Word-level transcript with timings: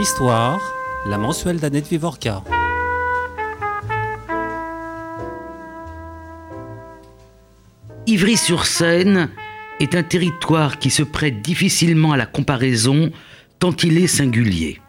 Histoire, 0.00 0.60
la 1.06 1.16
mensuelle 1.16 1.58
d'Annette 1.58 1.88
Vivorca. 1.88 2.44
Ivry-sur-Seine 8.06 9.30
est 9.80 9.94
un 9.94 10.02
territoire 10.02 10.78
qui 10.78 10.90
se 10.90 11.02
prête 11.02 11.40
difficilement 11.40 12.12
à 12.12 12.18
la 12.18 12.26
comparaison 12.26 13.10
tant 13.58 13.74
il 13.76 13.96
est 13.96 14.06
singulier. 14.06 14.80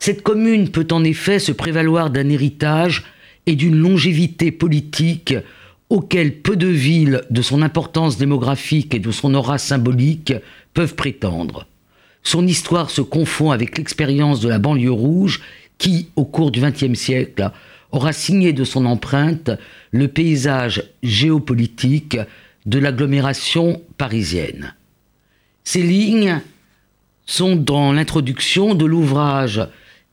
Cette 0.00 0.22
commune 0.22 0.70
peut 0.70 0.88
en 0.90 1.04
effet 1.04 1.38
se 1.38 1.52
prévaloir 1.52 2.10
d'un 2.10 2.28
héritage 2.28 3.04
et 3.46 3.54
d'une 3.54 3.76
longévité 3.76 4.50
politique 4.50 5.36
auquel 5.88 6.42
peu 6.42 6.56
de 6.56 6.66
villes 6.66 7.22
de 7.30 7.42
son 7.42 7.62
importance 7.62 8.18
démographique 8.18 8.92
et 8.92 8.98
de 8.98 9.12
son 9.12 9.34
aura 9.34 9.58
symbolique 9.58 10.34
peuvent 10.74 10.96
prétendre. 10.96 11.69
Son 12.22 12.46
histoire 12.46 12.90
se 12.90 13.00
confond 13.00 13.50
avec 13.50 13.78
l'expérience 13.78 14.40
de 14.40 14.48
la 14.48 14.58
banlieue 14.58 14.90
rouge 14.90 15.40
qui, 15.78 16.08
au 16.16 16.24
cours 16.24 16.50
du 16.50 16.60
XXe 16.60 16.98
siècle, 16.98 17.50
aura 17.92 18.12
signé 18.12 18.52
de 18.52 18.64
son 18.64 18.84
empreinte 18.84 19.50
le 19.90 20.08
paysage 20.08 20.84
géopolitique 21.02 22.18
de 22.66 22.78
l'agglomération 22.78 23.82
parisienne. 23.96 24.74
Ces 25.64 25.82
lignes 25.82 26.40
sont 27.26 27.56
dans 27.56 27.92
l'introduction 27.92 28.74
de 28.74 28.84
l'ouvrage 28.84 29.60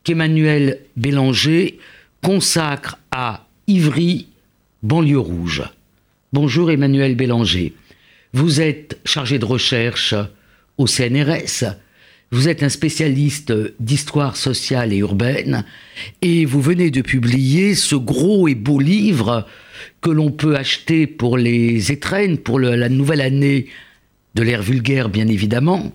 qu'Emmanuel 0.03 0.79
Bélanger 0.95 1.79
consacre 2.21 2.97
à 3.11 3.45
Ivry, 3.67 4.27
banlieue 4.83 5.19
rouge. 5.19 5.63
Bonjour 6.31 6.71
Emmanuel 6.71 7.15
Bélanger. 7.15 7.73
Vous 8.33 8.61
êtes 8.61 8.99
chargé 9.03 9.39
de 9.39 9.45
recherche 9.45 10.15
au 10.77 10.87
CNRS. 10.87 11.65
Vous 12.29 12.49
êtes 12.49 12.61
un 12.61 12.69
spécialiste 12.69 13.53
d'histoire 13.79 14.35
sociale 14.35 14.91
et 14.91 14.97
urbaine 14.97 15.63
et 16.21 16.43
vous 16.43 16.61
venez 16.61 16.91
de 16.91 17.01
publier 17.01 17.73
ce 17.73 17.95
gros 17.95 18.49
et 18.49 18.55
beau 18.55 18.79
livre 18.79 19.47
que 20.01 20.09
l'on 20.09 20.31
peut 20.31 20.57
acheter 20.57 21.07
pour 21.07 21.37
les 21.37 21.89
étrennes, 21.93 22.37
pour 22.37 22.59
la 22.59 22.89
nouvelle 22.89 23.21
année 23.21 23.67
de 24.35 24.43
l'ère 24.43 24.61
vulgaire 24.61 25.07
bien 25.07 25.27
évidemment, 25.29 25.93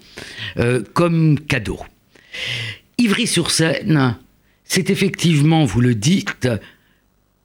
euh, 0.56 0.82
comme 0.94 1.38
cadeau. 1.38 1.80
Ivry-sur-Seine, 2.96 4.16
c'est 4.64 4.88
effectivement, 4.88 5.66
vous 5.66 5.82
le 5.82 5.94
dites, 5.94 6.48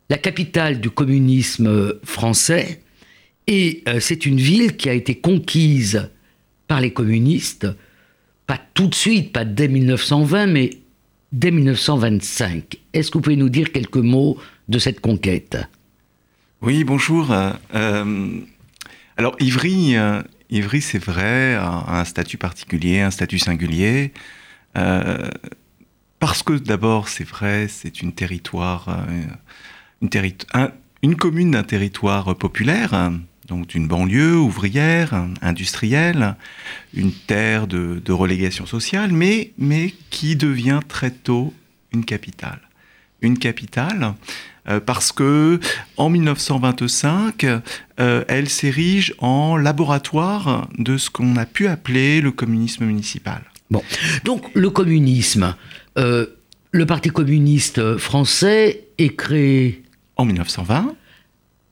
la 0.09 0.17
capitale 0.17 0.79
du 0.79 0.89
communisme 0.89 1.93
français 2.05 2.81
et 3.47 3.83
euh, 3.89 3.99
c'est 3.99 4.25
une 4.25 4.39
ville 4.39 4.77
qui 4.77 4.87
a 4.87 4.93
été 4.93 5.15
conquise 5.15 6.09
par 6.69 6.79
les 6.79 6.91
communistes 6.91 7.67
pas 8.47 8.59
tout 8.73 8.87
de 8.87 8.95
suite, 8.95 9.33
pas 9.33 9.45
dès 9.45 9.67
1920, 9.67 10.47
mais 10.47 10.69
dès 11.31 11.51
1925. 11.51 12.77
Est-ce 12.93 13.11
que 13.11 13.17
vous 13.17 13.21
pouvez 13.21 13.35
nous 13.35 13.49
dire 13.49 13.71
quelques 13.71 13.97
mots 13.97 14.37
de 14.69 14.79
cette 14.79 15.01
conquête? 15.01 15.57
Oui, 16.61 16.83
bonjour. 16.83 17.31
Euh, 17.31 18.39
alors 19.17 19.35
Ivry, 19.39 19.95
euh, 19.95 20.23
Ivry 20.49 20.81
c'est 20.81 21.03
vrai, 21.03 21.55
a 21.55 21.99
un 21.99 22.05
statut 22.05 22.37
particulier, 22.37 23.01
un 23.01 23.11
statut 23.11 23.37
singulier. 23.37 24.13
Euh, 24.77 25.29
parce 26.19 26.41
que 26.41 26.53
d'abord, 26.53 27.09
c'est 27.09 27.27
vrai, 27.27 27.67
c'est 27.67 28.01
une 28.01 28.13
territoire, 28.13 29.05
une 30.01 31.15
commune 31.15 31.51
d'un 31.51 31.63
territoire 31.63 32.35
populaire 32.35 33.11
donc 33.47 33.67
d'une 33.67 33.87
banlieue 33.87 34.37
ouvrière, 34.37 35.25
industrielle, 35.41 36.35
une 36.93 37.11
terre 37.11 37.67
de, 37.67 38.11
relégation 38.11 38.65
sociale, 38.65 39.11
mais, 39.11 39.51
mais 39.57 39.93
qui 40.09 40.35
devient 40.35 40.79
très 40.87 41.11
tôt 41.11 41.53
une 41.93 42.05
capitale. 42.05 42.59
Une 43.21 43.39
capitale 43.39 44.13
euh, 44.69 44.79
parce 44.79 45.11
que 45.11 45.59
en 45.95 46.09
1925, 46.09 47.45
euh, 47.99 48.23
elle 48.27 48.49
s'érige 48.49 49.15
en 49.19 49.55
laboratoire 49.55 50.67
de 50.77 50.97
ce 50.97 51.09
qu'on 51.09 51.35
a 51.37 51.45
pu 51.45 51.67
appeler 51.67 52.21
le 52.21 52.31
communisme 52.31 52.85
municipal. 52.85 53.41
Bon, 53.71 53.81
donc 54.23 54.45
le 54.53 54.69
communisme, 54.69 55.55
euh, 55.97 56.27
le 56.71 56.85
Parti 56.85 57.09
communiste 57.09 57.97
français 57.97 58.85
est 58.97 59.15
créé 59.15 59.83
en 60.17 60.25
1920 60.25 60.95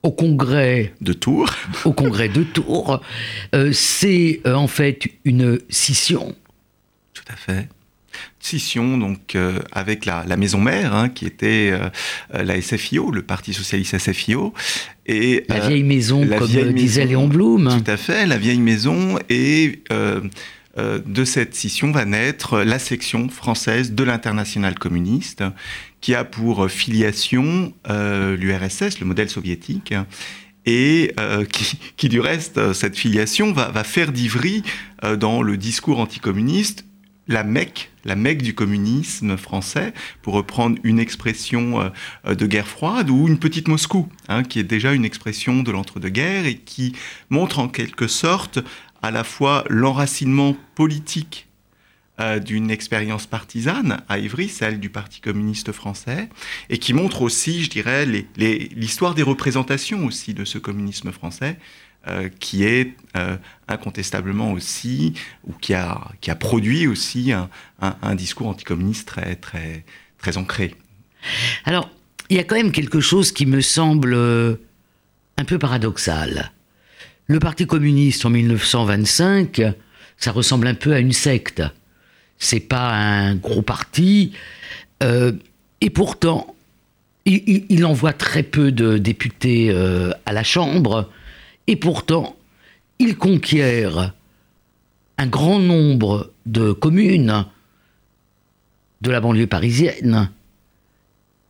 au 0.06 0.12
congrès 0.12 0.92
de 1.00 1.12
Tours. 1.12 1.50
au 1.84 1.92
congrès 1.92 2.28
de 2.28 2.44
Tours, 2.44 3.02
euh, 3.54 3.70
c'est 3.72 4.40
euh, 4.46 4.54
en 4.54 4.68
fait 4.68 5.10
une 5.24 5.58
scission. 5.68 6.34
Tout 7.12 7.24
à 7.28 7.34
fait. 7.34 7.68
Scission 8.38 8.96
donc 8.96 9.34
euh, 9.34 9.58
avec 9.72 10.06
la, 10.06 10.24
maison 10.36 10.60
mère 10.60 10.94
hein, 10.94 11.08
qui 11.08 11.26
était 11.26 11.72
la 12.32 12.60
SFIO, 12.62 13.10
le 13.10 13.22
Parti 13.22 13.52
socialiste 13.52 13.98
SFIO 13.98 14.54
et 15.06 15.44
la 15.48 15.68
vieille 15.68 15.82
maison 15.82 16.26
comme 16.26 16.72
disait 16.72 17.04
Léon 17.04 17.26
Blum. 17.26 17.68
Tout 17.84 17.90
à 17.90 17.96
fait, 17.96 18.26
la 18.26 18.38
vieille 18.38 18.60
maison 18.60 19.18
et 19.28 19.82
de 20.76 21.24
cette 21.24 21.54
scission 21.54 21.90
va 21.90 22.04
naître 22.04 22.60
la 22.60 22.78
section 22.78 23.28
française 23.28 23.92
de 23.92 24.04
l'international 24.04 24.78
communiste, 24.78 25.42
qui 26.06 26.14
a 26.14 26.24
pour 26.24 26.70
filiation 26.70 27.74
euh, 27.88 28.36
l'URSS, 28.36 29.00
le 29.00 29.06
modèle 29.06 29.28
soviétique, 29.28 29.92
et 30.64 31.12
euh, 31.18 31.44
qui, 31.96 32.08
du 32.08 32.20
reste, 32.20 32.72
cette 32.74 32.96
filiation 32.96 33.52
va, 33.52 33.82
faire 33.82 34.12
d'Ivry, 34.12 34.62
euh, 35.02 35.16
dans 35.16 35.42
le 35.42 35.56
discours 35.56 35.98
anticommuniste, 35.98 36.84
la 37.26 37.42
Mecque, 37.42 37.90
la 38.04 38.14
Mecque 38.14 38.42
du 38.42 38.54
communisme 38.54 39.36
français, 39.36 39.92
pour 40.22 40.34
reprendre 40.34 40.78
une 40.84 41.00
expression 41.00 41.90
de 42.24 42.46
guerre 42.46 42.68
froide, 42.68 43.10
ou 43.10 43.26
une 43.26 43.40
petite 43.40 43.66
Moscou, 43.66 44.08
hein, 44.28 44.44
qui 44.44 44.60
est 44.60 44.64
déjà 44.64 44.92
une 44.92 45.04
expression 45.04 45.64
de 45.64 45.72
l'entre-deux-guerres 45.72 46.46
et 46.46 46.54
qui 46.54 46.92
montre 47.30 47.58
en 47.58 47.66
quelque 47.66 48.06
sorte 48.06 48.60
à 49.02 49.10
la 49.10 49.24
fois 49.24 49.64
l'enracinement 49.68 50.56
politique 50.74 51.46
euh, 52.18 52.38
d'une 52.38 52.70
expérience 52.70 53.26
partisane 53.26 54.00
à 54.08 54.18
Ivry, 54.18 54.48
celle 54.48 54.80
du 54.80 54.88
Parti 54.88 55.20
communiste 55.20 55.70
français, 55.72 56.30
et 56.70 56.78
qui 56.78 56.94
montre 56.94 57.20
aussi, 57.20 57.62
je 57.62 57.68
dirais, 57.68 58.06
l'histoire 58.36 59.14
des 59.14 59.22
représentations 59.22 60.06
aussi 60.06 60.32
de 60.32 60.46
ce 60.46 60.56
communisme 60.56 61.12
français, 61.12 61.58
euh, 62.08 62.30
qui 62.40 62.64
est 62.64 62.94
euh, 63.18 63.36
incontestablement 63.68 64.52
aussi, 64.52 65.12
ou 65.46 65.52
qui 65.60 65.74
a, 65.74 66.08
produit 66.40 66.86
aussi 66.86 67.32
un, 67.32 68.14
discours 68.14 68.48
anticommuniste 68.48 69.06
très, 69.06 69.36
très, 69.36 69.84
très 70.16 70.38
ancré. 70.38 70.74
Alors, 71.66 71.90
il 72.30 72.38
y 72.38 72.40
a 72.40 72.44
quand 72.44 72.56
même 72.56 72.72
quelque 72.72 73.00
chose 73.00 73.30
qui 73.30 73.44
me 73.44 73.60
semble 73.60 74.14
un 75.36 75.44
peu 75.44 75.58
paradoxal. 75.58 76.50
Le 77.28 77.40
Parti 77.40 77.66
communiste 77.66 78.24
en 78.24 78.30
1925, 78.30 79.60
ça 80.16 80.30
ressemble 80.30 80.68
un 80.68 80.74
peu 80.74 80.92
à 80.92 81.00
une 81.00 81.12
secte. 81.12 81.62
C'est 82.38 82.60
pas 82.60 82.92
un 82.92 83.34
gros 83.34 83.62
parti, 83.62 84.32
euh, 85.02 85.32
et 85.80 85.90
pourtant, 85.90 86.54
il, 87.24 87.84
envoie 87.84 88.12
très 88.12 88.44
peu 88.44 88.70
de 88.70 88.98
députés 88.98 89.70
euh, 89.70 90.12
à 90.24 90.32
la 90.32 90.44
Chambre, 90.44 91.10
et 91.66 91.74
pourtant, 91.74 92.36
il 93.00 93.16
conquiert 93.16 94.12
un 95.18 95.26
grand 95.26 95.58
nombre 95.58 96.30
de 96.44 96.70
communes 96.70 97.44
de 99.00 99.10
la 99.10 99.20
banlieue 99.20 99.48
parisienne 99.48 100.30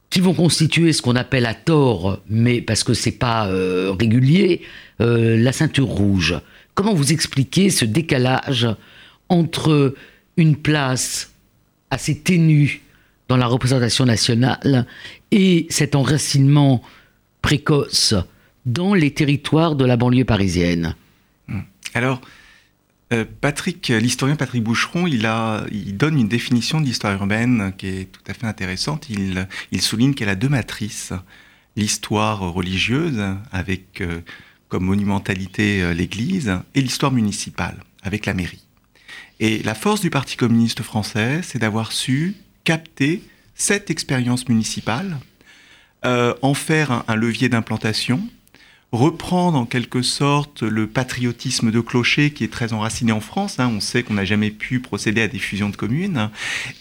qui 0.08 0.20
vont 0.20 0.34
constituer 0.34 0.94
ce 0.94 1.02
qu'on 1.02 1.16
appelle 1.16 1.44
à 1.44 1.54
tort, 1.54 2.20
mais 2.28 2.62
parce 2.62 2.84
que 2.84 2.94
c'est 2.94 3.12
pas 3.12 3.48
euh, 3.48 3.92
régulier, 3.98 4.62
la 4.98 5.52
ceinture 5.52 5.86
rouge. 5.86 6.40
Comment 6.74 6.94
vous 6.94 7.12
expliquez 7.12 7.70
ce 7.70 7.84
décalage 7.84 8.68
entre 9.28 9.94
une 10.36 10.56
place 10.56 11.32
assez 11.90 12.18
ténue 12.18 12.82
dans 13.28 13.36
la 13.36 13.46
représentation 13.46 14.04
nationale 14.04 14.86
et 15.30 15.66
cet 15.70 15.94
enracinement 15.94 16.82
précoce 17.42 18.14
dans 18.64 18.94
les 18.94 19.12
territoires 19.12 19.76
de 19.76 19.84
la 19.84 19.96
banlieue 19.96 20.24
parisienne. 20.24 20.94
Hmm. 21.48 21.60
Alors, 21.94 22.20
euh, 23.12 23.24
Patrick, 23.40 23.88
l'historien 23.88 24.34
Patrick 24.34 24.62
Boucheron, 24.62 25.06
il, 25.06 25.26
a, 25.26 25.64
il 25.70 25.96
donne 25.96 26.18
une 26.18 26.28
définition 26.28 26.80
de 26.80 26.86
l'histoire 26.86 27.12
urbaine 27.14 27.72
qui 27.78 27.86
est 27.86 28.12
tout 28.12 28.22
à 28.26 28.34
fait 28.34 28.46
intéressante. 28.46 29.08
Il, 29.08 29.46
il 29.70 29.80
souligne 29.80 30.14
qu'elle 30.14 30.28
a 30.28 30.34
deux 30.34 30.48
matrices. 30.48 31.12
L'histoire 31.76 32.40
religieuse, 32.40 33.22
avec 33.52 34.00
euh, 34.00 34.20
comme 34.68 34.84
monumentalité 34.84 35.82
euh, 35.82 35.94
l'Église, 35.94 36.58
et 36.74 36.80
l'histoire 36.80 37.12
municipale, 37.12 37.76
avec 38.02 38.26
la 38.26 38.34
mairie. 38.34 38.64
Et 39.38 39.62
la 39.62 39.74
force 39.74 40.00
du 40.00 40.10
Parti 40.10 40.36
communiste 40.36 40.82
français, 40.82 41.40
c'est 41.42 41.58
d'avoir 41.58 41.92
su 41.92 42.34
capter 42.64 43.22
cette 43.54 43.90
expérience 43.90 44.48
municipale, 44.48 45.18
euh, 46.04 46.34
en 46.42 46.54
faire 46.54 47.04
un, 47.08 47.16
levier 47.16 47.48
d'implantation, 47.48 48.20
reprendre 48.96 49.58
en 49.58 49.66
quelque 49.66 50.02
sorte 50.02 50.62
le 50.62 50.86
patriotisme 50.86 51.70
de 51.70 51.80
clocher 51.80 52.30
qui 52.30 52.44
est 52.44 52.52
très 52.52 52.72
enraciné 52.72 53.12
en 53.12 53.20
France. 53.20 53.58
Hein. 53.58 53.70
On 53.74 53.80
sait 53.80 54.02
qu'on 54.02 54.14
n'a 54.14 54.24
jamais 54.24 54.50
pu 54.50 54.80
procéder 54.80 55.22
à 55.22 55.28
des 55.28 55.38
fusions 55.38 55.68
de 55.68 55.76
communes. 55.76 56.30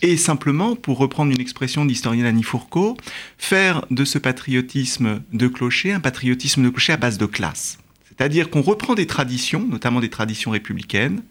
Et 0.01 0.17
simplement, 0.17 0.75
pour 0.75 0.97
reprendre 0.97 1.31
une 1.31 1.41
expression 1.41 1.85
d'historienne 1.85 2.25
Annie 2.25 2.43
Fourcault, 2.43 2.97
faire 3.37 3.85
de 3.91 4.05
ce 4.05 4.17
patriotisme 4.17 5.21
de 5.33 5.47
clocher 5.47 5.93
un 5.93 5.99
patriotisme 5.99 6.63
de 6.63 6.69
clocher 6.69 6.93
à 6.93 6.97
base 6.97 7.17
de 7.17 7.25
classe. 7.25 7.77
C'est-à-dire 8.17 8.49
qu'on 8.49 8.61
reprend 8.61 8.95
des 8.95 9.07
traditions, 9.07 9.67
notamment 9.67 9.99
des 9.99 10.09
traditions 10.09 10.51
républicaines, 10.51 11.21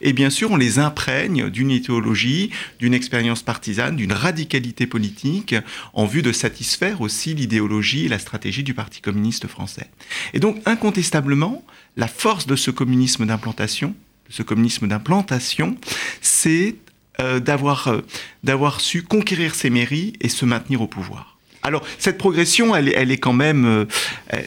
et 0.00 0.12
bien 0.12 0.30
sûr 0.30 0.50
on 0.50 0.56
les 0.56 0.78
imprègne 0.78 1.48
d'une 1.48 1.70
idéologie, 1.70 2.50
d'une 2.78 2.94
expérience 2.94 3.42
partisane, 3.42 3.96
d'une 3.96 4.12
radicalité 4.12 4.86
politique, 4.86 5.54
en 5.92 6.06
vue 6.06 6.22
de 6.22 6.32
satisfaire 6.32 7.00
aussi 7.00 7.34
l'idéologie 7.34 8.06
et 8.06 8.08
la 8.08 8.18
stratégie 8.18 8.64
du 8.64 8.74
Parti 8.74 9.00
communiste 9.00 9.46
français. 9.46 9.88
Et 10.32 10.40
donc 10.40 10.60
incontestablement, 10.66 11.64
la 11.96 12.08
force 12.08 12.46
de 12.46 12.56
ce 12.56 12.70
communisme 12.70 13.26
d'implantation, 13.26 13.94
ce 14.28 14.42
communisme 14.42 14.88
d'implantation, 14.88 15.76
c'est 16.20 16.76
euh, 17.20 17.38
d'avoir 17.38 17.88
euh, 17.88 18.00
d'avoir 18.42 18.80
su 18.80 19.02
conquérir 19.02 19.54
ses 19.54 19.70
mairies 19.70 20.14
et 20.20 20.28
se 20.28 20.44
maintenir 20.44 20.82
au 20.82 20.88
pouvoir. 20.88 21.33
Alors, 21.66 21.82
cette 21.98 22.18
progression, 22.18 22.76
elle, 22.76 22.92
elle 22.94 23.10
est 23.10 23.16
quand 23.16 23.32
même, 23.32 23.64
euh, 23.64 23.84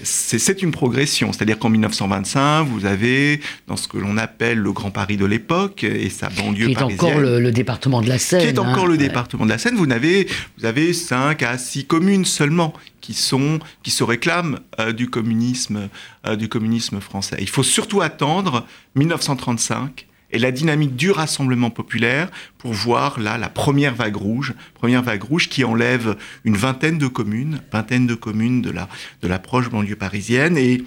c'est 0.04 0.62
une 0.62 0.72
progression. 0.72 1.34
C'est-à-dire 1.34 1.58
qu'en 1.58 1.70
1925, 1.70 2.66
vous 2.66 2.86
avez, 2.86 3.42
dans 3.68 3.76
ce 3.76 3.88
que 3.88 3.98
l'on 3.98 4.18
appelle 4.18 4.60
le 4.60 4.72
Grand 4.72 4.92
Paris 4.92 5.18
de 5.18 5.26
l'époque 5.26 5.84
et 5.84 6.12
sa 6.12 6.30
banlieue 6.30 6.68
qui 6.68 6.74
est 6.74 6.82
encore 6.82 7.18
le, 7.18 7.52
département 7.52 8.02
de 8.02 8.10
la 8.10 8.20
Seine. 8.20 8.42
Qui 8.42 8.48
est 8.48 8.60
encore 8.60 8.86
hein. 8.86 8.90
le 8.90 8.98
département 8.98 9.46
de 9.46 9.50
la 9.50 9.58
Seine. 9.58 9.76
Vous 9.76 9.92
avez, 9.92 10.28
vous 10.60 10.66
avez 10.66 10.94
5 10.94 11.42
à 11.42 11.58
6 11.58 11.86
communes 11.86 12.26
seulement 12.26 12.74
qui 13.02 13.14
sont, 13.14 13.60
qui 13.82 13.90
se 13.90 14.04
réclament 14.04 14.60
euh, 14.80 14.92
du 14.92 15.10
communisme, 15.10 15.90
euh, 16.28 16.36
du 16.36 16.50
communisme 16.50 17.00
français. 17.00 17.38
Il 17.40 17.50
faut 17.50 17.64
surtout 17.64 18.02
attendre 18.02 18.68
1935 18.96 20.07
et 20.32 20.40
la 20.40 20.52
dynamique 20.52 20.96
du 20.96 21.12
rassemblement 21.12 21.70
populaire 21.70 22.30
pour 22.58 22.74
voir 22.74 23.20
là 23.20 23.38
la 23.38 23.50
première 23.50 23.96
vague 23.96 24.16
rouge, 24.16 24.54
première 24.74 25.02
vague 25.02 25.24
rouge 25.24 25.50
qui 25.50 25.64
enlève 25.64 26.18
une 26.44 26.58
vingtaine 26.58 26.98
de 26.98 27.08
communes, 27.08 27.62
vingtaine 27.72 28.08
de 28.08 28.16
communes 28.16 28.62
de 28.62 28.72
la, 28.72 28.90
de 29.22 29.28
la 29.28 29.40
proche 29.40 29.70
banlieue 29.70 29.96
parisienne 29.96 30.58
et, 30.58 30.84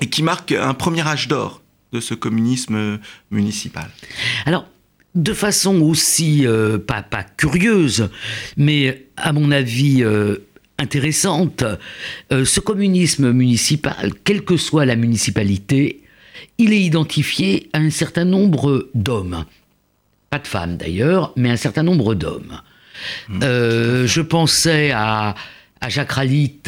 et 0.00 0.06
qui 0.08 0.22
marque 0.22 0.52
un 0.52 0.74
premier 0.74 1.06
âge 1.06 1.28
d'or 1.28 1.62
de 1.92 2.00
ce 2.00 2.14
communisme 2.14 3.00
municipal. 3.30 3.90
Alors, 4.46 4.66
de 5.14 5.32
façon 5.32 5.80
aussi, 5.80 6.46
euh, 6.46 6.78
pas, 6.78 7.02
pas, 7.02 7.24
curieuse, 7.24 8.10
mais 8.56 9.06
à 9.16 9.32
mon 9.32 9.50
avis 9.50 10.04
euh, 10.04 10.36
intéressante, 10.78 11.64
euh, 12.32 12.44
ce 12.44 12.60
communisme 12.60 13.32
municipal, 13.32 14.12
quelle 14.24 14.44
que 14.44 14.56
soit 14.56 14.84
la 14.84 14.96
municipalité, 14.96 16.00
il 16.58 16.72
est 16.72 16.80
identifié 16.80 17.68
à 17.72 17.78
un 17.78 17.90
certain 17.90 18.24
nombre 18.24 18.88
d'hommes. 18.94 19.44
Pas 20.30 20.38
de 20.38 20.46
femmes 20.46 20.76
d'ailleurs, 20.76 21.32
mais 21.36 21.50
un 21.50 21.56
certain 21.56 21.82
nombre 21.82 22.14
d'hommes. 22.14 22.60
Mmh. 23.28 23.40
Euh, 23.42 24.06
je 24.06 24.20
pensais 24.20 24.90
à, 24.92 25.34
Jacques 25.88 26.12
Ralit, 26.12 26.60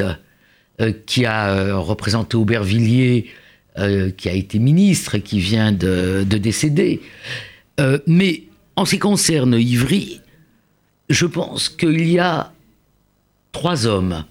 euh, 0.81 0.93
qui 1.07 1.27
a 1.27 1.51
euh, 1.51 1.77
représenté 1.77 2.37
Aubervilliers, 2.37 3.31
qui 4.19 4.29
a 4.29 4.33
été 4.33 4.59
ministre 4.59 5.15
et 5.15 5.23
qui 5.23 5.41
vient 5.41 5.73
de, 5.73 6.27
de 6.29 6.37
décéder. 6.37 7.01
mais 8.07 8.43
en 8.77 8.85
ce 8.85 8.97
qui 8.97 8.99
concerne 8.99 9.55
Ivry, 9.59 10.21
je 11.09 11.25
pense 11.25 11.71
qu'il 11.71 12.07
y 12.07 12.19
a 12.19 12.53
trois 13.51 13.87
hommes 13.87 14.27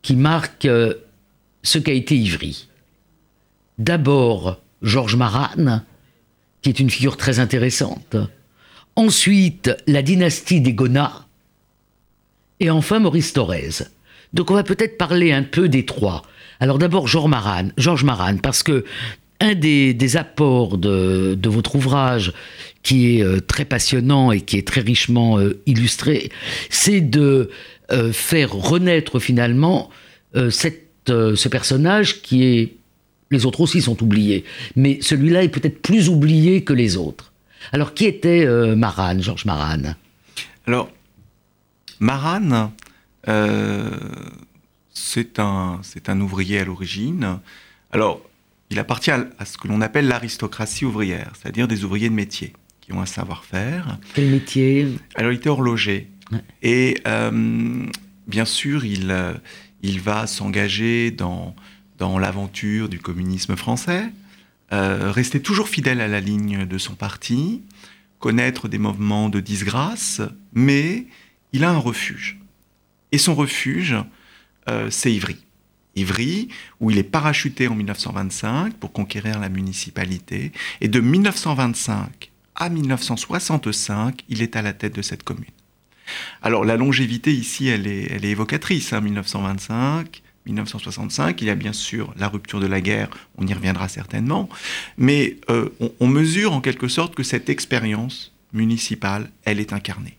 qui 0.00 0.16
marquent 0.16 0.70
ce 1.62 1.78
qu'a 1.78 1.92
été 1.92 2.16
Ivry. 2.16 2.66
D'abord, 3.78 4.60
Georges 4.82 5.16
Maran, 5.16 5.80
qui 6.62 6.70
est 6.70 6.80
une 6.80 6.90
figure 6.90 7.16
très 7.16 7.38
intéressante. 7.38 8.16
Ensuite, 8.94 9.70
la 9.86 10.02
dynastie 10.02 10.60
des 10.60 10.72
Gonats. 10.72 11.26
Et 12.60 12.70
enfin, 12.70 12.98
Maurice 12.98 13.32
Thorez. 13.34 13.84
Donc 14.32 14.50
on 14.50 14.54
va 14.54 14.62
peut-être 14.62 14.98
parler 14.98 15.32
un 15.32 15.42
peu 15.42 15.68
des 15.68 15.84
trois. 15.84 16.22
Alors 16.60 16.78
d'abord, 16.78 17.06
Georges 17.06 17.28
Maran, 17.28 17.68
Georges 17.76 18.04
Maran, 18.04 18.38
parce 18.38 18.62
que 18.62 18.84
un 19.40 19.54
des, 19.54 20.16
apports 20.16 20.78
de, 20.78 21.38
votre 21.44 21.76
ouvrage, 21.76 22.32
qui 22.82 23.18
est 23.18 23.22
euh, 23.22 23.40
très 23.40 23.64
passionnant 23.64 24.32
et 24.32 24.40
qui 24.40 24.56
est 24.56 24.66
très 24.66 24.80
richement 24.80 25.38
euh, 25.38 25.60
illustré, 25.66 26.30
c'est 26.70 27.00
de 27.00 27.50
euh, 27.92 28.12
faire 28.12 28.52
renaître 28.52 29.18
finalement 29.18 29.90
ce 30.34 31.48
personnage 31.48 32.20
qui 32.20 32.44
est 32.44 32.75
les 33.30 33.46
autres 33.46 33.60
aussi 33.60 33.82
sont 33.82 34.02
oubliés. 34.02 34.44
Mais 34.76 34.98
celui-là 35.00 35.42
est 35.42 35.48
peut-être 35.48 35.82
plus 35.82 36.08
oublié 36.08 36.64
que 36.64 36.72
les 36.72 36.96
autres. 36.96 37.32
Alors, 37.72 37.94
qui 37.94 38.04
était 38.04 38.44
euh, 38.46 38.76
Maran, 38.76 39.20
Georges 39.20 39.44
Maran? 39.44 39.94
Alors, 40.66 40.90
Maran, 41.98 42.72
euh, 43.28 43.90
c'est 44.92 45.38
un, 45.38 45.80
un 46.06 46.20
ouvrier 46.20 46.60
à 46.60 46.64
l'origine. 46.64 47.40
Alors, 47.92 48.20
il 48.70 48.78
appartient 48.78 49.10
à, 49.10 49.44
ce 49.44 49.58
que 49.58 49.68
l'on 49.68 49.80
appelle 49.80 50.06
l'aristocratie 50.06 50.84
ouvrière, 50.84 51.32
c'est-à-dire 51.40 51.66
des 51.68 51.84
ouvriers 51.84 52.08
de 52.08 52.14
métier 52.14 52.52
qui 52.80 52.92
ont 52.92 53.00
un 53.00 53.06
savoir-faire. 53.06 53.98
Quel 54.14 54.30
métier? 54.30 54.88
Alors, 55.16 55.32
il 55.32 55.36
était 55.36 55.48
horloger. 55.48 56.08
Et 56.62 56.98
euh, 57.06 57.86
bien 58.26 58.44
sûr, 58.44 58.84
il, 58.84 59.14
il 59.82 60.00
va 60.00 60.26
s'engager 60.26 61.10
dans 61.10 61.54
dans 61.98 62.18
l'aventure 62.18 62.88
du 62.88 62.98
communisme 62.98 63.56
français, 63.56 64.12
euh, 64.72 65.10
rester 65.10 65.40
toujours 65.40 65.68
fidèle 65.68 66.00
à 66.00 66.08
la 66.08 66.20
ligne 66.20 66.66
de 66.66 66.78
son 66.78 66.94
parti, 66.94 67.62
connaître 68.18 68.68
des 68.68 68.78
moments 68.78 69.28
de 69.28 69.40
disgrâce, 69.40 70.20
mais 70.52 71.06
il 71.52 71.64
a 71.64 71.70
un 71.70 71.78
refuge. 71.78 72.38
Et 73.12 73.18
son 73.18 73.34
refuge, 73.34 73.96
euh, 74.68 74.90
c'est 74.90 75.12
Ivry. 75.12 75.36
Ivry, 75.94 76.48
où 76.80 76.90
il 76.90 76.98
est 76.98 77.04
parachuté 77.04 77.68
en 77.68 77.74
1925 77.74 78.74
pour 78.74 78.92
conquérir 78.92 79.38
la 79.38 79.48
municipalité, 79.48 80.52
et 80.80 80.88
de 80.88 81.00
1925 81.00 82.30
à 82.54 82.68
1965, 82.68 84.24
il 84.28 84.42
est 84.42 84.56
à 84.56 84.62
la 84.62 84.72
tête 84.72 84.94
de 84.94 85.02
cette 85.02 85.22
commune. 85.22 85.44
Alors 86.42 86.64
la 86.64 86.76
longévité 86.76 87.32
ici, 87.32 87.68
elle 87.68 87.86
est, 87.86 88.10
elle 88.10 88.24
est 88.24 88.30
évocatrice, 88.30 88.92
hein, 88.92 89.00
1925, 89.00 90.22
1965. 90.46 91.40
Il 91.42 91.48
y 91.48 91.50
a 91.50 91.54
bien 91.54 91.72
sûr 91.72 92.14
la 92.16 92.28
rupture 92.28 92.60
de 92.60 92.66
la 92.66 92.80
guerre, 92.80 93.10
on 93.36 93.46
y 93.46 93.52
reviendra 93.52 93.88
certainement, 93.88 94.48
mais 94.96 95.36
euh, 95.50 95.68
on, 96.00 96.06
mesure 96.08 96.52
en 96.52 96.60
quelque 96.60 96.88
sorte 96.88 97.14
que 97.14 97.22
cette 97.22 97.48
expérience 97.50 98.32
municipale, 98.52 99.30
elle 99.44 99.60
est 99.60 99.72
incarnée. 99.72 100.16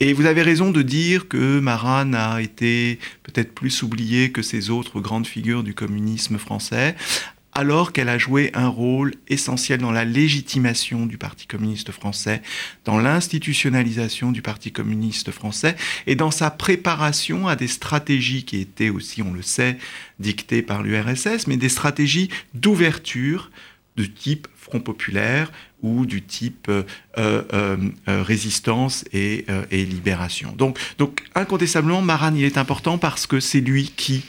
Et 0.00 0.14
vous 0.14 0.24
avez 0.24 0.42
raison 0.42 0.70
de 0.70 0.80
dire 0.80 1.28
que 1.28 1.60
Maran 1.60 2.14
a 2.14 2.40
été 2.40 2.98
peut-être 3.22 3.54
plus 3.54 3.82
oublié 3.82 4.32
que 4.32 4.40
ces 4.40 4.70
autres 4.70 5.00
grandes 5.00 5.26
figures 5.26 5.62
du 5.62 5.74
communisme 5.74 6.38
français 6.38 6.96
alors 7.52 7.92
qu'elle 7.92 8.08
a 8.08 8.18
joué 8.18 8.50
un 8.54 8.68
rôle 8.68 9.14
essentiel 9.28 9.80
dans 9.80 9.92
la 9.92 10.04
légitimation 10.04 11.06
du 11.06 11.18
Parti 11.18 11.46
communiste 11.46 11.90
français, 11.90 12.42
dans 12.84 12.98
l'institutionnalisation 12.98 14.32
du 14.32 14.42
Parti 14.42 14.72
communiste 14.72 15.30
français 15.30 15.76
et 16.06 16.14
dans 16.14 16.30
sa 16.30 16.50
préparation 16.50 17.48
à 17.48 17.56
des 17.56 17.68
stratégies 17.68 18.44
qui 18.44 18.60
étaient 18.60 18.90
aussi, 18.90 19.22
on 19.22 19.32
le 19.32 19.42
sait, 19.42 19.78
dictées 20.18 20.62
par 20.62 20.82
l'URSS, 20.82 21.46
mais 21.46 21.56
des 21.56 21.68
stratégies 21.68 22.30
d'ouverture 22.54 23.50
de 23.96 24.04
type 24.04 24.46
Front 24.56 24.80
populaire 24.80 25.50
ou 25.82 26.04
du 26.04 26.22
type 26.22 26.68
euh, 26.68 26.82
euh, 27.16 27.42
euh, 28.08 28.22
résistance 28.22 29.04
et, 29.12 29.46
et, 29.70 29.84
libération. 29.86 30.52
Donc, 30.56 30.78
donc 30.98 31.22
incontestablement, 31.34 32.02
Maran, 32.02 32.34
il 32.34 32.44
est 32.44 32.58
important 32.58 32.98
parce 32.98 33.26
que 33.26 33.40
c'est 33.40 33.62
lui 33.62 33.90
qui 33.96 34.22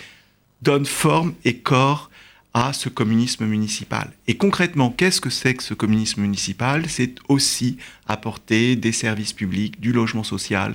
donne 0.61 0.85
forme 0.85 1.33
et 1.43 1.57
corps 1.57 2.10
à 2.53 2.73
ce 2.73 2.89
communisme 2.89 3.45
municipal. 3.45 4.09
Et 4.27 4.35
concrètement, 4.35 4.93
qu'est-ce 4.95 5.21
que 5.21 5.29
c'est 5.29 5.53
que 5.53 5.63
ce 5.63 5.73
communisme 5.73 6.21
municipal? 6.21 6.83
C'est 6.87 7.15
aussi 7.29 7.77
apporter 8.07 8.75
des 8.75 8.91
services 8.91 9.31
publics, 9.31 9.79
du 9.79 9.93
logement 9.93 10.23
social, 10.23 10.73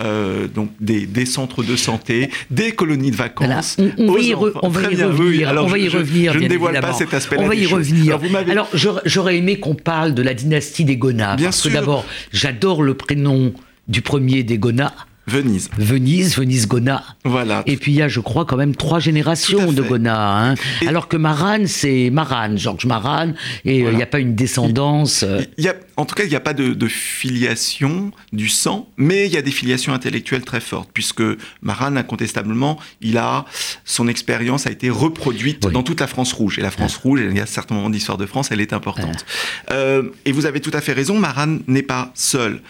euh, 0.00 0.46
donc 0.46 0.70
des, 0.78 1.26
centres 1.26 1.64
de 1.64 1.74
santé, 1.74 2.30
des 2.50 2.70
colonies 2.70 3.10
de 3.10 3.16
vacances. 3.16 3.76
on, 3.98 4.12
va 4.12 4.20
y, 4.20 4.32
revenir. 4.32 5.48
Alors, 5.48 5.64
on 5.64 5.68
va 5.68 5.78
y 5.78 5.88
revenir. 5.88 6.34
Je, 6.34 6.38
ne 6.38 6.46
dévoile 6.46 6.80
pas 6.80 6.92
cet 6.92 7.12
aspect-là. 7.12 7.42
On 7.42 7.48
va 7.48 7.56
y 7.56 7.66
revenir. 7.66 8.20
Alors, 8.48 8.70
j'aurais 9.04 9.38
aimé 9.38 9.58
qu'on 9.58 9.74
parle 9.74 10.14
de 10.14 10.22
la 10.22 10.34
dynastie 10.34 10.84
des 10.84 10.96
Gonats. 10.96 11.34
Bien 11.34 11.46
parce 11.46 11.62
que 11.62 11.68
d'abord, 11.68 12.04
j'adore 12.32 12.82
le 12.82 12.94
prénom 12.94 13.52
du 13.88 14.02
premier 14.02 14.44
des 14.44 14.58
Gonats. 14.58 14.94
Venise. 15.28 15.68
Venise, 15.76 16.36
Venise-Gona. 16.36 17.04
Voilà. 17.24 17.62
Et 17.66 17.76
puis 17.76 17.92
il 17.92 17.96
y 17.96 18.02
a, 18.02 18.08
je 18.08 18.20
crois, 18.20 18.44
quand 18.44 18.56
même 18.56 18.74
trois 18.74 18.98
générations 18.98 19.72
de 19.72 19.82
Gona. 19.82 20.50
Hein. 20.50 20.54
Alors 20.86 21.08
que 21.08 21.16
Marane, 21.16 21.66
c'est 21.66 22.10
Marane, 22.10 22.58
Georges 22.58 22.86
Marane, 22.86 23.34
et 23.64 23.82
euh, 23.84 23.90
il 23.90 23.96
n'y 23.96 24.02
a 24.02 24.06
pas 24.06 24.20
une 24.20 24.34
descendance. 24.34 25.22
Euh. 25.22 25.42
Il 25.58 25.64
y 25.64 25.68
a, 25.68 25.74
en 25.96 26.06
tout 26.06 26.14
cas, 26.14 26.24
il 26.24 26.30
n'y 26.30 26.36
a 26.36 26.40
pas 26.40 26.54
de, 26.54 26.88
filiation 26.88 28.10
du 28.32 28.48
sang, 28.48 28.88
mais 28.96 29.26
il 29.26 29.32
y 29.32 29.36
a 29.36 29.42
des 29.42 29.50
filiations 29.50 29.92
intellectuelles 29.92 30.44
très 30.44 30.60
fortes, 30.60 30.88
puisque 30.94 31.22
Marane, 31.60 31.98
incontestablement, 31.98 32.78
il 33.02 33.18
a 33.18 33.44
son 33.84 34.08
expérience 34.08 34.66
a 34.66 34.70
été 34.70 34.88
reproduite 34.88 35.68
dans 35.68 35.82
toute 35.82 36.00
la 36.00 36.06
France 36.06 36.32
rouge. 36.32 36.58
Et 36.58 36.62
la 36.62 36.70
France 36.70 36.96
rouge, 36.96 37.20
il 37.28 37.36
y 37.36 37.40
a 37.40 37.46
certains 37.46 37.74
moments 37.74 37.90
d'histoire 37.90 38.16
de 38.16 38.26
France, 38.26 38.48
elle 38.50 38.60
est 38.60 38.72
importante. 38.72 39.26
Euh, 39.70 40.04
et 40.24 40.32
vous 40.32 40.46
avez 40.46 40.60
tout 40.60 40.70
à 40.72 40.80
fait 40.80 40.92
raison, 40.92 41.18
Marane 41.18 41.62
n'est 41.66 41.82
pas 41.82 42.12
seul. 42.14 42.62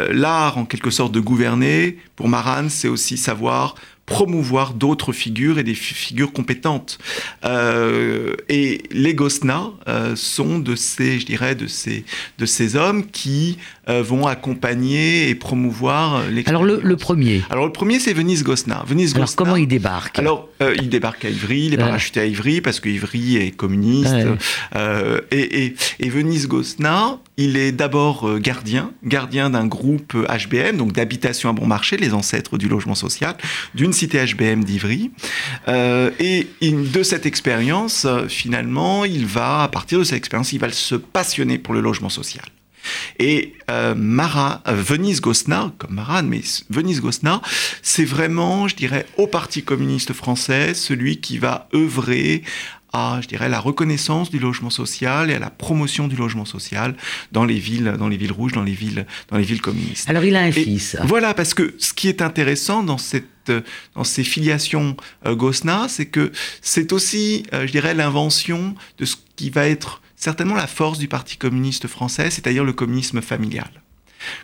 Euh, 0.00 0.12
l'art, 0.12 0.58
en 0.58 0.64
quelque 0.64 0.90
sorte, 0.90 1.12
de 1.12 1.20
gouverner, 1.20 1.98
pour 2.16 2.28
Maran, 2.28 2.68
c'est 2.68 2.88
aussi 2.88 3.16
savoir 3.16 3.74
promouvoir 4.08 4.72
d'autres 4.72 5.12
figures 5.12 5.58
et 5.58 5.64
des 5.64 5.74
figures 5.74 6.32
compétentes. 6.32 6.98
Euh, 7.44 8.34
et 8.48 8.82
les 8.90 9.14
Gosna 9.14 9.70
euh, 9.86 10.16
sont 10.16 10.58
de 10.58 10.74
ces, 10.74 11.20
je 11.20 11.26
dirais, 11.26 11.54
de 11.54 11.66
ces, 11.66 12.04
de 12.38 12.46
ces 12.46 12.74
hommes 12.74 13.06
qui 13.06 13.58
vont 13.88 14.26
accompagner 14.26 15.28
et 15.28 15.34
promouvoir 15.34 16.22
les. 16.30 16.46
Alors 16.46 16.64
le, 16.64 16.96
premier. 16.96 17.42
Alors 17.50 17.66
le 17.66 17.72
premier, 17.72 17.98
c'est 17.98 18.12
Venise 18.12 18.44
Gosna. 18.44 18.84
Venise 18.86 19.14
Alors 19.16 19.34
comment 19.34 19.56
il 19.56 19.68
débarque? 19.68 20.18
Alors 20.18 20.48
il 20.60 20.88
débarque 20.88 21.24
à 21.24 21.30
Ivry, 21.30 21.66
il 21.66 21.74
est 21.74 21.78
parachuté 21.78 22.20
à 22.20 22.26
Ivry 22.26 22.60
parce 22.60 22.80
que 22.80 22.88
Ivry 22.88 23.36
est 23.36 23.50
communiste. 23.50 24.14
Et, 25.30 25.64
et, 25.64 25.74
et, 26.00 26.08
Venise 26.08 26.48
Gosna, 26.48 27.18
il 27.36 27.56
est 27.56 27.72
d'abord 27.72 28.38
gardien, 28.38 28.92
gardien 29.04 29.50
d'un 29.50 29.66
groupe 29.66 30.14
HBM, 30.14 30.76
donc 30.76 30.92
d'habitation 30.92 31.50
à 31.50 31.52
bon 31.52 31.66
marché, 31.66 31.96
les 31.96 32.14
ancêtres 32.14 32.58
du 32.58 32.68
logement 32.68 32.94
social, 32.94 33.36
d'une 33.74 33.92
cité 33.92 34.24
HBM 34.24 34.64
d'Ivry. 34.64 35.10
Euh, 35.68 36.10
et 36.18 36.46
de 36.62 37.02
cette 37.02 37.26
expérience, 37.26 38.04
euh, 38.04 38.28
finalement, 38.28 39.04
il 39.04 39.26
va, 39.26 39.62
à 39.62 39.68
partir 39.68 39.98
de 39.98 40.04
cette 40.04 40.18
expérience, 40.18 40.52
il 40.52 40.60
va 40.60 40.70
se 40.70 40.94
passionner 40.94 41.58
pour 41.58 41.74
le 41.74 41.80
logement 41.80 42.08
social. 42.08 42.44
Et 43.18 43.54
euh, 43.70 43.94
Mara, 43.94 44.62
Venise 44.66 45.20
Gosna, 45.20 45.72
comme 45.78 45.94
Maran, 45.94 46.22
mais 46.22 46.42
Venise 46.70 47.00
Gosna, 47.00 47.40
c'est 47.82 48.04
vraiment, 48.04 48.68
je 48.68 48.76
dirais, 48.76 49.06
au 49.16 49.26
Parti 49.26 49.62
communiste 49.62 50.12
français, 50.12 50.74
celui 50.74 51.18
qui 51.18 51.38
va 51.38 51.68
œuvrer 51.74 52.42
à, 52.92 53.20
je 53.22 53.28
dirais, 53.28 53.48
la 53.48 53.60
reconnaissance 53.60 54.30
du 54.30 54.38
logement 54.38 54.70
social 54.70 55.30
et 55.30 55.34
à 55.34 55.38
la 55.38 55.50
promotion 55.50 56.08
du 56.08 56.16
logement 56.16 56.44
social 56.44 56.96
dans 57.32 57.44
les 57.44 57.58
villes, 57.58 57.94
dans 57.98 58.08
les 58.08 58.16
villes 58.16 58.32
rouges, 58.32 58.52
dans 58.52 58.62
les 58.62 58.72
villes, 58.72 59.06
dans 59.30 59.36
les 59.36 59.44
villes 59.44 59.60
communistes. 59.60 60.08
Alors 60.08 60.24
il 60.24 60.34
a 60.36 60.40
un 60.40 60.52
fils. 60.52 60.96
Voilà, 61.04 61.34
parce 61.34 61.54
que 61.54 61.74
ce 61.78 61.92
qui 61.92 62.08
est 62.08 62.22
intéressant 62.22 62.82
dans 62.82 62.98
cette, 62.98 63.52
dans 63.94 64.04
ces 64.04 64.24
filiations 64.24 64.96
euh, 65.26 65.34
Gosna, 65.34 65.86
c'est 65.88 66.06
que 66.06 66.32
c'est 66.62 66.92
aussi, 66.92 67.44
euh, 67.52 67.66
je 67.66 67.72
dirais, 67.72 67.94
l'invention 67.94 68.74
de 68.98 69.04
ce 69.04 69.16
qui 69.36 69.50
va 69.50 69.68
être 69.68 70.00
certainement 70.18 70.56
la 70.56 70.66
force 70.66 70.98
du 70.98 71.08
Parti 71.08 71.36
communiste 71.36 71.86
français, 71.86 72.30
c'est-à-dire 72.30 72.64
le 72.64 72.72
communisme 72.74 73.22
familial. 73.22 73.70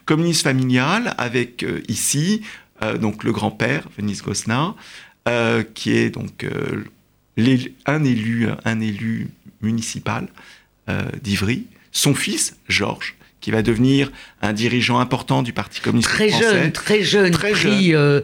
Communisme 0.06 0.44
familial 0.44 1.14
avec 1.18 1.62
euh, 1.62 1.82
ici 1.88 2.42
donc 3.00 3.24
le 3.24 3.32
grand-père 3.32 3.88
Venise 3.96 4.20
Gosna, 4.20 4.74
qui 5.74 5.92
est 5.92 6.10
donc 6.10 6.44
un 7.86 8.04
élu, 8.04 8.48
un 8.64 8.80
élu 8.80 9.28
municipal 9.62 10.28
euh, 10.88 11.02
d'Ivry, 11.22 11.64
son 11.92 12.14
fils, 12.14 12.56
Georges, 12.68 13.16
qui 13.40 13.50
va 13.50 13.62
devenir 13.62 14.10
un 14.42 14.52
dirigeant 14.52 14.98
important 14.98 15.42
du 15.42 15.52
Parti 15.52 15.80
communiste 15.80 16.10
très 16.10 16.28
français. 16.28 16.60
Jeune, 16.62 16.72
très 16.72 17.02
jeune, 17.02 17.30
très 17.32 17.52
pris, 17.52 17.60
jeune. 17.60 17.94
Euh, 17.94 18.20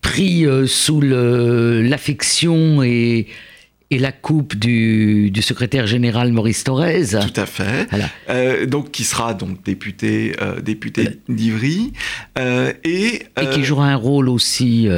pris 0.00 0.46
euh, 0.46 0.66
sous 0.66 1.00
l'affection 1.00 2.82
et, 2.82 3.26
et 3.90 3.98
la 3.98 4.12
coupe 4.12 4.56
du, 4.56 5.30
du, 5.30 5.42
secrétaire 5.42 5.86
général 5.86 6.32
Maurice 6.32 6.64
Thorez. 6.64 7.10
Tout 7.10 7.40
à 7.40 7.46
fait. 7.46 7.88
Euh, 8.28 8.66
donc 8.66 8.90
qui 8.90 9.04
sera 9.04 9.34
donc 9.34 9.62
député, 9.62 10.34
député 10.62 11.20
d'Ivry 11.28 11.92
et, 12.36 13.22
et 13.40 13.50
qui 13.52 13.64
jouera 13.64 13.86
un 13.86 13.96
rôle 13.96 14.28
aussi 14.28 14.88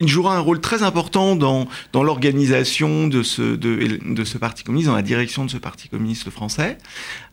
il 0.00 0.08
jouera 0.08 0.36
un 0.36 0.40
rôle 0.40 0.60
très 0.60 0.82
important 0.82 1.34
dans, 1.34 1.66
dans 1.92 2.02
l'organisation 2.02 3.08
de 3.08 3.22
ce, 3.22 3.42
de, 3.42 3.98
de, 4.04 4.24
ce 4.24 4.38
parti 4.38 4.62
communiste, 4.62 4.88
dans 4.88 4.96
la 4.96 5.02
direction 5.02 5.44
de 5.44 5.50
ce 5.50 5.56
parti 5.56 5.88
communiste 5.88 6.30
français. 6.30 6.78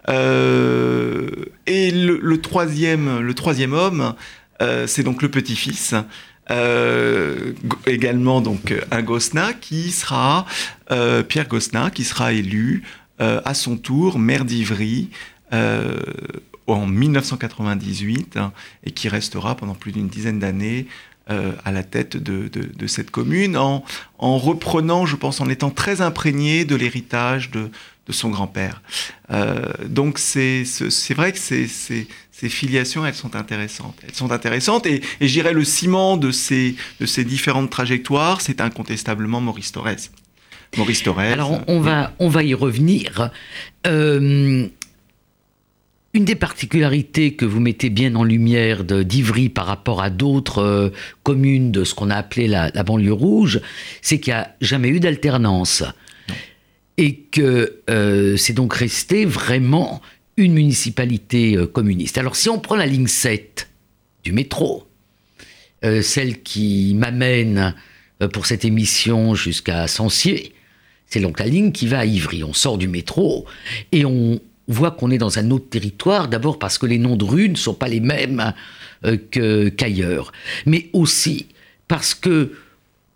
Euh, 0.09 1.29
et 1.67 1.91
le, 1.91 2.37
troisième, 2.41 3.19
le 3.19 3.33
troisième 3.33 3.73
homme, 3.73 4.15
euh, 4.61 4.87
c'est 4.87 5.03
donc 5.03 5.21
le 5.21 5.29
petit-fils, 5.29 5.93
euh, 6.51 7.53
également 7.87 8.41
donc 8.41 8.73
un 8.91 9.01
Gosna, 9.01 9.53
qui 9.53 9.91
sera 9.91 10.45
Pierre 10.89 11.47
Gosna, 11.47 11.89
qui 11.91 12.03
sera 12.03 12.33
élu 12.33 12.83
à 13.19 13.53
son 13.53 13.77
tour 13.77 14.19
maire 14.19 14.45
d'Ivry 14.45 15.09
en 15.51 16.85
1998 16.85 18.37
hein, 18.37 18.51
et 18.83 18.91
qui 18.91 19.09
restera 19.09 19.55
pendant 19.55 19.75
plus 19.75 19.91
d'une 19.91 20.07
dizaine 20.07 20.39
d'années 20.39 20.87
euh, 21.31 21.53
à 21.65 21.71
la 21.71 21.81
tête 21.81 22.17
de, 22.17 22.47
de, 22.49 22.85
cette 22.85 23.09
commune, 23.09 23.57
en, 23.57 23.83
en, 24.19 24.37
reprenant, 24.37 25.07
je 25.07 25.15
pense, 25.15 25.41
en 25.41 25.49
étant 25.49 25.71
très 25.71 26.01
imprégné 26.01 26.65
de 26.65 26.75
l'héritage 26.75 27.49
de, 27.49 27.71
de, 28.05 28.13
son 28.13 28.29
grand-père. 28.29 28.83
Euh, 29.31 29.73
donc 29.87 30.19
c'est 30.19 30.63
vrai 31.15 31.31
que 31.31 31.39
ces, 31.39 32.07
ces, 32.35 32.49
filiations, 32.49 33.05
elles 33.05 33.13
sont 33.13 33.35
intéressantes. 33.35 33.95
Elles 34.05 34.13
sont 34.13 34.31
intéressantes 34.31 34.85
et, 34.85 35.01
et 35.21 35.27
je 35.27 35.41
le 35.41 35.63
ciment 35.63 36.17
de 36.17 36.31
ces, 36.31 36.75
de 36.99 37.05
ces 37.05 37.23
différentes 37.23 37.69
trajectoires, 37.69 38.41
c'est 38.41 38.61
incontestablement 38.61 39.39
Maurice 39.39 39.71
Thorez. 39.71 39.95
Maurice 40.77 41.03
Thorez. 41.03 41.31
Alors 41.31 41.61
on, 41.67 41.79
va, 41.79 42.13
on 42.19 42.27
va 42.27 42.43
y 42.43 42.53
revenir. 42.53 43.31
Euh, 43.87 44.67
une 46.13 46.25
des 46.25 46.35
particularités 46.35 47.35
que 47.35 47.45
vous 47.45 47.59
mettez 47.59 47.89
bien 47.89 48.15
en 48.15 48.23
lumière 48.23 48.83
d'Ivry 48.83 49.49
par 49.49 49.65
rapport 49.65 50.01
à 50.01 50.09
d'autres 50.09 50.59
euh, 50.59 50.89
communes 51.23 51.71
de 51.71 51.83
ce 51.83 51.93
qu'on 51.93 52.09
a 52.09 52.15
appelé 52.15 52.47
la, 52.47 52.71
banlieue 52.83 53.11
rouge, 53.11 53.59
c'est 54.01 54.19
qu'il 54.19 54.33
n'y 54.33 54.39
a 54.39 54.55
jamais 54.61 54.89
eu 54.89 54.99
d'alternance. 54.99 55.83
Et 56.97 57.15
que 57.15 57.81
euh, 57.89 58.37
c'est 58.37 58.53
donc 58.53 58.73
resté 58.73 59.25
vraiment 59.25 60.01
une 60.37 60.53
municipalité 60.53 61.55
euh, 61.55 61.67
communiste. 61.67 62.17
Alors 62.17 62.35
si 62.35 62.49
on 62.49 62.59
prend 62.59 62.75
la 62.75 62.85
ligne 62.85 63.07
7 63.07 63.69
du 64.23 64.31
métro, 64.31 64.87
celle 66.01 66.41
qui 66.41 66.95
m'amène 66.95 67.75
pour 68.33 68.47
cette 68.47 68.65
émission 68.65 69.35
jusqu'à 69.35 69.87
Sancier, 69.87 70.55
c'est 71.05 71.19
donc 71.19 71.39
la 71.39 71.45
ligne 71.45 71.71
qui 71.71 71.85
va 71.85 71.99
à 71.99 72.05
Ivry. 72.05 72.43
On 72.43 72.53
sort 72.53 72.79
du 72.79 72.87
métro 72.87 73.45
et 73.91 74.03
on, 74.03 74.39
voit 74.67 74.91
qu'on 74.91 75.11
est 75.11 75.17
dans 75.17 75.39
un 75.39 75.51
autre 75.51 75.69
territoire, 75.69 76.27
d'abord 76.27 76.59
parce 76.59 76.77
que 76.77 76.85
les 76.85 76.97
noms 76.97 77.15
de 77.15 77.25
rues 77.25 77.49
ne 77.49 77.55
sont 77.55 77.73
pas 77.73 77.87
les 77.87 77.99
mêmes 77.99 78.53
euh, 79.05 79.69
qu'ailleurs, 79.69 80.31
mais 80.65 80.89
aussi 80.93 81.47
parce 81.87 82.13
que 82.15 82.53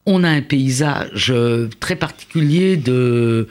on 0.06 0.24
a 0.24 0.30
un 0.30 0.42
paysage 0.42 1.32
euh, 1.32 1.70
très 1.80 1.96
particulier 1.96 2.78
de, 2.78 3.48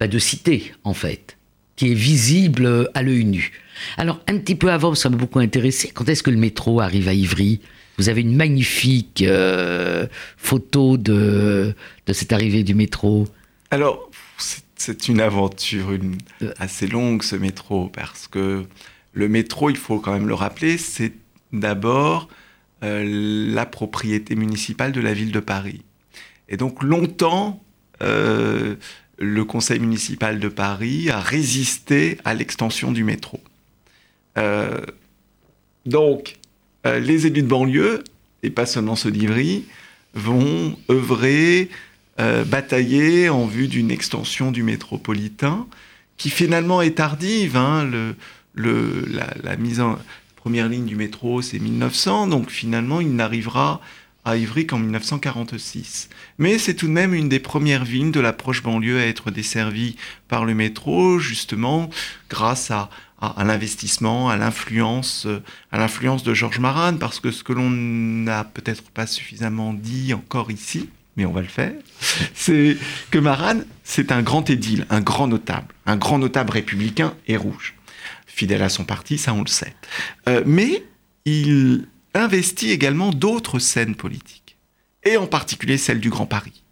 bah, 0.00 0.08
de 0.08 0.18
cité, 0.18 0.72
en 0.82 0.94
fait, 0.94 1.36
qui 1.76 1.90
est 1.90 1.94
visible 1.94 2.90
à 2.94 3.02
l'œil 3.02 3.24
nu. 3.24 3.52
Alors, 3.96 4.20
un 4.28 4.38
petit 4.38 4.54
peu 4.54 4.70
avant, 4.70 4.94
ça 4.94 5.08
m'a 5.10 5.16
beaucoup 5.16 5.40
intéressé, 5.40 5.90
quand 5.92 6.08
est-ce 6.08 6.22
que 6.22 6.30
le 6.30 6.36
métro 6.36 6.80
arrive 6.80 7.08
à 7.08 7.14
Ivry? 7.14 7.60
Vous 7.98 8.08
avez 8.08 8.22
une 8.22 8.36
magnifique 8.36 9.22
euh, 9.22 10.06
photo 10.36 10.96
de, 10.96 11.74
de 12.06 12.12
cette 12.12 12.32
arrivée 12.32 12.64
du 12.64 12.74
métro? 12.74 13.26
Alors, 13.70 14.10
c'est 14.76 15.08
une 15.08 15.20
aventure 15.20 15.90
euh. 16.42 16.52
assez 16.58 16.86
longue, 16.86 17.22
ce 17.22 17.36
métro, 17.36 17.88
parce 17.88 18.28
que 18.28 18.64
le 19.12 19.28
métro, 19.28 19.70
il 19.70 19.76
faut 19.76 20.00
quand 20.00 20.12
même 20.12 20.28
le 20.28 20.34
rappeler, 20.34 20.76
c'est 20.76 21.12
d'abord 21.52 22.28
euh, 22.82 23.04
la 23.54 23.64
propriété 23.64 24.34
municipale 24.34 24.92
de 24.92 25.00
la 25.00 25.14
ville 25.14 25.32
de 25.32 25.40
Paris. 25.40 25.82
Et 26.48 26.56
donc 26.56 26.82
longtemps, 26.82 27.62
euh, 28.02 28.74
le 29.18 29.44
conseil 29.44 29.78
municipal 29.78 30.40
de 30.40 30.48
Paris 30.48 31.10
a 31.10 31.20
résisté 31.20 32.18
à 32.24 32.34
l'extension 32.34 32.92
du 32.92 33.04
métro. 33.04 33.40
donc, 35.86 36.36
les 36.84 37.26
élus 37.26 37.42
de 37.42 37.46
banlieue, 37.46 38.04
et 38.42 38.50
pas 38.50 38.66
seulement 38.66 38.96
ceux 38.96 39.10
d'Ivry, 39.10 39.64
vont 40.14 40.76
œuvrer 40.90 41.68
euh, 42.20 42.44
batailler 42.44 43.28
en 43.28 43.44
vue 43.46 43.66
d'une 43.66 43.90
extension 43.90 44.52
du 44.52 44.62
métropolitain, 44.62 45.66
qui 46.16 46.30
finalement 46.30 46.80
est 46.80 46.96
tardive. 46.96 47.56
Hein, 47.56 47.90
la, 48.54 49.56
mise 49.56 49.80
en 49.80 49.98
première 50.36 50.68
ligne 50.68 50.84
du 50.84 50.94
métro, 50.94 51.42
c'est 51.42 51.58
1900, 51.58 52.28
donc 52.28 52.50
finalement, 52.50 53.00
il 53.00 53.16
n'arrivera 53.16 53.80
à 54.24 54.36
Ivry 54.36 54.66
qu'en 54.66 54.78
1946. 54.78 56.08
Mais 56.38 56.58
c'est 56.58 56.74
tout 56.74 56.86
de 56.86 56.92
même 56.92 57.14
une 57.14 57.28
des 57.28 57.40
premières 57.40 57.84
villes 57.84 58.10
de 58.10 58.20
l'approche 58.20 58.62
banlieue 58.62 58.98
à 58.98 59.06
être 59.06 59.30
desservie 59.30 59.96
par 60.28 60.44
le 60.44 60.54
métro, 60.54 61.18
justement 61.18 61.90
grâce 62.30 62.70
à, 62.70 62.90
à, 63.20 63.44
l'investissement, 63.44 64.30
à 64.30 64.36
l'influence, 64.36 65.26
à 65.72 65.78
l'influence 65.78 66.22
de 66.22 66.34
Georges 66.34 66.58
Maran, 66.58 66.96
parce 66.96 67.20
que 67.20 67.30
ce 67.30 67.44
que 67.44 67.52
l'on 67.52 67.70
n'a 67.70 68.44
peut-être 68.44 68.90
pas 68.90 69.06
suffisamment 69.06 69.74
dit 69.74 70.14
encore 70.14 70.50
ici, 70.50 70.88
mais 71.16 71.26
on 71.26 71.32
va 71.32 71.42
le 71.42 71.48
faire, 71.48 71.72
c'est 72.34 72.76
que 73.10 73.18
Maran, 73.18 73.60
c'est 73.84 74.12
un 74.12 74.22
grand 74.22 74.48
édile, 74.50 74.86
un 74.90 75.00
grand 75.00 75.28
notable, 75.28 75.68
un 75.86 75.96
grand 75.96 76.18
notable 76.18 76.52
républicain 76.52 77.14
et 77.26 77.36
rouge. 77.36 77.74
Fidèle 78.26 78.62
à 78.62 78.68
son 78.68 78.84
parti, 78.84 79.16
ça 79.16 79.32
on 79.32 79.42
le 79.42 79.48
sait. 79.48 79.74
Euh, 80.28 80.42
mais 80.44 80.84
il 81.24 81.86
investit 82.14 82.70
également 82.70 83.10
d'autres 83.10 83.58
scènes 83.58 83.96
politiques, 83.96 84.56
et 85.04 85.16
en 85.16 85.26
particulier 85.26 85.76
celle 85.76 86.00
du 86.00 86.10
Grand 86.10 86.26
Paris. 86.26 86.64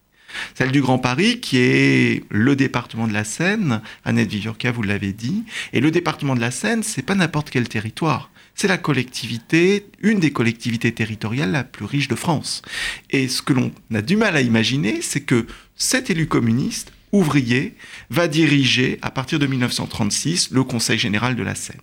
Celle 0.54 0.72
du 0.72 0.80
Grand 0.80 0.99
Paris, 0.99 1.40
qui 1.40 1.58
est 1.58 2.25
le 2.30 2.56
département 2.56 3.06
de 3.06 3.12
la 3.12 3.25
Seine, 3.25 3.82
Annette 4.04 4.30
Viviorca, 4.30 4.72
vous 4.72 4.82
l'avez 4.82 5.12
dit, 5.12 5.44
et 5.72 5.80
le 5.80 5.90
département 5.90 6.34
de 6.34 6.40
la 6.40 6.50
Seine, 6.50 6.82
c'est 6.82 7.02
pas 7.02 7.14
n'importe 7.14 7.50
quel 7.50 7.68
territoire. 7.68 8.30
C'est 8.54 8.68
la 8.68 8.78
collectivité, 8.78 9.87
une 10.00 10.20
des 10.20 10.32
collectivités 10.32 10.92
territoriales 10.92 11.52
la 11.52 11.64
plus 11.64 11.87
riche 11.87 12.08
de 12.08 12.14
France. 12.14 12.62
Et 13.11 13.28
ce 13.28 13.42
que 13.42 13.52
l'on 13.52 13.72
a 13.94 14.02
du 14.02 14.16
mal 14.16 14.37
à 14.37 14.42
imaginer, 14.42 15.00
c'est 15.00 15.22
que 15.22 15.46
cet 15.75 16.11
élu 16.11 16.26
communiste, 16.26 16.92
ouvrier, 17.12 17.75
va 18.11 18.28
diriger, 18.28 18.99
à 19.02 19.11
partir 19.11 19.38
de 19.38 19.46
1936, 19.46 20.50
le 20.50 20.64
Conseil 20.64 20.99
général 20.99 21.34
de 21.34 21.42
la 21.42 21.54
Seine. 21.54 21.80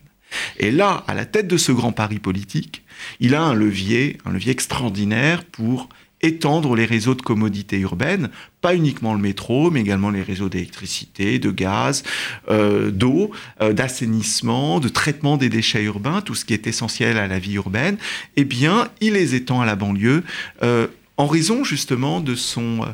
Et 0.58 0.72
là, 0.72 1.04
à 1.08 1.16
la 1.16 1.26
tête 1.26 1.48
de 1.48 1.58
ce 1.58 1.72
grand 1.72 1.92
pari 1.92 2.20
politique, 2.20 2.84
il 3.20 3.36
a 3.36 3.42
un 3.42 3.54
levier, 3.54 4.18
un 4.26 4.32
levier 4.32 4.52
extraordinaire 4.52 5.44
pour 5.44 5.90
étendre 6.22 6.76
les 6.76 6.86
réseaux 6.86 7.16
de 7.16 7.22
commodités 7.22 7.80
urbaines, 7.80 8.30
pas 8.62 8.76
uniquement 8.76 9.14
le 9.14 9.20
métro, 9.20 9.72
mais 9.72 9.82
également 9.82 10.10
les 10.10 10.22
réseaux 10.22 10.50
d'électricité, 10.50 11.40
de 11.40 11.52
gaz, 11.52 12.04
euh, 12.50 12.92
d'eau, 12.92 13.32
euh, 13.62 13.74
d'assainissement, 13.74 14.80
de 14.80 14.90
traitement 14.90 15.38
des 15.38 15.50
déchets 15.50 15.84
urbains, 15.84 16.22
tout 16.22 16.36
ce 16.36 16.46
qui 16.46 16.54
est 16.54 16.68
essentiel 16.68 17.18
à 17.18 17.28
la 17.28 17.40
vie 17.40 17.54
urbaine, 17.54 17.98
eh 18.36 18.44
bien, 18.44 18.90
il 19.00 19.14
les 19.14 19.36
étend 19.36 19.62
à 19.62 19.66
la 19.66 19.76
banlieue 19.76 20.24
euh, 20.62 20.88
en 21.16 21.28
raison 21.28 21.64
justement 21.64 22.22
de 22.22 22.36
son, 22.36 22.86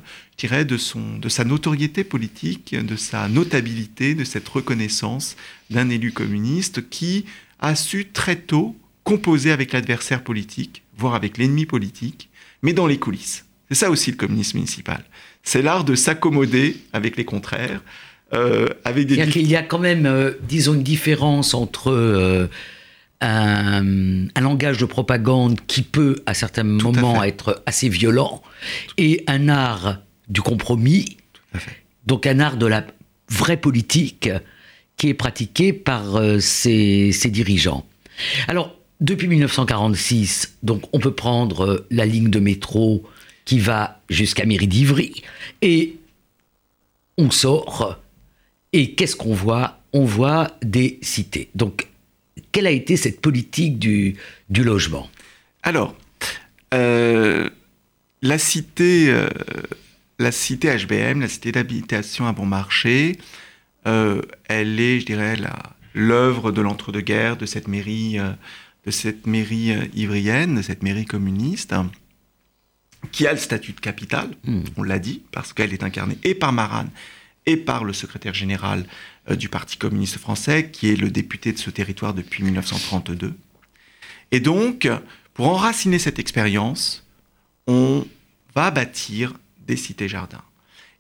de, 0.42 0.78
son, 0.78 1.18
de 1.18 1.30
sa 1.30 1.44
notoriété 1.44 2.04
politique, 2.04 2.76
de 2.76 2.96
sa 2.96 3.28
notabilité, 3.28 4.16
de 4.16 4.24
cette 4.24 4.48
reconnaissance 4.48 5.36
d'un 5.70 5.90
élu 5.90 6.12
communiste 6.12 6.90
qui 6.90 7.26
a 7.60 7.76
su 7.76 8.08
très 8.12 8.36
tôt 8.36 8.76
composer 9.06 9.52
avec 9.52 9.72
l'adversaire 9.72 10.22
politique, 10.24 10.84
voire 10.98 11.16
avec 11.16 11.38
l'ennemi 11.38 11.66
politique, 11.66 12.30
mais 12.62 12.74
dans 12.74 12.88
les 12.88 12.98
coulisses. 12.98 13.46
C'est 13.70 13.76
ça 13.76 13.90
aussi 13.90 14.12
le 14.12 14.18
communisme 14.18 14.58
municipal. 14.58 15.06
C'est 15.44 15.62
l'art 15.62 15.86
de 15.86 15.96
s'accommoder 15.96 16.76
avec 16.92 17.16
les 17.16 17.24
contraires. 17.24 17.82
Euh, 18.34 18.68
avec 18.84 19.06
des... 19.06 19.16
Il 19.16 19.48
y 19.48 19.56
a 19.56 19.62
quand 19.62 19.80
même, 19.80 20.08
euh, 20.08 20.32
disons, 20.42 20.74
une 20.74 20.84
différence 20.84 21.54
entre 21.54 21.92
euh, 21.92 22.48
un, 23.22 23.84
langage 24.42 24.80
de 24.80 24.86
propagande 24.86 25.60
qui 25.68 25.84
peut, 25.84 26.18
à 26.26 26.34
certains 26.34 26.64
moments, 26.64 27.24
être 27.24 27.62
assez 27.68 27.88
violent, 27.88 28.42
et 28.98 29.24
un 29.28 29.50
art 29.50 30.00
du 30.28 30.42
compromis, 30.42 31.18
donc 32.08 32.26
un 32.26 32.40
art 32.40 32.58
de 32.58 32.66
la 32.66 32.86
vraie 33.30 33.58
politique 33.58 34.30
qui 34.98 35.10
est 35.10 35.14
pratiqué 35.14 35.74
par 35.74 36.20
ces, 36.40 37.12
ces 37.12 37.30
dirigeants. 37.30 37.86
Alors, 38.48 38.76
depuis 39.02 39.28
1946, 39.28 40.58
donc 40.64 40.84
on 40.94 41.00
peut 41.00 41.14
prendre 41.14 41.66
euh, 41.66 41.88
la 41.92 42.06
ligne 42.06 42.30
de 42.30 42.40
métro 42.40 43.04
qui 43.44 43.60
va 43.60 44.02
jusqu'à 44.10 44.46
Mairie 44.46 44.68
d'Ivry 44.68 45.24
et 45.62 45.98
on 47.18 47.30
sort. 47.30 48.00
Et 48.74 48.94
qu'est-ce 48.96 49.16
qu'on 49.16 49.34
voit? 49.34 49.80
On 49.94 50.06
voit 50.06 50.52
des 50.62 51.00
cités. 51.02 51.50
Donc 51.56 51.88
quelle 52.52 52.68
a 52.68 52.72
été 52.72 52.98
cette 52.98 53.22
politique 53.22 53.80
du, 53.80 54.16
logement? 54.50 55.10
Alors, 55.64 55.96
euh, 56.74 57.50
la 58.22 58.38
cité, 58.38 59.10
euh, 59.10 59.28
la 60.20 60.32
cité 60.32 60.76
HBM, 60.76 61.22
la 61.22 61.28
cité 61.28 61.52
d'habitation 61.52 62.28
à 62.28 62.34
bon 62.34 62.46
marché, 62.46 63.18
elle 63.84 64.80
est, 64.80 65.00
je 65.00 65.06
dirais, 65.06 65.36
l'œuvre 65.94 66.52
de 66.52 66.62
l'entre-deux-guerres, 66.62 67.38
de 67.38 67.46
cette 67.46 67.68
mairie 67.68 68.18
de 68.86 68.92
cette 68.92 69.28
mairie 69.28 69.72
euh, 69.72 69.86
ivrienne, 69.94 70.56
de 70.56 70.62
cette 70.62 70.84
mairie 70.84 71.06
communiste, 71.06 71.74
hein, 71.74 71.92
qui 73.12 73.28
a 73.28 73.34
le 73.34 73.40
statut 73.40 73.74
de 73.74 73.80
capitale, 73.80 74.30
hmm. 74.46 74.64
on 74.78 74.84
l'a 74.84 75.00
dit, 75.00 75.24
parce 75.32 75.54
qu'elle 75.54 75.74
est 75.74 75.84
incarnée 75.84 76.18
et 76.24 76.36
par 76.36 76.52
Maran 76.54 76.86
et 77.46 77.58
par 77.58 77.84
le 77.84 77.94
secrétaire 77.94 78.34
général 78.34 78.86
euh, 79.30 79.36
du 79.36 79.50
Parti 79.50 79.78
communiste 79.78 80.18
français, 80.18 80.70
qui 80.72 80.90
est 80.90 80.96
le 80.96 81.10
député 81.10 81.52
de 81.52 81.58
ce 81.58 81.70
territoire 81.70 82.14
depuis 82.14 82.44
1932. 82.44 83.34
Et 84.32 84.40
donc, 84.40 84.90
pour 85.34 85.48
enraciner 85.48 86.00
cette 86.00 86.18
expérience, 86.18 87.06
on 87.68 88.06
va 88.56 88.72
bâtir 88.72 89.34
des 89.68 89.78
cités-jardins. 89.78 90.44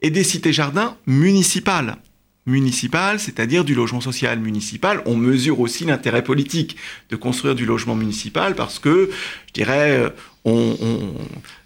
Et 0.01 0.11
des 0.11 0.23
cités-jardins 0.23 0.97
municipales 1.07 1.97
municipal, 2.45 3.19
c'est-à-dire 3.19 3.63
du 3.63 3.73
logement 3.73 4.01
social 4.01 4.39
municipal. 4.39 5.01
On 5.05 5.15
mesure 5.15 5.59
aussi 5.59 5.85
l'intérêt 5.85 6.23
politique 6.23 6.77
de 7.09 7.15
construire 7.15 7.55
du 7.55 7.65
logement 7.65 7.95
municipal 7.95 8.55
parce 8.55 8.77
que, 8.77 9.09
je 9.47 9.53
dirais, 9.53 9.91
euh, 9.91 10.09
on, 10.45 10.75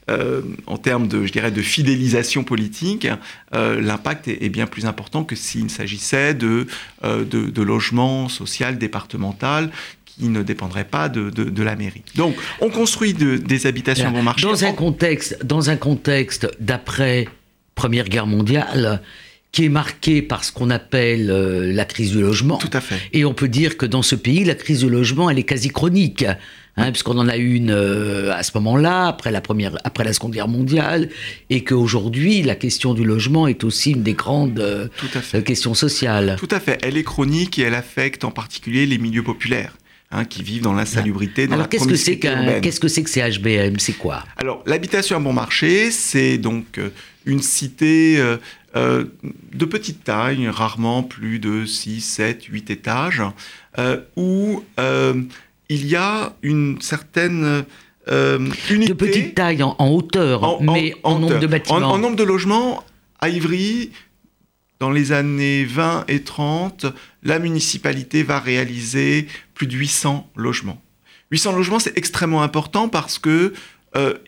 euh, 0.10 0.42
en 0.68 0.78
termes 0.78 1.08
de, 1.08 1.26
je 1.26 1.34
dirais, 1.34 1.52
de 1.52 1.62
fidélisation 1.62 2.46
politique, 2.46 3.08
euh, 3.54 3.82
l'impact 3.82 4.30
est, 4.30 4.50
bien 4.50 4.68
plus 4.68 4.86
important 4.86 5.26
que 5.26 5.36
s'il 5.36 5.70
s'agissait 5.70 6.34
de, 6.34 6.66
de, 7.04 7.24
de 7.24 7.62
logement 7.62 8.30
social 8.30 8.78
départemental 8.78 9.72
qui 10.06 10.30
ne 10.30 10.44
dépendrait 10.44 10.86
pas 10.86 11.08
de, 11.10 11.30
de, 11.30 11.64
la 11.64 11.76
mairie. 11.76 12.04
Donc, 12.16 12.36
on 12.62 12.70
construit 12.70 13.14
des 13.14 13.68
habitations 13.68 14.12
bon 14.12 14.24
marché. 14.24 14.46
Dans 14.46 14.66
un 14.66 14.74
contexte, 14.74 15.46
dans 15.46 15.70
un 15.70 15.78
contexte 15.78 16.48
d'après 16.60 17.28
Première 17.76 18.10
Guerre 18.10 18.28
mondiale, 18.28 19.02
qui 19.52 19.66
est 19.66 19.70
marqué 19.70 20.22
par 20.22 20.44
ce 20.44 20.52
qu'on 20.52 20.70
appelle 20.70 21.32
euh, 21.32 21.74
la 21.74 21.86
crise 21.86 22.12
du 22.12 22.22
logement. 22.22 22.58
Tout 22.58 22.70
à 22.74 22.82
fait. 22.82 23.00
Et 23.14 23.26
on 23.26 23.34
peut 23.34 23.48
dire 23.48 23.78
que 23.78 23.86
dans 23.86 24.04
ce 24.04 24.16
pays, 24.16 24.44
la 24.44 24.56
crise 24.56 24.82
du 24.82 24.90
logement, 24.90 25.30
elle 25.30 25.40
est 25.40 25.44
quasi 25.44 25.70
chronique. 25.70 26.26
Hein, 26.78 26.92
puisqu'on 26.92 27.18
en 27.18 27.28
a 27.28 27.36
une 27.36 27.72
euh, 27.72 28.34
à 28.34 28.42
ce 28.42 28.52
moment-là, 28.56 29.08
après 29.08 29.32
la 29.32 29.42
première, 29.42 29.78
après 29.84 30.06
la 30.06 30.14
Seconde 30.14 30.32
Guerre 30.32 30.48
mondiale, 30.48 31.10
et 31.50 31.66
qu'aujourd'hui 31.66 32.42
la 32.42 32.56
question 32.56 32.94
du 32.94 33.04
logement 33.04 33.48
est 33.48 33.66
aussi 33.66 33.92
une 33.92 34.04
des 34.04 34.14
grandes 34.14 34.60
euh, 34.60 34.88
questions 35.42 35.74
sociales. 35.74 36.38
Tout 36.40 36.48
à 36.52 36.62
fait. 36.62 36.80
Elle 36.82 36.96
est 36.96 37.04
chronique 37.04 37.60
et 37.60 37.64
elle 37.64 37.76
affecte 37.76 38.24
en 38.24 38.32
particulier 38.32 38.86
les 38.86 38.98
milieux 38.98 39.24
populaires. 39.24 39.76
Hein, 40.12 40.26
qui 40.26 40.42
vivent 40.42 40.64
dans 40.64 40.74
l'insalubrité, 40.74 41.46
dans 41.46 41.54
Alors, 41.54 41.70
qu'est-ce 41.70 41.88
que 41.88 41.96
c'est 41.96 42.18
qu'est-ce 42.18 42.80
que 42.80 42.88
c'est 42.88 43.04
que 43.04 43.10
ces 43.12 43.22
HBM 43.22 43.78
C'est 43.78 43.94
quoi? 43.94 44.24
Alors, 44.38 44.64
l'habitation 44.66 45.18
à 45.18 45.20
bon 45.20 45.34
marché, 45.34 45.92
c'est 45.92 46.40
donc 46.40 46.80
une 47.28 47.44
cité 47.44 48.20
euh, 48.76 49.06
de 49.54 49.66
petite 49.66 50.04
taille, 50.04 50.48
rarement 50.48 51.02
plus 51.02 51.40
de 51.40 51.66
6, 51.66 52.02
7, 52.02 52.44
8 52.46 52.70
étages, 52.70 53.24
euh, 53.80 54.02
où 54.16 54.64
euh, 54.80 55.24
il 55.70 55.88
y 55.88 55.96
a 55.96 56.34
une 56.44 56.80
certaine 56.80 57.66
unité. 58.08 58.90
De 58.90 58.94
petite 58.94 59.36
taille 59.36 59.64
en, 59.64 59.76
hauteur, 59.80 60.62
mais 60.62 60.94
en, 61.02 61.18
nombre 61.18 61.40
de 61.40 61.48
bâtiments. 61.48 61.78
En, 61.78 61.98
nombre 61.98 62.16
de 62.16 62.24
logements, 62.24 62.84
à 63.20 63.30
Ivry, 63.30 63.92
dans 64.80 64.92
les 64.92 65.12
années 65.14 65.66
20 65.66 66.06
et 66.08 66.22
30, 66.22 66.86
la 67.24 67.40
municipalité 67.40 68.22
va 68.22 68.40
réaliser 68.40 69.28
plus 69.56 69.66
de 69.66 69.76
800 69.76 70.30
logements. 70.36 70.80
800 71.32 71.54
logements, 71.54 71.80
c'est 71.80 71.98
extrêmement 71.98 72.44
important 72.44 72.88
parce 72.88 73.18
que 73.18 73.54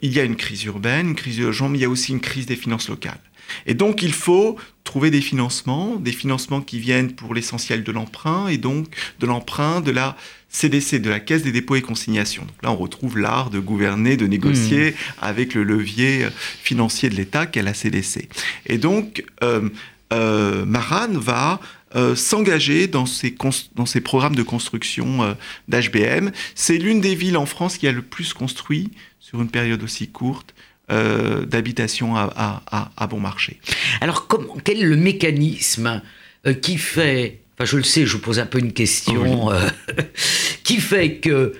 il 0.01 0.11
y 0.11 0.19
a 0.19 0.23
une 0.23 0.35
crise 0.35 0.63
urbaine, 0.63 1.09
une 1.09 1.15
crise 1.15 1.37
de 1.37 1.45
logement, 1.45 1.69
mais 1.69 1.77
il 1.77 1.81
y 1.81 1.85
a 1.85 1.89
aussi 1.89 2.11
une 2.11 2.19
crise 2.19 2.47
des 2.47 2.55
finances 2.55 2.89
locales. 2.89 3.19
Et 3.65 3.73
donc, 3.73 4.01
il 4.01 4.13
faut 4.13 4.57
trouver 4.83 5.11
des 5.11 5.21
financements, 5.21 5.95
des 5.97 6.11
financements 6.11 6.61
qui 6.61 6.79
viennent 6.79 7.13
pour 7.13 7.33
l'essentiel 7.33 7.83
de 7.83 7.91
l'emprunt, 7.91 8.47
et 8.47 8.57
donc 8.57 8.87
de 9.19 9.25
l'emprunt 9.25 9.81
de 9.81 9.91
la 9.91 10.17
CDC, 10.49 10.99
de 10.99 11.09
la 11.09 11.19
Caisse 11.19 11.43
des 11.43 11.51
dépôts 11.51 11.75
et 11.75 11.81
consignations. 11.81 12.43
Donc 12.43 12.61
là, 12.61 12.71
on 12.71 12.75
retrouve 12.75 13.17
l'art 13.17 13.49
de 13.49 13.59
gouverner, 13.59 14.17
de 14.17 14.27
négocier 14.27 14.91
mmh. 14.91 14.95
avec 15.21 15.53
le 15.53 15.63
levier 15.63 16.25
euh, 16.25 16.29
financier 16.61 17.09
de 17.09 17.15
l'État 17.15 17.45
qu'est 17.45 17.63
la 17.63 17.73
CDC. 17.73 18.27
Et 18.65 18.77
donc, 18.77 19.23
euh, 19.43 19.69
euh 20.11 20.65
Maran 20.65 21.13
va 21.13 21.61
euh, 21.95 22.15
s'engager 22.15 22.87
dans 22.87 23.05
ces, 23.05 23.35
dans 23.75 23.85
ces 23.85 24.01
programmes 24.01 24.35
de 24.35 24.43
construction 24.43 25.35
d'HBM. 25.69 26.31
C'est 26.53 26.77
l'une 26.77 26.99
des 26.99 27.15
villes 27.15 27.37
en 27.37 27.45
France 27.45 27.77
qui 27.77 27.87
a 27.87 27.91
le 27.91 28.01
plus 28.01 28.33
construit 28.33 28.91
sur 29.19 29.41
une 29.41 29.49
période 29.49 29.81
aussi 29.83 30.09
courte 30.09 30.53
euh, 30.89 31.45
d'habitation 31.45 32.17
à, 32.17 33.07
bon 33.09 33.19
marché. 33.19 33.61
Alors, 34.01 34.27
quel 34.65 34.79
est 34.79 34.85
le 34.85 34.97
mécanisme 34.97 36.01
euh, 36.45 36.53
qui 36.53 36.77
fait, 36.77 37.39
enfin 37.53 37.63
je 37.63 37.77
le 37.77 37.83
sais, 37.83 38.05
je 38.05 38.13
vous 38.13 38.21
pose 38.21 38.39
un 38.39 38.45
peu 38.45 38.59
une 38.59 38.73
question, 38.73 39.51
euh, 39.51 39.69
qui 40.65 40.81
fait 40.81 41.17
que, 41.17 41.53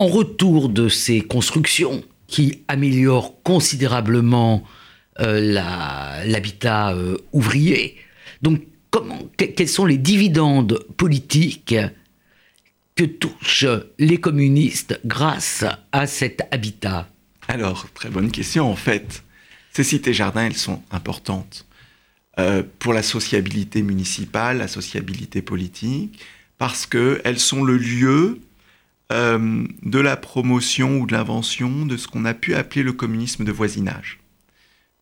en 0.00 0.08
retour 0.08 0.70
de 0.70 0.88
ces 0.88 1.20
constructions, 1.20 2.02
qui 2.26 2.64
améliore 2.66 3.40
considérablement 3.44 4.64
l'habitat 5.18 6.96
ouvrier. 7.32 7.96
Donc, 8.42 8.60
comment, 8.90 9.20
quels 9.36 9.68
sont 9.68 9.86
les 9.86 9.98
dividendes 9.98 10.84
politiques 10.96 11.76
que 12.96 13.04
touchent 13.04 13.66
les 13.98 14.18
communistes 14.18 15.00
grâce 15.04 15.64
à 15.92 16.06
cet 16.08 16.42
habitat? 16.50 17.08
Alors, 17.48 17.86
très 17.94 18.10
bonne 18.10 18.30
question 18.30 18.70
en 18.70 18.76
fait. 18.76 19.22
Ces 19.72 19.84
cités-jardins, 19.84 20.46
elles 20.46 20.56
sont 20.56 20.82
importantes 20.90 21.66
euh, 22.38 22.62
pour 22.78 22.92
la 22.92 23.02
sociabilité 23.02 23.82
municipale, 23.82 24.58
la 24.58 24.68
sociabilité 24.68 25.42
politique, 25.42 26.20
parce 26.58 26.86
qu'elles 26.86 27.38
sont 27.38 27.62
le 27.62 27.76
lieu 27.76 28.40
euh, 29.12 29.64
de 29.82 29.98
la 29.98 30.16
promotion 30.16 30.98
ou 30.98 31.06
de 31.06 31.12
l'invention 31.12 31.86
de 31.86 31.96
ce 31.96 32.08
qu'on 32.08 32.24
a 32.24 32.34
pu 32.34 32.54
appeler 32.54 32.82
le 32.82 32.92
communisme 32.92 33.44
de 33.44 33.52
voisinage. 33.52 34.18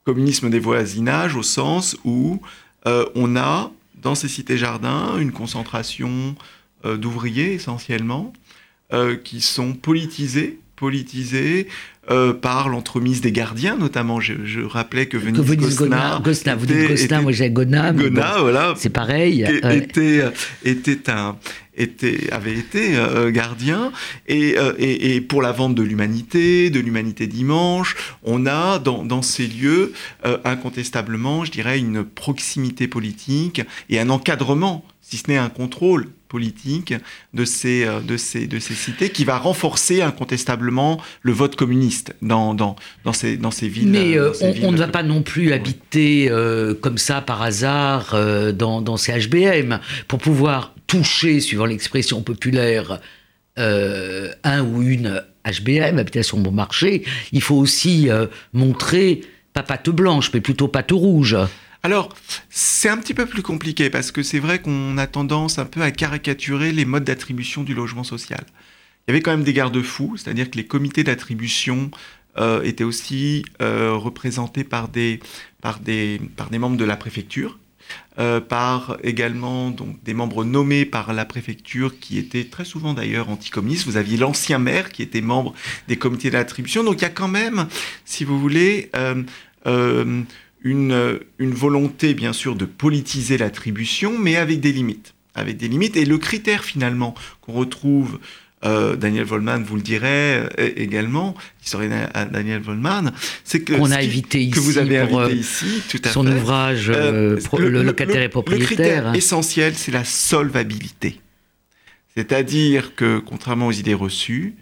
Communisme 0.04 0.50
des 0.50 0.58
voisinages 0.58 1.36
au 1.36 1.42
sens 1.42 1.96
où 2.04 2.42
euh, 2.86 3.06
on 3.14 3.36
a 3.36 3.72
dans 3.94 4.14
ces 4.14 4.28
cités-jardins 4.28 5.18
une 5.18 5.32
concentration 5.32 6.34
d'ouvriers 6.84 7.54
essentiellement, 7.54 8.34
qui 9.24 9.40
sont 9.40 9.72
politisés 9.72 10.60
politisé 10.84 11.66
euh, 12.10 12.34
par 12.34 12.68
l'entremise 12.68 13.22
des 13.22 13.32
gardiens, 13.32 13.78
notamment. 13.78 14.20
Je, 14.20 14.60
rappelais 14.62 15.06
que 15.06 15.16
Venise, 15.16 15.40
que 15.40 15.54
Gosna, 15.54 16.20
Gosna, 16.22 16.56
vous 16.56 16.66
dites 16.66 16.88
Gosna, 16.88 17.22
moi 17.22 17.32
j'ai 17.32 17.48
Gona. 17.48 17.94
Gona, 17.94 18.40
voilà. 18.40 18.74
C'est 18.76 18.90
pareil. 18.90 19.46
Était, 19.70 20.22
était 20.62 21.10
un, 21.10 21.36
était, 21.74 22.30
avait 22.30 22.52
été 22.52 22.96
euh, 22.96 23.30
gardien. 23.30 23.92
Et, 24.28 24.56
euh, 24.58 24.74
et, 24.78 25.14
et, 25.14 25.22
pour 25.22 25.40
la 25.40 25.52
vente 25.52 25.74
de 25.74 25.82
l'humanité, 25.82 26.68
de 26.68 26.80
l'humanité 26.80 27.26
dimanche, 27.26 27.96
on 28.22 28.44
a 28.44 28.78
dans, 28.78 29.02
dans 29.02 29.22
ces 29.22 29.46
lieux 29.46 29.94
incontestablement, 30.44 31.46
je 31.46 31.52
dirais, 31.52 31.78
une 31.78 32.04
proximité 32.04 32.86
politique 32.88 33.62
et 33.88 33.98
un 33.98 34.10
encadrement, 34.10 34.84
si 35.00 35.16
ce 35.16 35.30
n'est 35.30 35.38
un 35.38 35.48
contrôle 35.48 36.08
politique 36.34 36.94
de 37.32 37.44
ces, 37.44 37.84
euh, 37.84 38.00
de, 38.00 38.16
ces, 38.16 38.48
de 38.48 38.58
ces 38.58 38.74
cités 38.74 39.10
qui 39.10 39.24
va 39.24 39.38
renforcer 39.38 40.02
incontestablement 40.02 41.00
le 41.22 41.30
vote 41.30 41.54
communiste 41.54 42.12
dans, 42.22 42.54
dans, 42.54 42.74
dans, 43.04 43.12
ces, 43.12 43.36
dans 43.36 43.52
ces 43.52 43.68
villes. 43.68 43.90
Mais 43.90 44.18
euh, 44.18 44.32
on, 44.64 44.72
ne 44.72 44.76
va 44.76 44.88
pas 44.88 45.04
non 45.04 45.22
plus 45.22 45.52
habiter 45.52 46.26
euh, 46.28 46.74
comme 46.74 46.98
ça 46.98 47.20
par 47.20 47.40
hasard 47.40 48.16
dans, 48.52 48.82
dans 48.82 48.96
ces 48.96 49.12
HBM 49.12 49.78
pour 50.08 50.18
pouvoir 50.18 50.74
toucher, 50.88 51.38
suivant 51.38 51.66
l'expression 51.66 52.20
populaire, 52.20 52.98
un 53.56 54.62
ou 54.64 54.82
une 54.82 55.22
HBM, 55.46 56.00
habitation 56.00 56.40
bon 56.40 56.50
marché. 56.50 57.04
Il 57.30 57.42
faut 57.42 57.54
aussi 57.54 58.08
montrer 58.52 59.20
pas 59.52 59.62
patte 59.62 59.90
blanche, 59.90 60.32
mais 60.34 60.40
plutôt 60.40 60.66
patte 60.66 60.90
rouge. 60.90 61.36
Alors, 61.84 62.08
c'est 62.48 62.88
un 62.88 62.96
petit 62.96 63.12
peu 63.12 63.26
plus 63.26 63.42
compliqué 63.42 63.90
parce 63.90 64.10
que 64.10 64.22
c'est 64.22 64.38
vrai 64.38 64.58
qu'on 64.58 64.96
a 64.96 65.06
tendance 65.06 65.58
un 65.58 65.66
peu 65.66 65.82
à 65.82 65.90
caricaturer 65.90 66.72
les 66.72 66.86
modes 66.86 67.04
d'attribution 67.04 67.62
du 67.62 67.74
logement 67.74 68.04
social. 68.04 68.42
Il 69.06 69.10
y 69.10 69.12
avait 69.12 69.20
quand 69.20 69.32
même 69.32 69.44
des 69.44 69.52
garde-fous, 69.52 70.16
c'est-à-dire 70.16 70.50
que 70.50 70.56
les 70.56 70.66
comités 70.66 71.04
d'attribution 71.04 71.90
euh, 72.38 72.62
étaient 72.62 72.84
aussi 72.84 73.44
euh, 73.60 73.92
représentés 73.92 74.64
par 74.64 74.88
des, 74.88 75.20
par, 75.60 75.78
des, 75.78 76.22
par 76.38 76.48
des 76.48 76.58
membres 76.58 76.78
de 76.78 76.86
la 76.86 76.96
préfecture, 76.96 77.58
euh, 78.18 78.40
par 78.40 78.96
également 79.02 79.68
donc, 79.68 80.02
des 80.04 80.14
membres 80.14 80.42
nommés 80.42 80.86
par 80.86 81.12
la 81.12 81.26
préfecture 81.26 82.00
qui 82.00 82.16
étaient 82.16 82.44
très 82.44 82.64
souvent 82.64 82.94
d'ailleurs 82.94 83.28
anticommunistes. 83.28 83.84
Vous 83.84 83.98
aviez 83.98 84.16
l'ancien 84.16 84.58
maire 84.58 84.90
qui 84.90 85.02
était 85.02 85.20
membre 85.20 85.52
des 85.86 85.98
comités 85.98 86.30
d'attribution. 86.30 86.82
Donc 86.82 86.94
il 86.94 87.02
y 87.02 87.04
a 87.04 87.10
quand 87.10 87.28
même, 87.28 87.68
si 88.06 88.24
vous 88.24 88.40
voulez, 88.40 88.90
une, 90.64 91.20
volonté, 91.38 92.14
bien 92.14 92.32
sûr, 92.32 92.56
de 92.56 92.64
politiser 92.64 93.38
l'attribution, 93.38 94.18
mais 94.18 94.36
avec 94.36 94.60
des 94.60 94.72
limites. 94.72 95.14
Avec 95.34 95.58
des 95.58 95.68
limites. 95.68 95.96
Et 95.96 96.04
le 96.04 96.18
critère, 96.18 96.64
finalement, 96.64 97.14
qu'on 97.42 97.52
retrouve 97.52 98.18
euh, 98.64 98.96
Daniel 98.96 99.24
Vollman 99.24 99.62
vous 99.62 99.76
le 99.76 99.82
dirait 99.82 100.48
euh, 100.58 100.70
également, 100.76 101.34
historien 101.62 102.08
Daniel 102.32 102.62
Vollman, 102.62 103.12
c'est 103.44 103.60
que 103.60 103.74
qu'on 103.74 103.90
a 103.90 104.00
évité 104.00 104.40
ici 104.40 104.50
que 104.52 104.60
vous 104.60 104.78
avez 104.78 104.96
invité 104.96 105.20
euh, 105.20 105.32
ici, 105.32 105.82
tout 105.90 106.00
à 106.02 106.08
son 106.08 106.26
ouvrage 106.26 106.88
le, 106.88 107.36
locataire 107.82 108.22
et 108.22 108.30
propriétaire. 108.30 108.70
Le 108.70 108.74
critère 108.74 109.06
hein. 109.08 109.12
essentiel, 109.12 109.74
c'est 109.74 109.92
la 109.92 110.04
solvabilité, 110.04 111.20
c'est-à-dire 112.16 112.94
que 112.94 113.18
contrairement 113.18 113.66
aux 113.66 113.72
idées 113.72 113.92
reçues, 113.92 114.54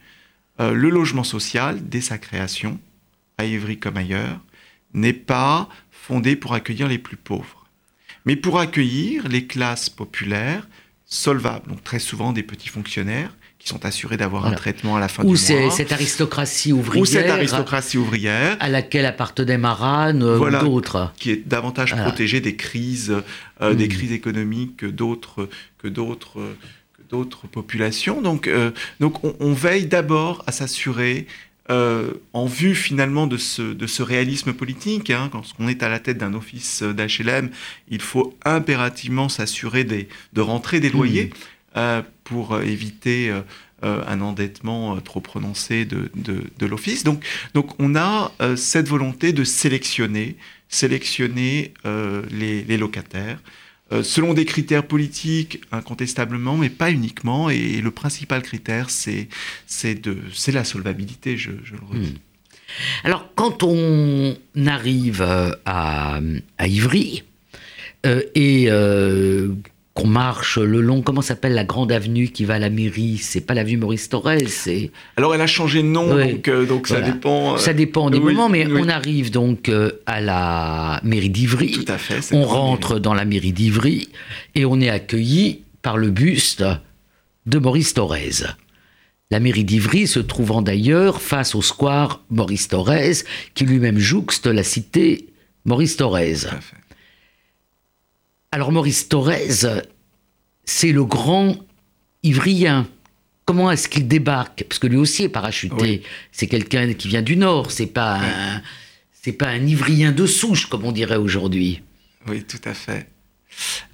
le 0.59 0.91
logement 0.91 1.25
social, 1.25 1.79
dès 1.81 2.01
sa 2.01 2.19
création, 2.19 2.81
à 3.39 3.45
Ivry 3.45 3.79
comme 3.79 3.97
ailleurs, 3.97 4.41
n'est 4.95 5.13
pas 5.13 5.69
fondée 6.03 6.35
pour 6.35 6.53
accueillir 6.53 6.89
les 6.89 6.99
plus 6.99 7.17
pauvres, 7.17 7.69
mais 8.25 8.35
pour 8.35 8.59
accueillir 8.59 9.29
les 9.29 9.47
classes 9.47 9.89
populaires 9.89 10.67
solvables, 11.07 11.69
donc 11.69 11.85
très 11.85 12.01
souvent 12.01 12.33
des 12.33 12.43
petits 12.43 12.69
fonctionnaires 12.69 13.33
qui 13.61 13.69
sont 13.69 13.85
assurés 13.87 14.17
d'avoir 14.17 14.47
un 14.47 14.53
traitement 14.53 14.97
à 14.97 15.01
la 15.01 15.07
fin 15.07 15.23
du 15.23 15.29
mois. 15.29 15.37
Ou 15.37 15.71
cette 15.71 15.93
aristocratie 15.93 16.73
ouvrière. 16.73 17.01
Ou 17.01 17.05
cette 17.05 17.31
aristocratie 17.31 17.97
ouvrière. 17.99 18.57
À 18.59 18.69
laquelle 18.69 19.07
appartenait 19.07 19.59
Maran 19.59 20.21
euh, 20.21 20.39
ou 20.39 20.51
d'autres. 20.51 21.13
Qui 21.17 21.31
est 21.31 21.47
davantage 21.47 21.95
protégée 21.95 22.41
des 22.41 22.57
crises, 22.57 23.15
euh, 23.61 23.75
des 23.75 23.87
hmm. 23.87 23.91
crises 23.91 24.13
économiques 24.13 24.79
que 24.79 24.87
d'autres, 24.87 25.49
que 25.79 25.87
d'autres, 25.87 26.41
que 26.99 27.03
d'autres 27.09 27.47
populations. 27.47 28.21
Donc, 28.21 28.49
euh, 28.49 28.73
donc 28.99 29.23
on, 29.23 29.37
on 29.39 29.53
veille 29.53 29.87
d'abord 29.87 30.43
à 30.49 30.53
s'assurer 30.53 31.29
euh, 31.71 32.15
en 32.33 32.47
vue 32.47 32.75
finalement 32.75 33.29
de 33.29 33.37
ce, 33.37 33.63
de 33.63 33.87
ce 33.87 34.03
réalisme 34.03 34.53
politique, 34.53 35.11
hein, 35.11 35.29
quand 35.31 35.45
on 35.61 35.69
est 35.69 35.85
à 35.85 35.89
la 35.89 36.01
tête 36.01 36.19
d'un 36.19 36.35
office 36.35 36.83
d'HLM, 36.83 37.51
il 37.89 38.01
faut 38.01 38.37
impérativement 38.45 39.29
s'assurer 39.29 39.85
de 39.85 40.41
rentrer 40.41 40.81
des 40.81 40.91
loyers 40.91 41.27
mmh. 41.27 41.31
euh, 41.77 42.03
pour 42.25 42.61
éviter 42.61 43.31
euh, 43.31 43.43
un 43.83 44.21
endettement 44.21 45.01
trop 45.01 45.21
prononcé 45.21 45.85
de, 45.85 46.11
de, 46.15 46.67
l'office. 46.67 47.05
Donc, 47.05 47.25
donc 47.55 47.71
on 47.81 47.97
a 47.97 48.33
cette 48.57 48.89
volonté 48.89 49.33
de 49.33 49.43
sélectionner, 49.43 50.37
sélectionner 50.69 51.75
les, 52.31 52.63
les 52.63 52.77
locataires. 52.77 53.39
Euh, 53.93 54.03
selon 54.03 54.33
des 54.33 54.47
critères 54.47 54.87
politiques, 54.87 55.61
incontestablement, 55.71 56.57
mais 56.57 56.71
pas 56.71 56.91
uniquement. 56.91 57.51
Et, 57.51 57.81
le 57.81 57.91
principal 57.91 58.43
critère, 58.43 58.89
c'est 58.91 59.29
la 60.49 60.65
solvabilité, 60.65 61.37
je, 61.37 61.51
le 61.51 61.87
redis. 61.91 62.13
Hmm. 62.13 63.05
Alors, 63.05 63.29
quand 63.35 63.63
on 63.63 64.35
arrive 64.67 65.21
euh, 65.21 65.51
à, 65.67 66.21
à 66.57 66.67
Ivry, 66.67 67.25
euh, 68.07 68.23
et 68.35 68.69
qu'on 69.95 70.07
marche 70.07 70.59
le 70.59 70.81
long, 70.81 71.03
comment 71.03 71.21
s'appelle 71.21 71.53
la 71.53 71.65
grande 71.65 71.93
avenue 71.93 72.29
qui 72.29 72.45
va 72.45 72.55
à 72.55 72.59
la 72.59 72.71
mairie? 72.71 73.19
C'est 73.19 73.43
pas 73.43 73.53
l'avenue 73.53 73.77
Maurice 73.77 74.09
Thorez, 74.09 74.47
c'est... 74.47 74.91
Alors 75.17 75.35
elle 75.35 75.41
a 75.41 75.47
changé 75.47 75.83
de 75.83 75.89
nom, 75.89 76.17
donc, 76.17 76.49
euh, 76.49 76.65
donc 76.65 76.89
ça 76.89 77.01
dépend... 77.01 77.55
Euh, 77.55 77.59
ça 77.59 77.75
dépend 77.75 78.09
des 78.09 78.19
moments, 78.19 78.49
mais 78.49 78.67
on 78.67 78.89
arrive 78.89 79.31
donc 79.31 79.69
euh, 79.69 79.93
à 80.07 80.21
la 80.21 81.01
mairie 81.05 81.29
d'Ivry. 81.29 81.73
Tout 81.73 81.93
à 81.93 81.99
fait. 81.99 82.35
On 82.35 82.45
rentre 82.45 82.99
dans 82.99 83.13
la 83.13 83.27
mairie 83.27 83.53
d'Ivry 83.53 84.09
et 84.55 84.65
on 84.65 84.81
est 84.81 84.89
accueilli 84.89 85.63
par 85.83 85.99
le 85.99 86.11
buste 86.11 86.65
de 87.45 87.59
Maurice 87.59 87.93
Thorez. 87.93 88.47
La 89.31 89.41
mairie 89.41 89.65
d'Ivry 89.65 90.07
se 90.07 90.21
trouvant 90.21 90.63
d'ailleurs 90.63 91.21
face 91.21 91.55
au 91.55 91.63
square 91.63 92.23
Maurice 92.31 92.69
Thorez, 92.69 93.25
qui 93.55 93.65
lui-même 93.65 93.99
jouxte 93.99 94.47
la 94.47 94.63
cité 94.63 95.27
Maurice 95.65 95.97
Thorez. 95.97 96.35
Tout 96.49 96.55
à 96.55 96.61
fait. 96.61 96.77
Alors 98.53 98.71
Maurice 98.71 99.09
Thorez, 99.09 99.49
c'est 100.65 100.93
le 100.93 101.05
grand 101.05 101.57
ivrien. 102.23 102.87
Comment 103.47 103.71
est-ce 103.71 103.89
qu'il 103.89 104.07
débarque? 104.07 104.65
Parce 104.69 104.79
que 104.79 104.87
lui 104.87 104.99
aussi 104.99 105.25
est 105.25 105.31
parachuté. 105.31 106.03
C'est 106.31 106.47
quelqu'un 106.47 106.93
qui 106.93 107.09
vient 107.09 107.23
du 107.23 107.37
Nord. 107.37 107.71
C'est 107.71 107.87
pas 107.87 108.21
un, 108.21 108.63
c'est 109.11 109.33
pas 109.33 109.49
un 109.49 109.67
ivrien 109.67 110.13
de 110.13 110.27
souche 110.27 110.67
comme 110.67 110.85
on 110.85 110.93
dirait 110.93 111.17
aujourd'hui. 111.17 111.83
Oui, 112.29 112.45
tout 112.45 112.61
à 112.67 112.75
fait. 112.75 113.09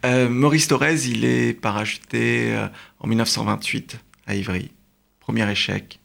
Euh, 0.05 0.29
Maurice 0.29 0.67
Thorez, 0.67 1.07
il 1.07 1.25
est 1.25 1.55
parachuté 1.55 2.53
euh, 2.53 2.67
en 2.99 3.07
1928 3.07 3.97
à 4.27 4.35
Ivry. 4.35 4.71
Premier 5.21 5.49
échec. 5.51 6.01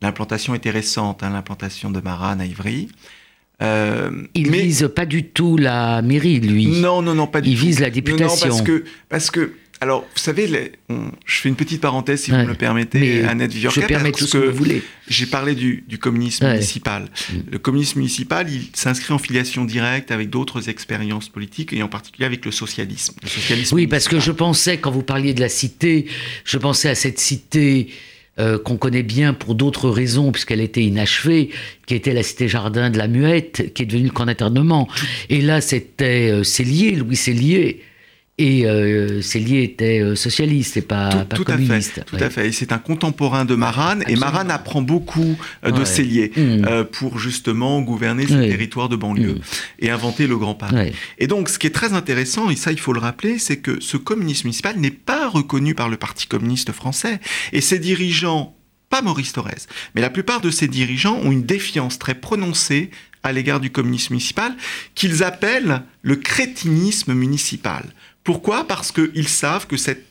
L'implantation 0.00 0.54
était 0.54 0.70
récente, 0.70 1.24
hein, 1.24 1.30
l'implantation 1.30 1.90
de 1.90 2.00
Maran 2.00 2.38
à 2.38 2.44
Ivry. 2.44 2.88
Euh, 3.60 4.10
il 4.34 4.50
mais... 4.50 4.62
vise 4.62 4.88
pas 4.94 5.06
du 5.06 5.24
tout 5.24 5.56
la 5.56 6.02
mairie, 6.02 6.40
lui. 6.40 6.66
Non, 6.66 7.02
non, 7.02 7.14
non, 7.14 7.26
pas 7.26 7.40
du 7.40 7.50
il 7.50 7.56
tout. 7.56 7.62
Il 7.62 7.66
vise 7.66 7.80
la 7.80 7.90
députation. 7.90 8.48
Non, 8.48 8.52
parce 8.52 8.62
que, 8.62 8.84
parce 9.08 9.30
que, 9.30 9.52
alors, 9.80 10.02
vous 10.02 10.20
savez, 10.20 10.72
je 10.88 11.40
fais 11.40 11.48
une 11.48 11.54
petite 11.54 11.80
parenthèse, 11.80 12.22
si 12.22 12.30
vous 12.32 12.36
me 12.36 12.46
le 12.46 12.54
permettez, 12.54 13.22
Annette 13.24 13.52
Je 13.54 13.80
permets 13.80 14.10
tout 14.10 14.26
ce 14.26 14.38
que, 14.38 14.46
vous 14.48 14.56
voulez. 14.56 14.82
J'ai 15.08 15.26
parlé 15.26 15.54
du, 15.54 15.98
communisme 16.00 16.48
municipal. 16.48 17.04
Mm. 17.04 17.36
Le 17.52 17.58
communisme 17.58 17.98
municipal, 17.98 18.50
il 18.50 18.68
s'inscrit 18.74 19.12
en 19.12 19.18
filiation 19.18 19.64
directe 19.64 20.10
avec 20.10 20.30
d'autres 20.30 20.68
expériences 20.68 21.28
politiques, 21.28 21.72
et 21.72 21.82
en 21.82 21.88
particulier 21.88 22.26
avec 22.26 22.44
le 22.44 22.50
socialisme. 22.50 23.14
Le 23.22 23.28
socialisme 23.28 23.74
oui, 23.74 23.86
parce 23.86 24.08
que 24.08 24.18
je 24.18 24.32
pensais, 24.32 24.78
quand 24.78 24.90
vous 24.90 25.02
parliez 25.02 25.32
de 25.32 25.40
la 25.40 25.48
cité, 25.48 26.06
je 26.44 26.58
pensais 26.58 26.88
à 26.88 26.94
cette 26.94 27.20
cité 27.20 27.88
euh, 28.40 28.58
qu'on 28.58 28.76
connaît 28.76 29.02
bien 29.02 29.34
pour 29.34 29.54
d'autres 29.54 29.90
raisons, 29.90 30.32
puisqu'elle 30.32 30.60
était 30.60 30.82
inachevée, 30.82 31.50
qui 31.86 31.94
était 31.94 32.12
la 32.12 32.22
cité 32.22 32.48
jardin 32.48 32.90
de 32.90 32.98
la 32.98 33.08
Muette, 33.08 33.72
qui 33.74 33.82
est 33.82 33.86
devenue 33.86 34.06
le 34.06 34.12
camp 34.12 34.26
d'internement. 34.26 34.88
Et 35.28 35.40
là, 35.40 35.60
c'était 35.60 36.30
euh, 36.30 36.44
Célier, 36.44 36.92
Louis 36.92 37.16
Célier, 37.16 37.82
et 38.38 38.66
euh, 38.66 39.20
Célier 39.20 39.62
était 39.64 40.00
euh, 40.00 40.14
socialiste 40.14 40.76
et 40.76 40.82
pas, 40.82 41.10
tout, 41.10 41.24
pas 41.24 41.36
tout 41.36 41.44
communiste. 41.44 41.98
À 41.98 42.02
fait, 42.02 42.04
tout 42.04 42.16
à 42.24 42.30
fait. 42.30 42.48
Et 42.48 42.52
c'est 42.52 42.72
un 42.72 42.78
contemporain 42.78 43.44
de 43.44 43.54
Maran. 43.56 43.98
Et 44.06 44.14
Maran 44.16 44.48
apprend 44.48 44.80
beaucoup 44.82 45.36
euh, 45.64 45.70
de 45.72 45.78
Ouais. 45.80 45.84
Célier 45.84 46.32
Mm. 46.36 46.64
euh, 46.68 46.84
pour 46.84 47.18
justement 47.18 47.80
gouverner 47.82 48.26
ce 48.26 48.34
territoire 48.34 48.88
de 48.88 48.96
banlieue 48.96 49.34
Mm. 49.34 49.40
et 49.80 49.90
inventer 49.90 50.26
le 50.26 50.36
Grand 50.36 50.54
Paris. 50.54 50.92
Et 51.18 51.26
donc, 51.26 51.48
ce 51.48 51.58
qui 51.58 51.66
est 51.66 51.70
très 51.74 51.92
intéressant, 51.94 52.48
et 52.50 52.56
ça 52.56 52.70
il 52.72 52.78
faut 52.80 52.92
le 52.92 53.00
rappeler, 53.00 53.38
c'est 53.38 53.58
que 53.58 53.80
ce 53.80 53.96
communisme 53.96 54.44
municipal 54.46 54.76
n'est 54.78 54.90
pas 54.90 55.28
reconnu 55.28 55.74
par 55.74 55.88
le 55.88 55.96
Parti 55.96 56.26
communiste 56.26 56.72
français. 56.72 57.20
Et 57.52 57.60
ses 57.60 57.78
dirigeants, 57.78 58.54
pas 58.88 59.02
Maurice 59.02 59.32
Thorez, 59.32 59.66
mais 59.94 60.00
la 60.00 60.10
plupart 60.10 60.40
de 60.40 60.50
ses 60.50 60.68
dirigeants 60.68 61.18
ont 61.24 61.32
une 61.32 61.42
défiance 61.44 61.98
très 61.98 62.14
prononcée 62.14 62.90
à 63.24 63.32
l'égard 63.32 63.58
du 63.60 63.70
communisme 63.70 64.14
municipal, 64.14 64.54
qu'ils 64.94 65.24
appellent 65.24 65.82
le 66.02 66.16
crétinisme 66.16 67.14
municipal. 67.14 67.84
Pourquoi 68.28 68.64
Parce 68.64 68.92
qu'ils 68.92 69.26
savent 69.26 69.66
que 69.66 69.78
cette 69.78 70.04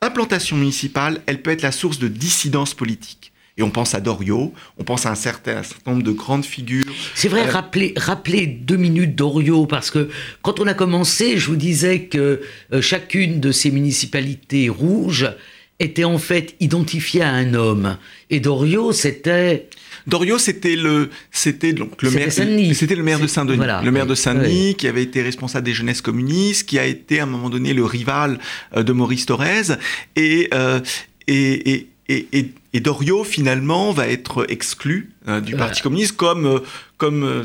implantation 0.00 0.56
municipale, 0.56 1.20
elle 1.26 1.42
peut 1.42 1.50
être 1.50 1.60
la 1.60 1.70
source 1.70 1.98
de 1.98 2.08
dissidence 2.08 2.72
politique. 2.72 3.30
Et 3.58 3.62
on 3.62 3.68
pense 3.68 3.94
à 3.94 4.00
Doriot, 4.00 4.54
on 4.78 4.84
pense 4.84 5.04
à 5.04 5.10
un 5.10 5.14
certain, 5.14 5.58
un 5.58 5.62
certain 5.62 5.90
nombre 5.90 6.02
de 6.02 6.12
grandes 6.12 6.46
figures. 6.46 6.90
C'est 7.14 7.28
vrai, 7.28 7.46
Euh, 7.46 7.50
rappelez, 7.50 7.92
rappelez 7.94 8.46
deux 8.46 8.78
minutes 8.78 9.14
d'Orio, 9.14 9.66
parce 9.66 9.90
que 9.90 10.08
quand 10.40 10.60
on 10.60 10.66
a 10.66 10.72
commencé, 10.72 11.36
je 11.36 11.46
vous 11.46 11.56
disais 11.56 12.04
que 12.04 12.40
euh, 12.72 12.80
chacune 12.80 13.38
de 13.38 13.52
ces 13.52 13.70
municipalités 13.70 14.70
rouges 14.70 15.30
était 15.78 16.04
en 16.04 16.16
fait 16.16 16.56
identifiée 16.60 17.20
à 17.20 17.32
un 17.32 17.52
homme. 17.52 17.98
Et 18.30 18.40
Dorio, 18.40 18.92
c'était... 18.92 19.68
Doriot, 20.08 20.38
c'était 20.38 20.74
le, 20.74 21.10
c'était 21.30 21.72
donc 21.72 22.02
le 22.02 22.10
maire, 22.10 22.32
Saint-Denis. 22.32 22.74
c'était 22.74 22.94
le 22.96 23.02
maire 23.02 23.20
de 23.20 23.26
Saint-Denis, 23.26 23.58
voilà, 23.58 23.82
le 23.82 23.90
maire 23.90 24.04
oui, 24.04 24.10
de 24.10 24.14
Saint-Denis, 24.14 24.74
qui 24.74 24.88
avait 24.88 25.02
été 25.02 25.22
responsable 25.22 25.66
des 25.66 25.74
jeunesses 25.74 26.00
communistes, 26.00 26.66
qui 26.68 26.78
a 26.78 26.86
été 26.86 27.20
à 27.20 27.24
un 27.24 27.26
moment 27.26 27.50
donné 27.50 27.74
le 27.74 27.84
rival 27.84 28.38
euh, 28.76 28.82
de 28.82 28.92
Maurice 28.92 29.26
Thorez, 29.26 29.76
et 30.16 30.48
euh, 30.54 30.80
et, 31.26 31.72
et, 31.74 31.86
et, 32.08 32.26
et, 32.32 32.52
et 32.72 32.80
Doriot 32.80 33.22
finalement 33.22 33.92
va 33.92 34.08
être 34.08 34.46
exclu 34.50 35.10
euh, 35.28 35.40
du 35.40 35.52
Voilà. 35.52 35.66
Parti 35.66 35.82
communiste 35.82 36.16
comme 36.16 36.62
comme 36.96 37.24
euh, 37.24 37.44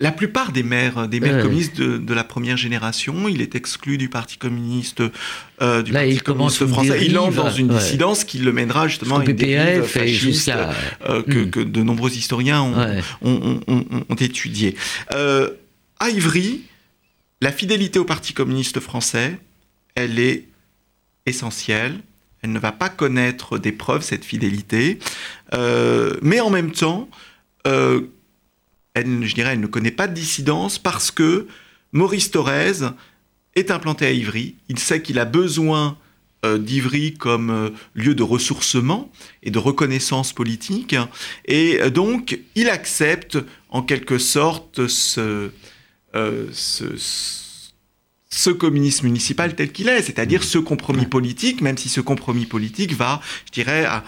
la 0.00 0.10
plupart 0.10 0.50
des 0.50 0.62
maires, 0.64 1.06
des 1.08 1.20
maires 1.20 1.36
Ouais. 1.36 1.42
communistes 1.42 1.76
de, 1.76 1.98
de 1.98 2.14
la 2.14 2.24
première 2.24 2.56
génération, 2.56 3.28
il 3.28 3.40
est 3.40 3.54
exclu 3.54 3.96
du 3.96 4.08
Parti 4.08 4.38
communiste, 4.38 5.02
euh, 5.62 5.82
du 5.82 5.92
Là, 5.92 6.00
Parti 6.00 6.14
il 6.14 6.22
commence 6.22 6.58
communiste 6.58 6.86
une 6.88 6.88
français. 6.94 7.06
Il 7.06 7.18
entre 7.18 7.36
dans 7.36 7.50
une 7.50 7.70
ouais. 7.72 7.78
dissidence 7.78 8.24
qui 8.24 8.38
le 8.38 8.52
mènera 8.52 8.88
justement 8.88 9.18
à 9.18 9.24
une 9.24 9.32
dérive 9.32 9.84
fasciste, 9.84 10.50
euh, 11.08 11.22
que, 11.22 11.38
Mm. 11.44 11.50
que 11.50 11.60
de 11.60 11.82
nombreux 11.82 12.10
historiens 12.10 12.60
ont, 12.62 12.76
Ouais. 12.76 13.00
ont, 13.22 13.60
ont- 13.68 13.74
ont- 13.90 14.04
ont 14.08 14.14
étudié. 14.16 14.74
Euh, 15.14 15.50
à 16.00 16.10
Ivry, 16.10 16.62
la 17.40 17.52
fidélité 17.52 17.98
au 18.00 18.04
Parti 18.04 18.32
communiste 18.34 18.80
français, 18.80 19.38
elle 19.94 20.18
est 20.18 20.44
essentielle. 21.24 22.00
Elle 22.42 22.52
ne 22.52 22.58
va 22.58 22.72
pas 22.72 22.88
connaître 22.88 23.58
des 23.58 23.72
preuves, 23.72 24.02
cette 24.02 24.24
fidélité. 24.24 24.98
Mais 26.20 26.40
en 26.40 26.50
même 26.50 26.72
temps, 26.72 27.08
elle, 28.94 29.24
je 29.26 29.34
dirais, 29.34 29.52
elle 29.52 29.60
ne 29.60 29.66
connaît 29.66 29.90
pas 29.90 30.06
de 30.08 30.14
dissidence 30.14 30.78
parce 30.78 31.10
que 31.10 31.46
Maurice 31.92 32.30
Thorez 32.30 32.88
est 33.54 33.70
implanté 33.70 34.06
à 34.06 34.10
Ivry. 34.10 34.54
Il 34.68 34.78
sait 34.78 35.02
qu'il 35.02 35.18
a 35.18 35.24
besoin 35.24 35.96
euh, 36.44 36.58
d'Ivry 36.58 37.14
comme 37.14 37.50
euh, 37.50 37.70
lieu 37.94 38.14
de 38.14 38.22
ressourcement 38.22 39.10
et 39.42 39.50
de 39.50 39.58
reconnaissance 39.58 40.32
politique. 40.32 40.94
Et 41.46 41.78
euh, 41.80 41.90
donc, 41.90 42.38
il 42.54 42.68
accepte 42.68 43.38
en 43.70 43.82
quelque 43.82 44.18
sorte 44.18 44.86
ce, 44.88 45.50
euh, 46.14 46.46
ce, 46.52 46.84
ce 48.30 48.50
communisme 48.50 49.06
municipal 49.06 49.54
tel 49.54 49.70
qu'il 49.72 49.88
est, 49.88 50.02
c'est-à-dire 50.02 50.42
ce 50.42 50.58
compromis 50.58 51.06
politique, 51.06 51.60
même 51.60 51.78
si 51.78 51.88
ce 51.88 52.00
compromis 52.00 52.46
politique 52.46 52.92
va, 52.92 53.20
je 53.46 53.52
dirais, 53.52 53.84
à- 53.84 54.04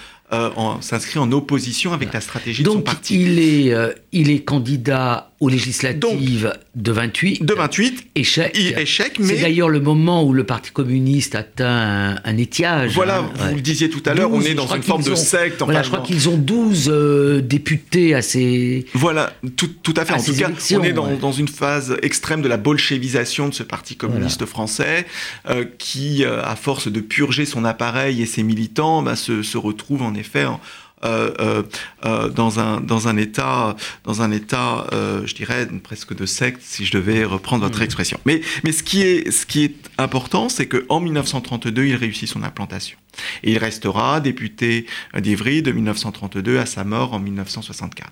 s'inscrit 0.81 1.19
en 1.19 1.31
opposition 1.33 1.93
avec 1.93 2.13
la 2.13 2.21
stratégie 2.21 2.63
de 2.63 2.69
son 2.69 2.77
Donc, 2.77 2.85
parti. 2.85 3.21
il 3.23 3.39
est, 3.39 3.73
euh, 3.73 3.93
il 4.13 4.31
est 4.31 4.41
candidat 4.45 5.31
aux 5.41 5.49
législatives 5.51 6.53
de 6.75 6.93
28. 6.93 7.45
De 7.45 7.53
28, 7.55 8.07
Échec. 8.15 8.57
échec, 8.59 9.13
C'est 9.17 9.23
mais 9.23 9.41
d'ailleurs 9.41 9.69
le 9.69 9.81
moment 9.81 10.25
où 10.25 10.33
le 10.33 10.45
Parti 10.45 10.71
communiste 10.71 11.35
atteint 11.35 11.67
un, 11.67 12.21
un 12.25 12.37
étiage. 12.39 12.95
voilà, 12.95 13.19
hein, 13.19 13.31
vous 13.35 13.45
ouais. 13.49 13.55
le 13.55 13.61
disiez 13.61 13.91
tout 13.91 14.03
à 14.07 14.15
l'heure, 14.15 14.33
on 14.33 14.39
12, 14.39 14.47
est 14.49 14.55
dans 14.55 14.67
une 14.75 14.83
forme 14.83 15.03
de 15.03 15.11
ont- 15.13 15.17
secte. 15.17 15.61
Voilà, 15.63 15.83
je 15.83 15.89
crois 15.89 16.01
qu'ils 16.01 16.29
ont 16.31 16.37
12 16.39 16.89
euh, 16.91 17.41
députés 17.43 18.15
à 18.15 18.23
ces. 18.23 18.87
Voilà, 18.95 19.33
tout, 19.57 19.69
tout 19.83 19.95
à 19.97 20.05
fait. 20.07 20.15
en 20.15 20.23
tout 20.23 20.35
cas, 20.35 20.49
on 20.79 20.83
est 20.83 20.93
dans, 20.93 21.07
ouais. 21.09 21.17
dans 21.21 21.33
une 21.33 21.49
phase 21.49 21.97
extrême 22.03 22.41
de 22.41 22.49
la 22.49 22.57
bolchevisation 22.57 23.49
de 23.49 23.55
ce 23.55 23.63
parti 23.63 23.97
communiste 23.97 24.47
français, 24.47 25.07
euh, 25.51 25.65
qui, 25.79 26.25
euh, 26.25 26.43
à 26.45 26.57
force 26.57 26.89
de 26.89 27.01
purger 27.01 27.45
son 27.45 27.65
appareil 27.65 28.23
et 28.23 28.27
ses 28.27 28.43
militants, 28.43 29.03
bah, 29.03 29.17
se, 29.17 29.43
se 29.43 29.59
retrouve 29.59 30.03
en 30.03 30.15
effet 30.15 30.47
en- 30.47 30.61
euh, 31.05 31.31
euh, 31.41 31.63
euh, 32.07 32.31
dans 32.31 32.59
un 32.59 32.81
dans 32.81 33.07
un 33.07 33.19
état 33.19 33.77
dans 34.05 34.23
un 34.23 34.31
état 34.31 34.87
je 34.93 35.35
dirais 35.35 35.69
presque 35.83 36.15
de 36.17 36.25
secte 36.25 36.63
si 36.63 36.87
je 36.87 36.93
devais 36.93 37.23
reprendre 37.25 37.65
votre 37.65 37.81
Mmh. 37.81 37.83
expression. 37.83 38.21
Mais 38.25 38.41
mais 38.65 38.73
ce 38.73 38.83
qui 38.83 39.03
est 39.03 39.31
ce 39.31 39.45
qui 39.45 39.65
est 39.65 39.75
important 39.99 40.49
c'est 40.49 40.65
que 40.65 40.87
en 40.89 41.01
1932 41.01 41.85
il 41.85 41.97
réussit 41.97 42.29
son 42.29 42.43
implantation. 42.43 42.97
Et 43.43 43.53
il 43.53 43.59
restera 43.59 44.21
député 44.21 44.87
d'Ivry 45.19 45.61
de 45.63 45.73
1932 45.73 46.59
à 46.59 46.65
sa 46.65 46.85
mort 46.85 47.13
en 47.13 47.19
1964 47.19 48.11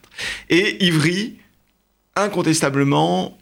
et 0.50 0.84
Ivry 0.84 1.36
incontestablement 2.16 3.38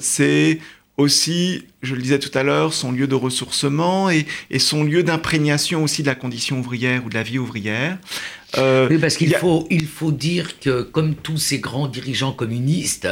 c'est 0.00 0.58
aussi, 0.96 1.62
je 1.82 1.94
le 1.94 2.02
disais 2.02 2.18
tout 2.18 2.36
à 2.38 2.42
l'heure, 2.42 2.72
son 2.72 2.92
lieu 2.92 3.06
de 3.06 3.14
ressourcement 3.16 4.10
et, 4.10 4.26
et 4.50 4.58
son 4.58 4.84
lieu 4.84 5.02
d'imprégnation 5.02 5.82
aussi 5.82 6.02
de 6.02 6.06
la 6.06 6.14
condition 6.14 6.60
ouvrière 6.60 7.04
ou 7.04 7.08
de 7.08 7.14
la 7.14 7.22
vie 7.24 7.38
ouvrière. 7.38 7.98
Euh, 8.58 8.86
Oui, 8.88 8.98
parce 8.98 9.16
qu'il 9.16 9.34
a- 9.34 9.38
faut, 9.38 9.66
il 9.70 9.86
faut 9.86 10.12
dire 10.12 10.60
que, 10.60 10.82
comme 10.82 11.14
tous 11.16 11.38
ces 11.38 11.58
grands 11.58 11.88
dirigeants 11.88 12.32
communistes, 12.32 13.08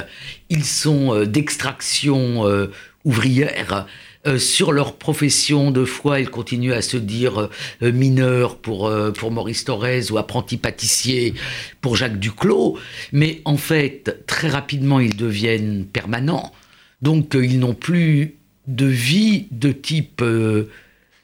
ils 0.49 0.65
sont 0.65 1.13
euh, 1.15 1.27
d'extraction 1.27 2.47
euh, 2.47 2.69
ouvrière. 3.05 3.87
Euh, 4.25 4.39
sur 4.39 4.71
leur 4.71 4.95
profession 4.95 5.73
de 5.73 5.85
foi, 5.85 6.21
ils 6.21 6.31
continuent 6.31 6.75
à 6.75 6.83
se 6.83 6.97
dire 6.97 7.49
euh, 7.83 7.91
mineurs 7.91 8.57
pour, 8.59 8.87
euh, 8.87 9.11
pour 9.11 9.33
Maurice 9.33 9.65
Thorez 9.65 10.13
ou 10.13 10.19
apprenti 10.19 10.57
pâtissier 10.57 11.35
pour 11.81 11.97
Jacques 11.97 12.21
Duclos. 12.21 12.79
Mais 13.11 13.41
en 13.45 13.57
fait, 13.57 14.25
très 14.29 14.49
rapidement, 14.49 15.01
ils 15.01 15.17
deviennent 15.17 15.85
permanents. 15.93 16.53
Donc, 17.03 17.35
euh, 17.35 17.45
ils 17.45 17.59
n'ont 17.59 17.75
plus 17.75 18.35
de 18.69 18.87
vie 18.87 19.47
de 19.51 19.73
type 19.73 20.21
euh, 20.23 20.65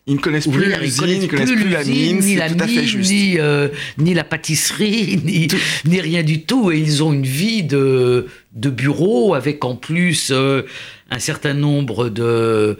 ils 0.08 0.14
ne 0.14 0.18
connaissent 0.20 0.48
plus 0.48 0.64
l'usine, 0.64 1.00
connaissent 1.00 1.16
ils 1.18 1.22
ne 1.22 1.26
connaissent 1.28 1.50
plus, 1.52 1.68
la 1.68 1.84
mine, 1.84 2.18
ni 2.20 2.34
la 2.34 2.48
tout 2.48 2.56
à 2.60 2.66
fait 2.66 2.74
mine, 2.76 2.84
juste. 2.86 3.10
ni, 3.12 3.38
euh, 3.38 3.68
ni 3.98 4.14
la 4.14 4.24
pâtisserie, 4.24 5.20
ni, 5.24 5.48
ni 5.84 6.00
rien 6.00 6.22
du 6.22 6.42
tout. 6.42 6.72
Et 6.72 6.78
ils 6.78 7.02
ont 7.02 7.12
une 7.12 7.26
vie 7.26 7.62
de, 7.62 8.26
de 8.54 8.70
bureau 8.70 9.34
avec 9.34 9.64
en 9.66 9.76
plus 9.76 10.30
euh, 10.32 10.62
un 11.10 11.18
certain 11.18 11.52
nombre 11.52 12.08
de 12.08 12.78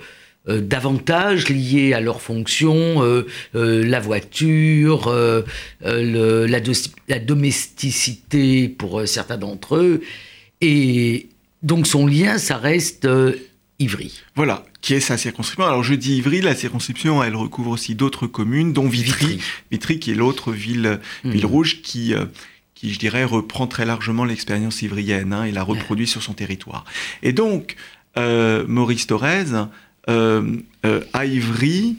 euh, 0.48 0.60
d'avantages 0.62 1.50
liés 1.50 1.92
à 1.92 2.00
leur 2.00 2.22
fonction, 2.22 3.04
la 3.52 4.00
voiture, 4.00 5.12
le- 5.84 6.46
la, 6.46 6.58
la 7.08 7.18
domesticité 7.18 8.68
pour 8.70 9.02
certains 9.06 9.36
d'entre 9.36 9.76
eux. 9.76 10.00
Et 10.62 11.28
donc 11.62 11.86
son 11.86 12.06
lien, 12.06 12.38
ça 12.38 12.56
reste 12.56 13.04
euh, 13.04 13.34
Ivry. 13.80 14.20
Voilà, 14.36 14.64
qui 14.80 14.94
est 14.94 15.00
sa 15.00 15.16
circonscription. 15.16 15.64
Alors 15.66 15.82
je 15.84 15.94
dis 15.94 16.16
Ivry, 16.16 16.40
la 16.40 16.54
circonscription, 16.54 17.22
elle 17.22 17.36
recouvre 17.36 17.70
aussi 17.70 17.94
d'autres 17.94 18.26
communes, 18.26 18.72
dont 18.72 18.88
Vitry. 18.88 19.38
Vitry, 19.70 19.98
qui 19.98 20.10
est 20.12 20.14
l'autre 20.14 20.52
ville, 20.52 21.00
Mhm. 21.24 21.30
ville 21.32 21.46
rouge 21.46 21.82
qui, 21.82 22.14
euh, 22.14 22.24
qui, 22.74 22.92
je 22.92 22.98
dirais, 22.98 23.24
reprend 23.24 23.66
très 23.66 23.84
largement 23.86 24.24
l'expérience 24.24 24.82
ivrienne 24.82 25.32
hein, 25.32 25.44
et 25.44 25.52
la 25.52 25.62
reproduit 25.62 26.06
sur 26.06 26.22
son 26.22 26.32
territoire. 26.32 26.84
Et 27.22 27.32
donc, 27.32 27.76
euh, 28.16 28.64
Maurice 28.66 29.06
Thorez, 29.06 29.44
euh, 30.08 30.56
euh, 30.86 31.00
à 31.12 31.26
Ivry, 31.26 31.96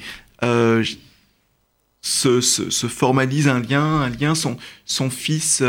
se, 2.02 2.41
se- 2.41 2.69
se 2.69 2.88
formalise 2.88 3.48
un 3.48 3.60
lien, 3.60 3.84
un 3.84 4.10
lien. 4.10 4.36
Son, 4.36 4.58
son 4.86 5.10
fils, 5.10 5.62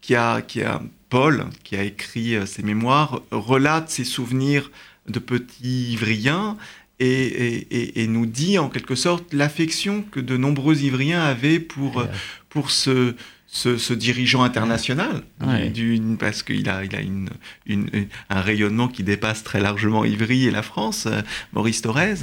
qui 0.00 0.14
a, 0.14 0.42
qui 0.42 0.62
a 0.62 0.82
Paul, 1.10 1.46
qui 1.64 1.76
a 1.76 1.82
écrit 1.84 2.34
euh, 2.36 2.46
ses 2.46 2.62
mémoires, 2.62 3.22
relate 3.30 3.90
ses 3.90 4.04
souvenirs 4.04 4.70
de 5.08 5.18
petit 5.18 5.92
ivrien 5.92 6.56
et, 7.00 7.06
et- 7.06 7.66
et- 7.76 8.02
et 8.02 8.06
nous 8.08 8.26
dit 8.26 8.58
en 8.58 8.68
quelque 8.68 8.94
sorte 8.94 9.32
l'affection 9.32 10.02
que 10.02 10.20
de 10.20 10.36
nombreux 10.36 10.82
ivriens 10.82 11.22
avaient 11.22 11.60
pour, 11.60 12.00
euh, 12.00 12.06
pour 12.50 12.70
ce, 12.70 13.14
ce, 13.46 13.78
ce 13.78 13.94
dirigeant 13.94 14.42
international, 14.42 15.22
Ouais. 15.40 15.72
parce 16.18 16.42
qu'il 16.42 16.68
a, 16.68 16.84
il 16.84 16.94
a 16.94 17.00
une, 17.00 17.30
une- 17.64 17.88
un 18.28 18.40
rayonnement 18.42 18.88
qui 18.88 19.02
dépasse 19.04 19.42
très 19.42 19.60
largement 19.60 20.04
Ivry 20.04 20.46
et 20.46 20.50
la 20.50 20.62
France, 20.62 21.06
euh, 21.06 21.22
Maurice 21.54 21.80
Thorez, 21.80 22.16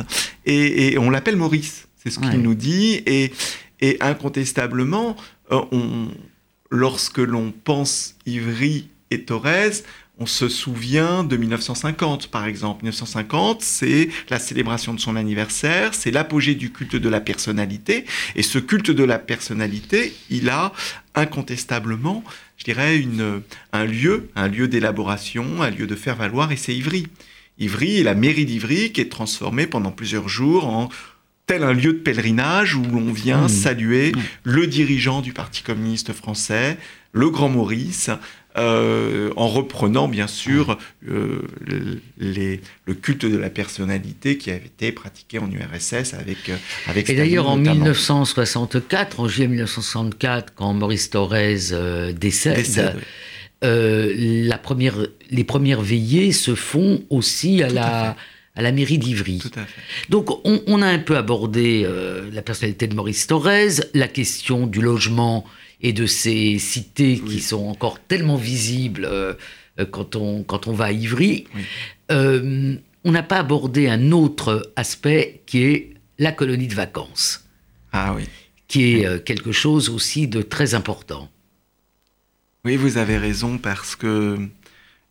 et, 0.45 0.93
et 0.93 0.97
on 0.99 1.09
l'appelle 1.09 1.37
Maurice, 1.37 1.87
c'est 1.95 2.11
ce 2.11 2.19
qu'il 2.19 2.41
nous 2.41 2.53
dit, 2.53 3.01
et, 3.07 3.31
incontestablement, 4.01 5.15
lorsque 6.69 7.19
l'on 7.19 7.51
pense 7.51 8.15
Ivry 8.25 8.89
et 9.11 9.23
Thorez, 9.23 9.83
on 10.17 10.25
se 10.25 10.47
souvient 10.47 11.23
de 11.23 11.35
1950, 11.35 12.27
par 12.27 12.45
exemple. 12.45 12.83
1950, 12.83 13.61
c'est 13.61 14.09
la 14.29 14.39
célébration 14.39 14.93
de 14.93 14.99
son 14.99 15.15
anniversaire, 15.15 15.93
c'est 15.93 16.11
l'apogée 16.11 16.55
du 16.55 16.71
culte 16.71 16.95
de 16.95 17.09
la 17.09 17.19
personnalité. 17.19 18.05
Et 18.35 18.43
ce 18.43 18.59
culte 18.59 18.91
de 18.91 19.03
la 19.03 19.19
personnalité, 19.19 20.13
il 20.29 20.49
a 20.49 20.71
incontestablement, 21.15 22.23
je 22.57 22.63
dirais, 22.63 22.97
une, 22.97 23.41
un 23.73 23.85
lieu, 23.85 24.29
un 24.35 24.47
lieu 24.47 24.69
d'élaboration, 24.69 25.61
un 25.61 25.69
lieu 25.69 25.87
de 25.87 25.95
faire 25.95 26.15
valoir, 26.15 26.51
et 26.51 26.57
c'est 26.57 26.73
Ivry. 26.73 27.07
Ivry 27.57 27.97
et 27.97 28.03
la 28.03 28.15
mairie 28.15 28.45
d'Ivry 28.45 28.91
qui 28.91 29.01
est 29.01 29.11
transformée 29.11 29.67
pendant 29.67 29.91
plusieurs 29.91 30.27
jours 30.29 30.67
en 30.67 30.89
tel 31.45 31.63
un 31.63 31.73
lieu 31.73 31.93
de 31.93 31.99
pèlerinage 31.99 32.75
où 32.75 32.83
l'on 32.83 33.11
vient 33.11 33.45
mmh. 33.45 33.49
saluer 33.49 34.11
mmh. 34.11 34.19
le 34.43 34.67
dirigeant 34.67 35.21
du 35.21 35.33
Parti 35.33 35.61
communiste 35.61 36.13
français, 36.13 36.77
le 37.11 37.29
grand 37.29 37.49
Maurice, 37.49 38.09
euh, 38.57 39.31
en 39.35 39.49
reprenant 39.49 40.07
bien 40.07 40.27
sûr 40.27 40.77
euh, 41.09 41.41
les, 42.17 42.61
le 42.85 42.93
culte 42.93 43.25
de 43.25 43.35
la 43.35 43.49
personnalité 43.49 44.37
qui 44.37 44.49
avait 44.49 44.67
été 44.67 44.93
pratiqué 44.93 45.39
en 45.39 45.51
URSS 45.51 46.13
avec 46.13 46.47
euh, 46.47 46.55
avec. 46.87 47.09
Et 47.09 47.15
d'ailleurs 47.15 47.49
en 47.49 47.57
1964, 47.57 49.19
en 49.19 49.27
juillet 49.27 49.49
1964, 49.49 50.53
quand 50.55 50.73
Maurice 50.73 51.09
Thorez 51.09 51.57
décède. 52.17 52.95
la 53.61 54.57
première, 54.57 54.95
les 55.31 55.43
premières 55.43 55.81
veillées 55.81 56.31
se 56.31 56.55
font 56.55 57.03
aussi 57.09 57.61
à 57.61 57.67
la, 57.67 58.11
à, 58.11 58.15
la 58.61 58.71
mairie 58.71 58.97
d'Ivry. 58.97 59.41
Donc 60.09 60.31
on, 60.45 60.61
on, 60.67 60.81
a 60.81 60.87
un 60.87 60.99
peu 60.99 61.17
abordé 61.17 61.87
la 62.31 62.41
personnalité 62.41 62.87
de 62.87 62.95
Maurice 62.95 63.27
Thorez, 63.27 63.81
la 63.93 64.07
question 64.07 64.67
du 64.67 64.81
logement 64.81 65.45
et 65.81 65.93
de 65.93 66.05
ces 66.05 66.57
cités 66.57 67.19
qui 67.19 67.39
sont 67.39 67.67
encore 67.67 67.99
tellement 67.99 68.37
visibles 68.37 69.05
euh, 69.05 69.33
euh, 69.79 69.85
quand, 69.85 70.15
on, 70.15 70.43
quand 70.43 70.67
on 70.67 70.73
va 70.73 70.85
à 70.85 70.91
Ivry, 70.91 71.45
euh, 72.11 72.75
on 73.03 73.11
n'a 73.11 73.23
pas 73.23 73.37
abordé 73.37 73.87
un 73.87 74.11
autre 74.11 74.71
aspect 74.75 75.41
qui 75.45 75.63
est 75.63 75.93
la 76.17 76.31
colonie 76.31 76.67
de 76.67 76.73
vacances. 76.73 77.45
Ah 77.91 78.13
oui. 78.15 78.23
Qui 78.67 78.95
est 78.95 79.23
quelque 79.23 79.51
chose 79.51 79.89
aussi 79.89 80.27
de 80.27 80.41
très 80.41 80.73
important. 80.73 81.29
Oui, 82.63 82.77
vous 82.77 82.97
avez 82.97 83.17
raison, 83.19 83.59
parce 83.59 83.95
que 83.95 84.39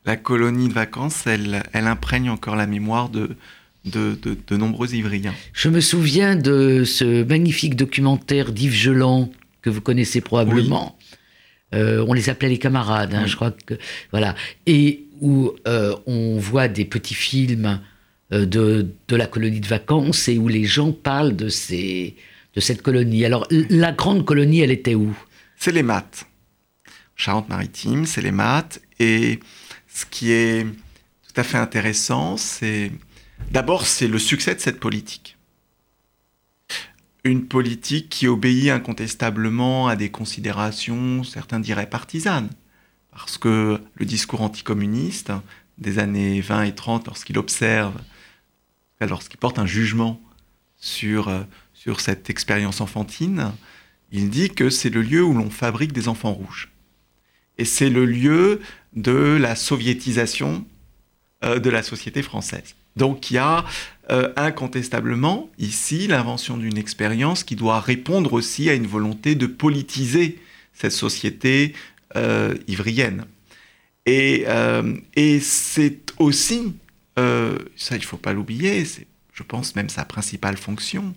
la 0.04 0.16
colonie 0.16 0.68
de 0.68 0.74
vacances, 0.74 1.26
elle, 1.26 1.62
elle 1.72 1.86
imprègne 1.86 2.30
encore 2.30 2.56
la 2.56 2.66
mémoire 2.66 3.08
de, 3.08 3.36
de, 3.84 4.16
de, 4.22 4.56
nombreux 4.56 4.94
Ivriens. 4.94 5.34
Je 5.52 5.68
me 5.68 5.80
souviens 5.80 6.36
de 6.36 6.84
ce 6.84 7.24
magnifique 7.24 7.76
documentaire 7.76 8.52
d'Yves 8.52 8.74
Geland 8.74 9.30
que 9.62 9.70
vous 9.70 9.80
connaissez 9.80 10.20
probablement. 10.20 10.98
Euh, 11.74 12.04
on 12.06 12.12
les 12.12 12.28
appelait 12.28 12.50
les 12.50 12.58
camarades, 12.58 13.14
hein, 13.14 13.26
je 13.26 13.34
crois 13.34 13.50
que 13.50 13.74
voilà, 14.10 14.34
et 14.66 15.04
où 15.20 15.52
euh, 15.66 15.96
on 16.06 16.38
voit 16.38 16.68
des 16.68 16.84
petits 16.84 17.14
films 17.14 17.80
euh, 18.32 18.46
de, 18.46 18.86
de, 19.08 19.16
la 19.16 19.26
colonie 19.26 19.60
de 19.60 19.66
vacances 19.66 20.28
et 20.28 20.38
où 20.38 20.48
les 20.48 20.64
gens 20.64 20.92
parlent 20.92 21.34
de 21.34 21.48
ces 21.48 22.14
de 22.54 22.60
cette 22.60 22.82
colonie. 22.82 23.24
Alors 23.24 23.48
la 23.50 23.90
grande 23.90 24.24
colonie, 24.24 24.60
elle 24.60 24.70
était 24.70 24.94
où? 24.94 25.16
C'est 25.56 25.72
les 25.72 25.82
maths. 25.82 26.26
Charente-Maritime, 27.16 28.06
c'est 28.06 28.22
les 28.22 28.30
maths. 28.30 28.80
Et 29.00 29.40
ce 29.94 30.04
qui 30.04 30.32
est 30.32 30.66
tout 30.66 31.40
à 31.40 31.42
fait 31.42 31.56
intéressant, 31.56 32.36
c'est 32.36 32.92
d'abord 33.50 33.86
c'est 33.86 34.08
le 34.08 34.18
succès 34.18 34.54
de 34.54 34.60
cette 34.60 34.80
politique 34.80 35.34
une 37.24 37.46
politique 37.46 38.10
qui 38.10 38.28
obéit 38.28 38.70
incontestablement 38.70 39.88
à 39.88 39.96
des 39.96 40.10
considérations, 40.10 41.24
certains 41.24 41.58
diraient 41.58 41.88
partisanes, 41.88 42.50
parce 43.10 43.38
que 43.38 43.80
le 43.94 44.04
discours 44.04 44.42
anticommuniste 44.42 45.32
des 45.78 45.98
années 45.98 46.42
20 46.42 46.64
et 46.64 46.74
30, 46.74 47.06
lorsqu'il 47.06 47.38
observe, 47.38 47.94
lorsqu'il 49.00 49.38
porte 49.38 49.58
un 49.58 49.66
jugement 49.66 50.20
sur, 50.76 51.32
sur 51.72 52.00
cette 52.00 52.28
expérience 52.28 52.80
enfantine, 52.80 53.52
il 54.12 54.28
dit 54.28 54.50
que 54.50 54.68
c'est 54.68 54.90
le 54.90 55.02
lieu 55.02 55.22
où 55.22 55.32
l'on 55.32 55.50
fabrique 55.50 55.92
des 55.92 56.08
enfants 56.08 56.32
rouges. 56.32 56.70
Et 57.56 57.64
c'est 57.64 57.90
le 57.90 58.04
lieu 58.04 58.60
de 58.94 59.36
la 59.40 59.56
soviétisation 59.56 60.64
euh, 61.44 61.58
de 61.58 61.68
la 61.68 61.82
société 61.82 62.22
française. 62.22 62.74
Donc 62.96 63.30
il 63.30 63.34
y 63.34 63.38
a 63.38 63.64
euh, 64.10 64.32
incontestablement 64.36 65.50
ici 65.58 66.06
l'invention 66.06 66.56
d'une 66.56 66.78
expérience 66.78 67.44
qui 67.44 67.56
doit 67.56 67.80
répondre 67.80 68.32
aussi 68.32 68.70
à 68.70 68.74
une 68.74 68.86
volonté 68.86 69.34
de 69.34 69.46
politiser 69.46 70.38
cette 70.72 70.92
société 70.92 71.74
euh, 72.16 72.54
ivrienne. 72.68 73.26
Et, 74.06 74.44
et 75.16 75.40
c'est 75.40 76.12
aussi, 76.18 76.74
ça 77.16 77.96
il 77.96 78.00
ne 78.00 78.04
faut 78.04 78.18
pas 78.18 78.34
l'oublier, 78.34 78.84
c'est 78.84 79.06
je 79.32 79.42
pense 79.42 79.74
même 79.76 79.88
sa 79.88 80.04
principale 80.04 80.58
fonction, 80.58 81.14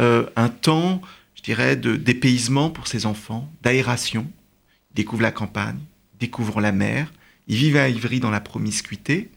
un 0.00 0.48
temps, 0.48 1.00
je 1.36 1.42
dirais, 1.42 1.76
de 1.76 1.94
dépaysement 1.94 2.70
pour 2.70 2.88
ces 2.88 3.06
enfants, 3.06 3.48
d'aération. 3.62 4.26
Ils 4.90 4.96
découvrent 4.96 5.22
la 5.22 5.30
campagne, 5.30 5.78
découvrent 6.18 6.60
la 6.60 6.72
mer, 6.72 7.12
ils 7.46 7.56
vivent 7.56 7.76
à 7.76 7.88
Ivry 7.88 8.20
dans 8.20 8.30
la 8.30 8.40
promiscuité, 8.40 9.30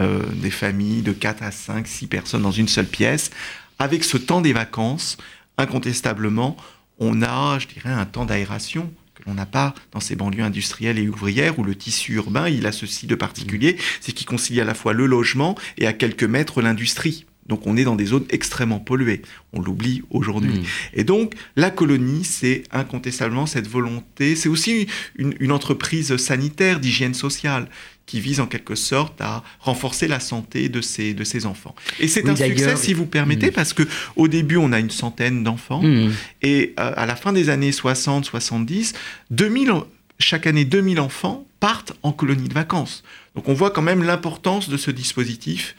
euh, 0.00 0.22
des 0.34 0.50
familles 0.50 1.02
de 1.02 1.12
4 1.12 1.42
à 1.42 1.50
5, 1.50 1.86
6 1.86 2.06
personnes 2.06 2.42
dans 2.42 2.50
une 2.50 2.68
seule 2.68 2.86
pièce. 2.86 3.30
Avec 3.78 4.04
ce 4.04 4.16
temps 4.16 4.40
des 4.40 4.52
vacances, 4.52 5.16
incontestablement, 5.58 6.56
on 6.98 7.22
a, 7.22 7.58
je 7.58 7.66
dirais, 7.66 7.90
un 7.90 8.06
temps 8.06 8.24
d'aération 8.24 8.92
que 9.14 9.22
l'on 9.26 9.34
n'a 9.34 9.46
pas 9.46 9.74
dans 9.92 10.00
ces 10.00 10.16
banlieues 10.16 10.44
industrielles 10.44 10.98
et 10.98 11.08
ouvrières 11.08 11.58
où 11.58 11.64
le 11.64 11.74
tissu 11.74 12.14
urbain, 12.14 12.48
il 12.48 12.66
a 12.66 12.72
ceci 12.72 13.06
de 13.06 13.14
particulier, 13.14 13.78
c'est 14.00 14.12
qu'il 14.12 14.26
concilie 14.26 14.60
à 14.60 14.64
la 14.64 14.74
fois 14.74 14.92
le 14.92 15.06
logement 15.06 15.56
et 15.78 15.86
à 15.86 15.92
quelques 15.92 16.24
mètres 16.24 16.60
l'industrie. 16.60 17.26
Donc 17.48 17.66
on 17.66 17.76
est 17.76 17.84
dans 17.84 17.96
des 17.96 18.06
zones 18.06 18.26
extrêmement 18.30 18.80
polluées. 18.80 19.22
On 19.52 19.60
l'oublie 19.60 20.02
aujourd'hui. 20.10 20.60
Mmh. 20.60 20.64
Et 20.94 21.04
donc 21.04 21.34
la 21.56 21.70
colonie, 21.70 22.24
c'est 22.24 22.64
incontestablement 22.72 23.46
cette 23.46 23.68
volonté. 23.68 24.36
C'est 24.36 24.48
aussi 24.48 24.86
une, 25.16 25.34
une 25.40 25.52
entreprise 25.52 26.16
sanitaire 26.16 26.80
d'hygiène 26.80 27.14
sociale 27.14 27.68
qui 28.06 28.20
vise 28.20 28.40
en 28.40 28.46
quelque 28.46 28.76
sorte 28.76 29.20
à 29.20 29.42
renforcer 29.58 30.06
la 30.08 30.20
santé 30.20 30.68
de 30.68 30.80
ces, 30.80 31.12
de 31.12 31.46
enfants. 31.46 31.74
Et 31.98 32.08
c'est 32.08 32.28
un 32.28 32.36
succès, 32.36 32.76
si 32.76 32.94
vous 32.94 33.04
permettez, 33.04 33.50
parce 33.50 33.72
que 33.72 33.82
au 34.14 34.28
début, 34.28 34.56
on 34.56 34.72
a 34.72 34.78
une 34.78 34.90
centaine 34.90 35.42
d'enfants, 35.42 35.82
mm. 35.82 36.12
et 36.42 36.74
euh, 36.78 36.92
à 36.96 37.04
la 37.04 37.16
fin 37.16 37.32
des 37.32 37.50
années 37.50 37.72
60-70, 37.72 38.94
2000, 39.30 39.72
chaque 40.18 40.46
année, 40.46 40.64
2000 40.64 41.00
enfants 41.00 41.46
partent 41.58 41.94
en 42.02 42.12
colonie 42.12 42.48
de 42.48 42.54
vacances. 42.54 43.02
Donc 43.34 43.48
on 43.48 43.54
voit 43.54 43.70
quand 43.70 43.82
même 43.82 44.02
l'importance 44.02 44.68
de 44.68 44.76
ce 44.76 44.90
dispositif 44.90 45.74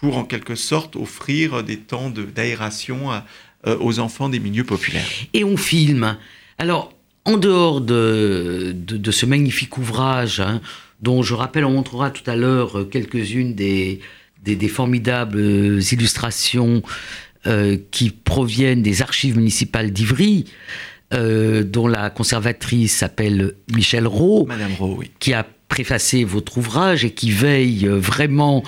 pour 0.00 0.16
en 0.16 0.24
quelque 0.24 0.54
sorte 0.54 0.96
offrir 0.96 1.62
des 1.62 1.76
temps 1.76 2.10
d'aération 2.10 3.12
euh, 3.66 3.76
aux 3.78 3.98
enfants 3.98 4.28
des 4.28 4.40
milieux 4.40 4.64
populaires. 4.64 5.06
Et 5.34 5.44
on 5.44 5.56
filme. 5.56 6.16
Alors, 6.58 6.92
en 7.24 7.36
dehors 7.36 7.80
de, 7.80 8.74
de, 8.74 9.10
ce 9.10 9.26
magnifique 9.26 9.78
ouvrage, 9.78 10.40
hein, 10.40 10.60
dont 11.00 11.22
je 11.22 11.34
rappelle, 11.34 11.64
on 11.64 11.72
montrera 11.72 12.10
tout 12.10 12.28
à 12.28 12.36
l'heure 12.36 12.78
euh, 12.78 12.84
quelques-unes 12.84 13.54
des, 13.54 14.00
des, 14.42 14.68
formidables 14.68 15.38
euh, 15.38 15.80
illustrations 15.92 16.82
euh, 17.46 17.76
qui 17.90 18.10
proviennent 18.10 18.82
des 18.82 19.02
archives 19.02 19.36
municipales 19.36 19.90
d'Ivry, 19.90 20.46
dont 21.12 21.88
la 21.88 22.08
conservatrice 22.08 22.98
s'appelle 22.98 23.54
Michel 23.74 24.06
Rowe, 24.06 24.46
Madame 24.46 24.70
oui. 24.78 25.10
qui 25.18 25.34
a 25.34 25.44
préfacé 25.70 26.24
votre 26.24 26.58
ouvrage 26.58 27.06
et 27.06 27.12
qui 27.12 27.30
veille 27.30 27.86
vraiment 27.86 28.62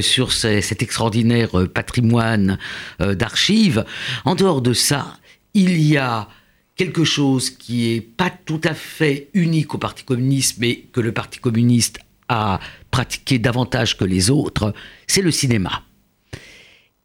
sur 0.00 0.32
cet 0.32 0.82
extraordinaire 0.82 1.50
patrimoine 1.72 2.58
d'archives. 2.98 3.84
En 4.24 4.34
dehors 4.34 4.62
de 4.62 4.72
ça, 4.72 5.18
il 5.54 5.80
y 5.80 5.96
a 5.96 6.28
quelque 6.76 7.04
chose 7.04 7.50
qui 7.50 7.92
est 7.92 8.00
pas 8.00 8.30
tout 8.30 8.60
à 8.64 8.74
fait 8.74 9.28
unique 9.34 9.74
au 9.74 9.78
Parti 9.78 10.04
communiste, 10.04 10.58
mais 10.58 10.84
que 10.92 11.00
le 11.00 11.12
Parti 11.12 11.38
communiste 11.38 11.98
a 12.28 12.60
pratiqué 12.90 13.38
davantage 13.38 13.96
que 13.96 14.04
les 14.04 14.30
autres, 14.30 14.74
c'est 15.06 15.22
le 15.22 15.30
cinéma. 15.30 15.82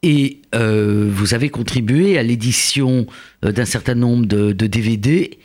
Et 0.02 0.42
euh, 0.54 1.08
vous 1.10 1.32
avez 1.32 1.48
contribué 1.48 2.18
à 2.18 2.22
l'édition 2.22 3.06
euh, 3.44 3.52
d'un 3.52 3.64
certain 3.64 3.94
nombre 3.94 4.26
de, 4.26 4.52
DVD, 4.52 5.30
euh, 5.30 5.36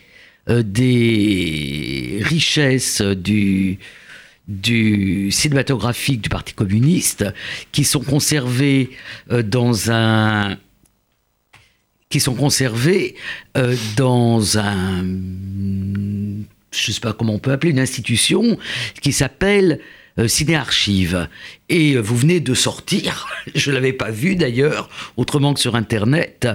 des 0.49 2.19
richesses 2.21 3.01
du, 3.01 3.79
du 4.47 5.29
cinématographique 5.31 6.21
du 6.21 6.29
Parti 6.29 6.53
communiste, 6.53 7.25
qui 7.71 7.83
sont 7.83 8.01
conservées 8.01 8.89
dans 9.29 9.91
un 9.91 10.57
qui 12.09 12.19
sont 12.19 12.35
conservés 12.35 13.15
euh, 13.57 13.75
dans 13.95 14.57
un, 14.57 15.03
je 15.03 16.89
ne 16.89 16.93
sais 16.93 16.99
pas 17.01 17.13
comment 17.13 17.33
on 17.33 17.39
peut 17.39 17.51
appeler, 17.51 17.71
une 17.71 17.79
institution 17.79 18.57
qui 19.01 19.11
s'appelle 19.11 19.79
euh, 20.19 20.27
Ciné 20.27 20.55
Archive. 20.55 21.27
Et 21.69 21.93
euh, 21.93 21.99
vous 21.99 22.15
venez 22.15 22.39
de 22.39 22.53
sortir, 22.53 23.27
je 23.55 23.69
ne 23.69 23.75
l'avais 23.75 23.93
pas 23.93 24.11
vu 24.11 24.35
d'ailleurs, 24.35 24.89
autrement 25.17 25.53
que 25.53 25.59
sur 25.59 25.75
Internet, 25.75 26.47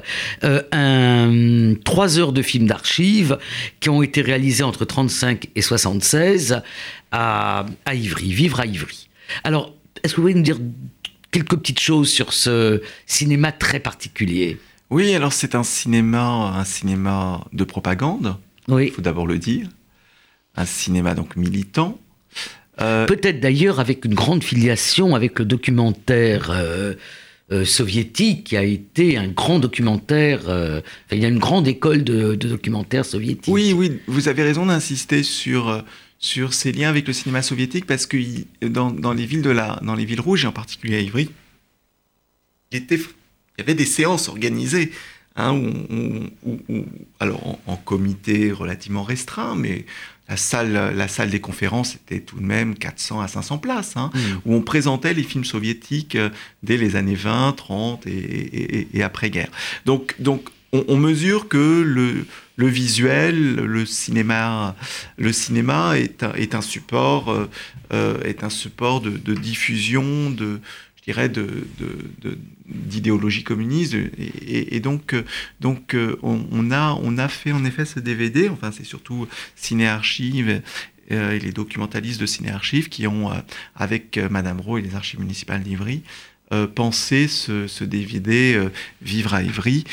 euh, 0.44 0.62
un, 0.72 1.74
trois 1.84 2.18
heures 2.18 2.32
de 2.32 2.42
films 2.42 2.66
d'archives 2.66 3.38
qui 3.80 3.88
ont 3.88 4.02
été 4.02 4.22
réalisés 4.22 4.64
entre 4.64 4.84
35 4.84 5.48
et 5.54 5.62
76 5.62 6.62
à, 7.10 7.66
à 7.84 7.94
Ivry, 7.94 8.32
vivre 8.32 8.60
à 8.60 8.66
Ivry. 8.66 9.08
Alors, 9.44 9.74
est-ce 10.02 10.14
que 10.14 10.20
vous 10.20 10.28
pouvez 10.28 10.34
nous 10.34 10.42
dire 10.42 10.58
quelques 11.30 11.56
petites 11.56 11.80
choses 11.80 12.10
sur 12.10 12.32
ce 12.32 12.82
cinéma 13.06 13.52
très 13.52 13.80
particulier? 13.80 14.58
Oui, 14.90 15.14
alors 15.14 15.32
c'est 15.32 15.54
un 15.54 15.62
cinéma, 15.62 16.52
un 16.54 16.64
cinéma 16.64 17.44
de 17.52 17.64
propagande. 17.64 18.36
Oui. 18.68 18.86
Il 18.88 18.92
faut 18.92 19.02
d'abord 19.02 19.26
le 19.26 19.38
dire. 19.38 19.68
Un 20.54 20.66
cinéma 20.66 21.14
donc 21.14 21.36
militant. 21.36 21.98
Euh, 22.82 23.06
Peut-être 23.06 23.40
d'ailleurs 23.40 23.80
avec 23.80 24.04
une 24.04 24.14
grande 24.14 24.42
filiation 24.42 25.14
avec 25.14 25.38
le 25.38 25.44
documentaire 25.44 26.50
euh, 26.50 26.94
euh, 27.52 27.64
soviétique 27.64 28.44
qui 28.44 28.56
a 28.56 28.64
été 28.64 29.16
un 29.16 29.28
grand 29.28 29.58
documentaire. 29.58 30.40
il 31.10 31.18
y 31.18 31.24
a 31.24 31.28
une 31.28 31.38
grande 31.38 31.68
école 31.68 32.02
de, 32.04 32.34
de 32.34 32.48
documentaires 32.48 33.04
soviétiques. 33.04 33.52
Oui, 33.52 33.72
oui, 33.72 34.00
vous 34.06 34.28
avez 34.28 34.42
raison 34.42 34.66
d'insister 34.66 35.22
sur, 35.22 35.84
sur 36.18 36.54
ces 36.54 36.72
liens 36.72 36.88
avec 36.88 37.06
le 37.06 37.12
cinéma 37.12 37.42
soviétique 37.42 37.86
parce 37.86 38.06
que 38.06 38.16
dans, 38.66 38.90
dans 38.90 39.12
les 39.12 39.26
villes 39.26 39.42
de 39.42 39.50
la, 39.50 39.78
dans 39.82 39.94
les 39.94 40.04
villes 40.04 40.20
rouges 40.20 40.44
et 40.44 40.48
en 40.48 40.52
particulier 40.52 40.96
à 40.96 41.00
Ivry, 41.00 41.30
il, 42.72 42.78
était, 42.78 42.96
il 42.96 43.58
y 43.58 43.62
avait 43.62 43.74
des 43.74 43.86
séances 43.86 44.28
organisées. 44.28 44.90
hein, 45.36 45.52
où 45.52 45.72
on- 45.90 46.30
où- 46.44 46.60
où- 46.68 46.84
alors 47.18 47.46
en, 47.46 47.58
en 47.66 47.76
comité 47.76 48.52
relativement 48.52 49.02
restreint, 49.02 49.54
mais 49.56 49.86
la 50.28 50.36
salle, 50.36 50.94
la 50.96 51.08
salle 51.08 51.30
des 51.30 51.40
conférences 51.40 51.94
était 51.96 52.20
tout 52.20 52.36
de 52.38 52.44
même 52.46 52.74
400 52.76 53.20
à 53.20 53.28
500 53.28 53.58
places, 53.58 53.96
hein, 53.96 54.10
Mm. 54.14 54.18
où 54.46 54.54
on 54.54 54.62
présentait 54.62 55.14
les 55.14 55.22
films 55.24 55.44
soviétiques 55.44 56.14
euh, 56.16 56.30
dès 56.62 56.76
les 56.76 56.96
années 56.96 57.14
20, 57.16 57.52
30 57.56 58.06
et, 58.06 58.10
et- 58.10 58.78
et- 58.78 58.88
et 58.94 59.02
après-guerre. 59.02 59.50
Donc, 59.84 60.14
donc 60.20 60.48
on, 60.72 60.84
on 60.88 60.96
mesure 60.96 61.48
que 61.48 61.82
le, 61.82 62.24
le 62.56 62.66
visuel, 62.66 63.56
le 63.56 63.84
cinéma, 63.84 64.74
le 65.18 65.32
cinéma 65.32 65.98
est 65.98 66.22
un, 66.22 66.32
est 66.34 66.54
un 66.54 66.62
support, 66.62 67.30
euh, 67.30 67.50
euh, 67.92 68.22
est 68.22 68.42
un 68.44 68.48
support 68.50 69.00
de, 69.02 69.10
de 69.10 69.34
diffusion, 69.34 70.30
de, 70.30 70.60
je 71.02 71.12
dirais, 71.12 71.28
de, 71.28 71.66
de- 71.80 72.10
de- 72.30 72.38
d'idéologie 72.66 73.42
communiste. 73.42 73.94
Et, 74.46 74.78
donc, 74.80 75.14
euh, 75.14 75.24
donc 75.60 75.94
euh, 75.94 76.16
on, 76.22 76.46
on 76.52 76.70
a, 76.70 76.96
on 77.02 77.18
a 77.18 77.28
fait 77.28 77.50
en 77.52 77.64
effet 77.64 77.84
ce 77.84 77.98
DVD. 77.98 78.48
Enfin, 78.48 78.70
c'est 78.70 78.84
surtout 78.84 79.26
Ciné 79.56 79.88
Archives 79.88 80.62
euh, 81.10 81.32
et 81.32 81.40
les 81.40 81.50
documentalistes 81.50 82.20
de 82.20 82.26
Ciné 82.26 82.50
Archives 82.50 82.88
qui 82.88 83.06
ont, 83.08 83.30
avec 83.74 84.18
Madame 84.30 84.60
Rowe 84.60 84.78
et 84.78 84.82
les 84.82 84.94
archives 84.94 85.18
municipales 85.20 85.62
d'Ivry, 85.64 86.02
pensé 86.74 87.28
ce, 87.28 87.66
ce 87.66 87.82
DVD 87.82 88.68
Vivre 89.00 89.34
à 89.34 89.42
Ivry. 89.42 89.84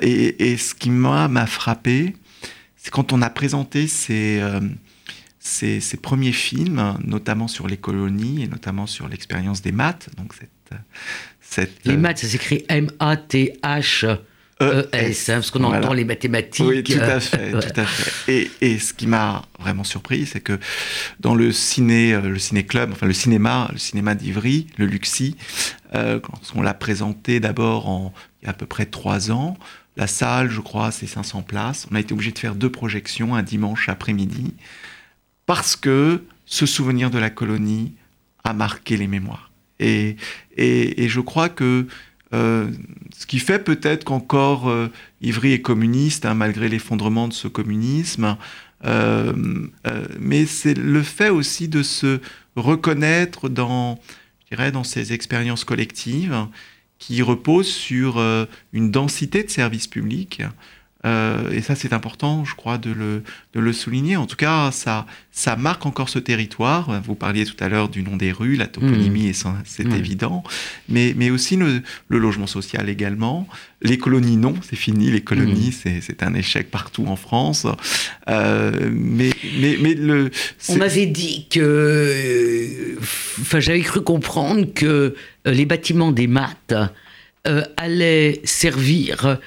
Et, 0.00 0.50
et 0.52 0.56
ce 0.56 0.74
qui 0.74 0.90
m'a 0.90 1.46
frappé, 1.46 2.14
c'est 2.76 2.90
quand 2.90 3.12
on 3.12 3.20
a 3.20 3.28
présenté 3.30 3.86
ces, 3.88 4.40
euh, 5.62 5.80
ces 5.80 5.96
premiers 5.96 6.32
films, 6.32 6.96
notamment 7.04 7.48
sur 7.48 7.66
les 7.66 7.76
colonies 7.76 8.42
et 8.42 8.48
notamment 8.48 8.86
sur 8.86 9.08
l'expérience 9.08 9.62
des 9.62 9.72
maths. 9.72 10.08
Donc 10.16 10.34
cette, 10.34 10.78
cette, 11.40 11.84
Les 11.84 11.94
euh, 11.94 11.98
maths, 11.98 12.18
ça 12.18 12.28
s'écrit 12.28 12.64
M-A-T-H-E-S, 12.68 14.18
ES, 14.60 15.30
hein, 15.30 15.34
parce 15.34 15.50
qu'on 15.50 15.60
voilà. 15.60 15.78
entend 15.78 15.92
les 15.92 16.04
mathématiques. 16.04 16.66
Oui, 16.66 16.82
tout 16.82 16.92
euh, 16.98 17.16
à 17.16 17.20
fait, 17.20 17.54
ouais. 17.54 17.60
tout 17.72 17.80
à 17.80 17.84
fait. 17.84 18.32
Et, 18.32 18.50
et 18.60 18.78
ce 18.78 18.92
qui 18.92 19.06
m'a 19.06 19.42
vraiment 19.58 19.84
surpris, 19.84 20.26
c'est 20.26 20.40
que 20.40 20.58
dans 21.20 21.34
le 21.34 21.52
ciné, 21.52 22.12
euh, 22.12 22.20
le 22.20 22.38
ciné 22.38 22.64
club, 22.64 22.90
enfin 22.92 23.06
le 23.06 23.12
cinéma, 23.12 23.68
le 23.72 23.78
cinéma 23.78 24.14
d'Ivry, 24.14 24.66
le 24.76 24.86
Luxi, 24.86 25.36
euh, 25.94 26.18
quand 26.20 26.40
on 26.54 26.62
l'a 26.62 26.74
présenté 26.74 27.40
d'abord 27.40 27.88
en 27.88 28.12
il 28.42 28.46
y 28.46 28.48
a 28.48 28.50
à 28.50 28.54
peu 28.54 28.66
près 28.66 28.86
trois 28.86 29.30
ans, 29.30 29.56
la 29.96 30.06
salle, 30.06 30.48
je 30.48 30.60
crois, 30.60 30.92
c'est 30.92 31.08
500 31.08 31.42
places. 31.42 31.88
On 31.90 31.96
a 31.96 32.00
été 32.00 32.12
obligé 32.12 32.30
de 32.30 32.38
faire 32.38 32.54
deux 32.54 32.70
projections 32.70 33.34
un 33.34 33.42
dimanche 33.42 33.88
après-midi 33.88 34.54
parce 35.48 35.76
que 35.76 36.22
ce 36.44 36.66
souvenir 36.66 37.10
de 37.10 37.16
la 37.16 37.30
colonie 37.30 37.94
a 38.44 38.52
marqué 38.52 38.98
les 38.98 39.06
mémoires. 39.06 39.50
Et, 39.80 40.16
je 40.58 41.20
crois 41.20 41.48
que 41.48 41.86
euh, 42.34 42.70
ce 43.16 43.24
qui 43.24 43.38
fait 43.38 43.58
peut-être 43.58 44.04
qu'encore 44.04 44.68
euh, 44.68 44.92
Ivry 45.22 45.54
est 45.54 45.62
communiste, 45.62 46.26
hein, 46.26 46.34
malgré 46.34 46.68
l'effondrement 46.68 47.28
de 47.28 47.32
ce 47.32 47.48
communisme, 47.48 48.36
euh, 48.84 49.32
mais 50.20 50.44
c'est 50.44 50.74
le 50.74 51.02
fait 51.02 51.30
aussi 51.30 51.66
de 51.66 51.82
se 51.82 52.20
reconnaître 52.54 53.48
dans, 53.48 53.98
je 54.44 54.54
dirais, 54.54 54.70
dans 54.70 54.84
ces 54.84 55.14
expériences 55.14 55.64
collectives 55.64 56.46
qui 56.98 57.22
reposent 57.22 57.72
sur 57.72 58.22
une 58.74 58.90
densité 58.90 59.44
de 59.44 59.48
services 59.50 59.86
publics. 59.86 60.42
Euh, 61.08 61.50
et 61.52 61.62
ça, 61.62 61.74
c'est 61.74 61.92
important, 61.92 62.44
je 62.44 62.54
crois, 62.54 62.76
de 62.78 62.90
le, 62.92 63.22
de 63.54 63.60
le 63.60 63.72
souligner. 63.72 64.16
En 64.16 64.26
tout 64.26 64.36
cas, 64.36 64.70
ça, 64.72 65.06
ça 65.32 65.56
marque 65.56 65.86
encore 65.86 66.08
ce 66.08 66.18
territoire. 66.18 67.00
Vous 67.02 67.14
parliez 67.14 67.44
tout 67.46 67.56
à 67.60 67.68
l'heure 67.68 67.88
du 67.88 68.02
nom 68.02 68.16
des 68.16 68.32
rues, 68.32 68.56
la 68.56 68.66
toponymie, 68.66 69.32
ça, 69.34 69.54
c'est 69.64 69.84
Mmh. 69.88 69.94
évident. 69.94 70.42
Mais, 70.88 71.14
mais 71.16 71.30
aussi 71.30 71.56
le, 71.56 71.82
le 72.08 72.18
logement 72.18 72.46
social 72.46 72.88
également. 72.88 73.48
Les 73.80 73.96
colonies, 73.96 74.36
non, 74.36 74.54
c'est 74.68 74.76
fini. 74.76 75.10
Les 75.10 75.20
colonies, 75.22 75.70
Mmh. 75.84 76.00
c'est, 76.02 76.22
un 76.22 76.34
échec 76.34 76.70
partout 76.70 77.06
en 77.06 77.16
France. 77.16 77.66
Euh, 78.28 78.90
mais, 78.92 79.30
mais, 79.60 79.76
mais 79.80 79.94
le. 79.94 80.30
On 80.68 80.76
m'avait 80.76 81.06
dit 81.06 81.46
que. 81.48 81.60
euh, 81.60 82.96
Enfin, 83.40 83.60
j'avais 83.60 83.80
cru 83.80 84.00
comprendre 84.02 84.66
que 84.74 85.14
les 85.44 85.64
bâtiments 85.64 86.12
des 86.12 86.26
maths 86.26 86.74
euh, 87.46 87.62
allaient 87.76 88.40
servir 88.44 89.38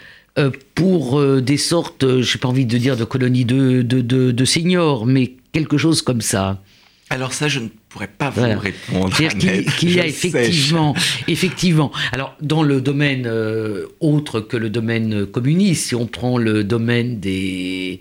pour 0.75 1.19
euh, 1.19 1.41
des 1.41 1.57
sortes, 1.57 2.03
euh, 2.03 2.21
j'ai 2.21 2.39
pas 2.39 2.47
envie 2.47 2.65
de 2.65 2.77
dire 2.77 2.95
de 2.97 3.03
colonies 3.03 3.45
de, 3.45 3.81
de, 3.81 4.01
de, 4.01 4.31
de 4.31 4.45
seniors, 4.45 5.05
mais 5.05 5.33
quelque 5.51 5.77
chose 5.77 6.01
comme 6.01 6.21
ça. 6.21 6.61
Alors 7.09 7.33
ça, 7.33 7.49
je 7.49 7.59
ne 7.59 7.67
pourrais 7.89 8.07
pas 8.07 8.29
vous 8.29 8.39
Voilà. 8.39 8.57
répondre. 8.57 9.13
C'est-à-dire 9.13 9.65
qu'il 9.75 9.91
y 9.93 9.99
a 9.99 10.03
je 10.03 10.09
effectivement, 10.09 10.95
effectivement. 11.27 11.91
Alors, 12.13 12.37
dans 12.41 12.63
le 12.63 12.79
domaine 12.79 13.25
euh, 13.27 13.85
autre 13.99 14.39
que 14.39 14.55
le 14.55 14.69
domaine 14.69 15.25
communiste, 15.25 15.87
si 15.87 15.95
on 15.95 16.07
prend 16.07 16.37
le 16.37 16.63
domaine 16.63 17.19
des 17.19 17.99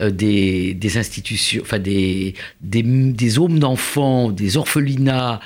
euh, 0.00 0.10
des, 0.10 0.74
des 0.74 0.98
institutions, 0.98 1.62
enfin 1.62 1.80
des 1.80 2.34
des, 2.60 2.82
des 2.84 3.38
hommes 3.40 3.58
d'enfants, 3.58 4.30
des 4.30 4.56
orphelinats, 4.56 5.40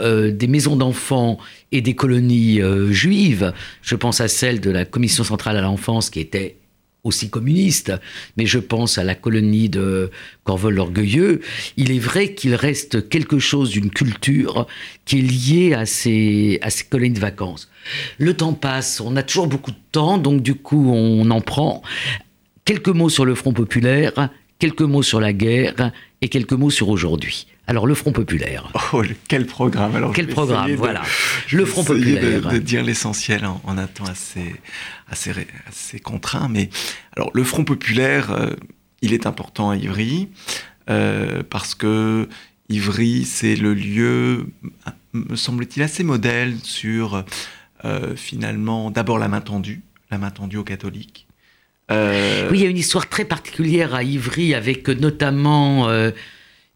euh, 0.00 0.32
des 0.32 0.48
maisons 0.48 0.74
d'enfants 0.74 1.38
et 1.70 1.80
des 1.80 1.94
colonies 1.94 2.60
euh, 2.60 2.90
juives. 2.90 3.52
Je 3.80 3.94
pense 3.94 4.20
à 4.20 4.26
celle 4.26 4.60
de 4.60 4.70
la 4.70 4.84
Commission 4.84 5.22
centrale 5.22 5.56
à 5.56 5.60
l'enfance 5.60 6.10
qui 6.10 6.18
était 6.18 6.56
aussi 7.04 7.30
communiste, 7.30 7.92
mais 8.36 8.46
je 8.46 8.58
pense 8.58 8.98
à 8.98 9.04
la 9.04 9.14
colonie 9.14 9.68
de 9.68 10.10
Corvol-l'Orgueilleux. 10.42 11.42
Il 11.76 11.92
est 11.92 12.00
vrai 12.00 12.34
qu'il 12.34 12.54
reste 12.56 13.08
quelque 13.08 13.38
chose 13.38 13.70
d'une 13.70 13.90
culture 13.90 14.66
qui 15.04 15.18
est 15.18 15.22
liée 15.22 15.74
à 15.74 15.86
ces, 15.86 16.58
à 16.62 16.70
ces 16.70 16.84
colonies 16.84 17.14
de 17.14 17.20
vacances. 17.20 17.70
Le 18.18 18.34
temps 18.34 18.54
passe, 18.54 19.00
on 19.00 19.14
a 19.14 19.22
toujours 19.22 19.46
beaucoup 19.46 19.70
de 19.70 19.76
temps, 19.92 20.18
donc 20.18 20.42
du 20.42 20.54
coup 20.54 20.90
on 20.90 21.30
en 21.30 21.40
prend. 21.40 21.82
Quelques 22.64 22.88
mots 22.88 23.10
sur 23.10 23.26
le 23.26 23.34
Front 23.34 23.52
populaire, 23.52 24.30
quelques 24.58 24.80
mots 24.80 25.02
sur 25.02 25.20
la 25.20 25.32
guerre 25.32 25.92
et 26.22 26.28
quelques 26.28 26.54
mots 26.54 26.70
sur 26.70 26.88
aujourd'hui. 26.88 27.46
Alors 27.66 27.86
le 27.86 27.94
Front 27.94 28.12
populaire. 28.12 28.70
Oh, 28.92 29.02
quel 29.28 29.46
programme 29.46 29.96
alors 29.96 30.12
Quel 30.12 30.26
programme, 30.28 30.70
de- 30.70 30.76
voilà. 30.76 31.02
Le 31.50 31.64
Front 31.64 31.82
essayer 31.82 32.16
de- 32.16 32.20
populaire. 32.38 32.52
De, 32.52 32.58
dire 32.58 32.84
l'essentiel 32.84 33.44
en, 33.46 33.60
en 33.64 33.78
un 33.78 33.86
temps 33.86 34.04
assez, 34.04 34.54
assez, 35.08 35.32
ré- 35.32 35.46
assez 35.66 35.98
contraint. 35.98 36.48
Mais 36.48 36.68
alors, 37.16 37.30
le 37.34 37.42
Front 37.44 37.64
populaire, 37.64 38.30
euh, 38.32 38.50
il 39.02 39.12
est 39.12 39.26
important 39.26 39.70
à 39.70 39.76
Ivry 39.76 40.28
euh, 40.90 41.42
parce 41.48 41.74
que 41.74 42.28
Ivry, 42.68 43.24
c'est 43.24 43.56
le 43.56 43.74
lieu, 43.74 44.46
me 45.12 45.36
semble-t-il, 45.36 45.82
assez 45.82 46.04
modèle 46.04 46.56
sur 46.62 47.24
euh, 47.84 48.14
finalement 48.16 48.90
d'abord 48.90 49.18
la 49.18 49.28
main 49.28 49.40
tendue, 49.40 49.82
la 50.10 50.18
main 50.18 50.30
tendue 50.30 50.56
aux 50.58 50.64
catholiques. 50.64 51.26
Oui, 51.90 51.96
il 52.52 52.60
y 52.60 52.66
a 52.66 52.70
une 52.70 52.78
histoire 52.78 53.08
très 53.10 53.24
particulière 53.26 53.94
à 53.94 54.02
Ivry 54.02 54.54
avec 54.54 54.88
notamment 54.88 55.86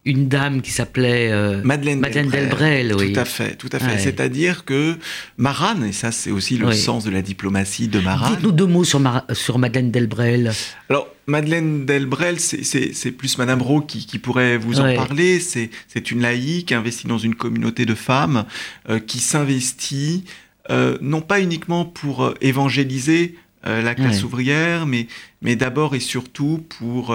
une 0.05 0.29
dame 0.29 0.63
qui 0.63 0.71
s'appelait 0.71 1.31
euh, 1.31 1.61
Madeleine, 1.65 2.01
Madeleine 2.01 2.31
Delbrel, 2.31 2.95
oui. 2.95 3.13
Tout 3.13 3.21
à 3.21 3.25
fait, 3.27 3.57
tout 3.57 3.69
à 3.73 3.79
fait. 3.79 3.87
Ouais. 3.93 3.99
C'est-à-dire 3.99 4.65
que 4.65 4.97
Maran, 5.37 5.83
et 5.83 5.93
ça 5.93 6.13
c'est 6.13 6.31
aussi 6.31 6.57
le 6.57 6.69
Oui. 6.69 6.77
sens 6.79 7.05
de 7.05 7.11
la 7.11 7.21
diplomatie 7.21 7.89
de 7.89 8.01
Maran. 8.01 8.31
Dites-nous 8.31 8.53
deux 8.53 8.67
mots 8.67 8.85
sur, 8.85 9.01
Mar- 9.01 9.27
sur 9.33 9.59
Madeleine 9.59 9.91
Delbrel. 9.91 10.53
Alors, 10.89 11.09
Madeleine 11.27 11.85
Delbrel, 11.85 12.41
c'est- 12.41 13.11
plus 13.13 13.37
Madame 13.37 13.61
Rowe 13.61 13.83
qui, 13.83 14.07
qui 14.07 14.19
pourrait 14.19 14.57
vous 14.57 14.81
en 14.81 14.95
parler. 14.95 15.41
C'est 15.41 16.11
une 16.11 16.21
laïque 16.23 16.73
investie 16.73 17.07
dans 17.07 17.19
une 17.19 17.35
communauté 17.35 17.85
de 17.85 17.95
femmes 17.95 18.45
euh, 18.89 18.99
qui 19.01 19.19
s'investit, 19.19 20.25
euh, 20.71 20.97
non 21.03 21.21
pas 21.21 21.41
uniquement 21.41 21.85
pour 21.85 22.25
euh, 22.25 22.35
évangéliser 22.41 23.35
la 23.65 23.95
classe 23.95 24.19
Ouais. 24.21 24.25
ouvrière, 24.25 24.87
mais, 24.87 25.09
mais 25.43 25.55
d'abord 25.57 25.95
et 25.95 26.01
surtout 26.01 26.65
pour, 26.79 27.15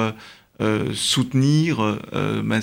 soutenir, 0.93 1.97
euh, 2.13 2.61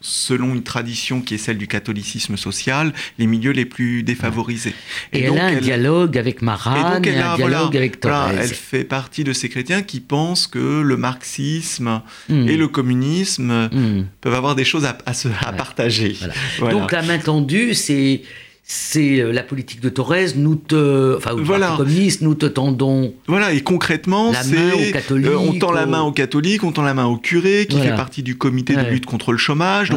selon 0.00 0.54
une 0.54 0.62
tradition 0.62 1.20
qui 1.20 1.34
est 1.34 1.38
celle 1.38 1.58
du 1.58 1.66
catholicisme 1.66 2.36
social, 2.36 2.92
les 3.18 3.26
milieux 3.26 3.52
les 3.52 3.64
plus 3.64 4.02
défavorisés. 4.02 4.74
Et, 5.12 5.22
elle 5.22 5.38
a 5.38 5.46
un 5.46 5.56
dialogue 5.56 6.18
avec 6.18 6.42
Marat, 6.42 7.00
et, 7.04 7.10
un 7.10 7.36
dialogue 7.36 7.76
avec 7.76 8.00
Thorez. 8.00 8.36
elle 8.38 8.48
fait 8.48 8.84
partie 8.84 9.24
de 9.24 9.32
ces 9.32 9.48
chrétiens 9.48 9.82
qui 9.82 10.00
pensent 10.00 10.46
que 10.46 10.80
le 10.80 10.96
marxisme 10.96 12.02
hmm. 12.28 12.48
et 12.48 12.56
le 12.56 12.68
communisme 12.68 13.68
hmm. 13.72 14.06
peuvent 14.20 14.34
avoir 14.34 14.54
des 14.54 14.64
choses 14.64 14.84
à, 14.84 15.14
se, 15.14 15.28
à 15.40 15.52
partager. 15.52 16.16
Donc 16.60 16.92
la 16.92 17.02
main 17.02 17.18
tendue, 17.18 17.74
c'est 17.74 18.22
c'est 18.70 19.22
euh, 19.22 19.32
la 19.32 19.42
politique 19.42 19.80
de 19.80 19.88
Torres, 19.88 20.36
nous 20.36 20.54
te, 20.54 21.16
enfin, 21.16 21.30
voilà. 21.38 21.72
communiste, 21.78 22.20
nous 22.20 22.34
te 22.34 22.44
tendons. 22.44 23.14
Voilà, 23.26 23.54
et 23.54 23.62
concrètement, 23.62 24.34
c'est, 24.34 25.02
euh, 25.10 25.38
on 25.38 25.58
tend 25.58 25.72
la 25.72 25.86
main 25.86 26.02
aux 26.02 26.12
catholiques, 26.12 26.62
on 26.64 26.72
tend 26.72 26.82
la 26.82 26.92
main 26.92 27.06
au 27.06 27.16
curé, 27.16 27.66
qui 27.66 27.80
fait 27.80 27.96
partie 27.96 28.22
du 28.22 28.36
comité 28.36 28.76
de 28.76 28.82
lutte 28.82 29.06
contre 29.06 29.32
le 29.32 29.38
chômage. 29.38 29.90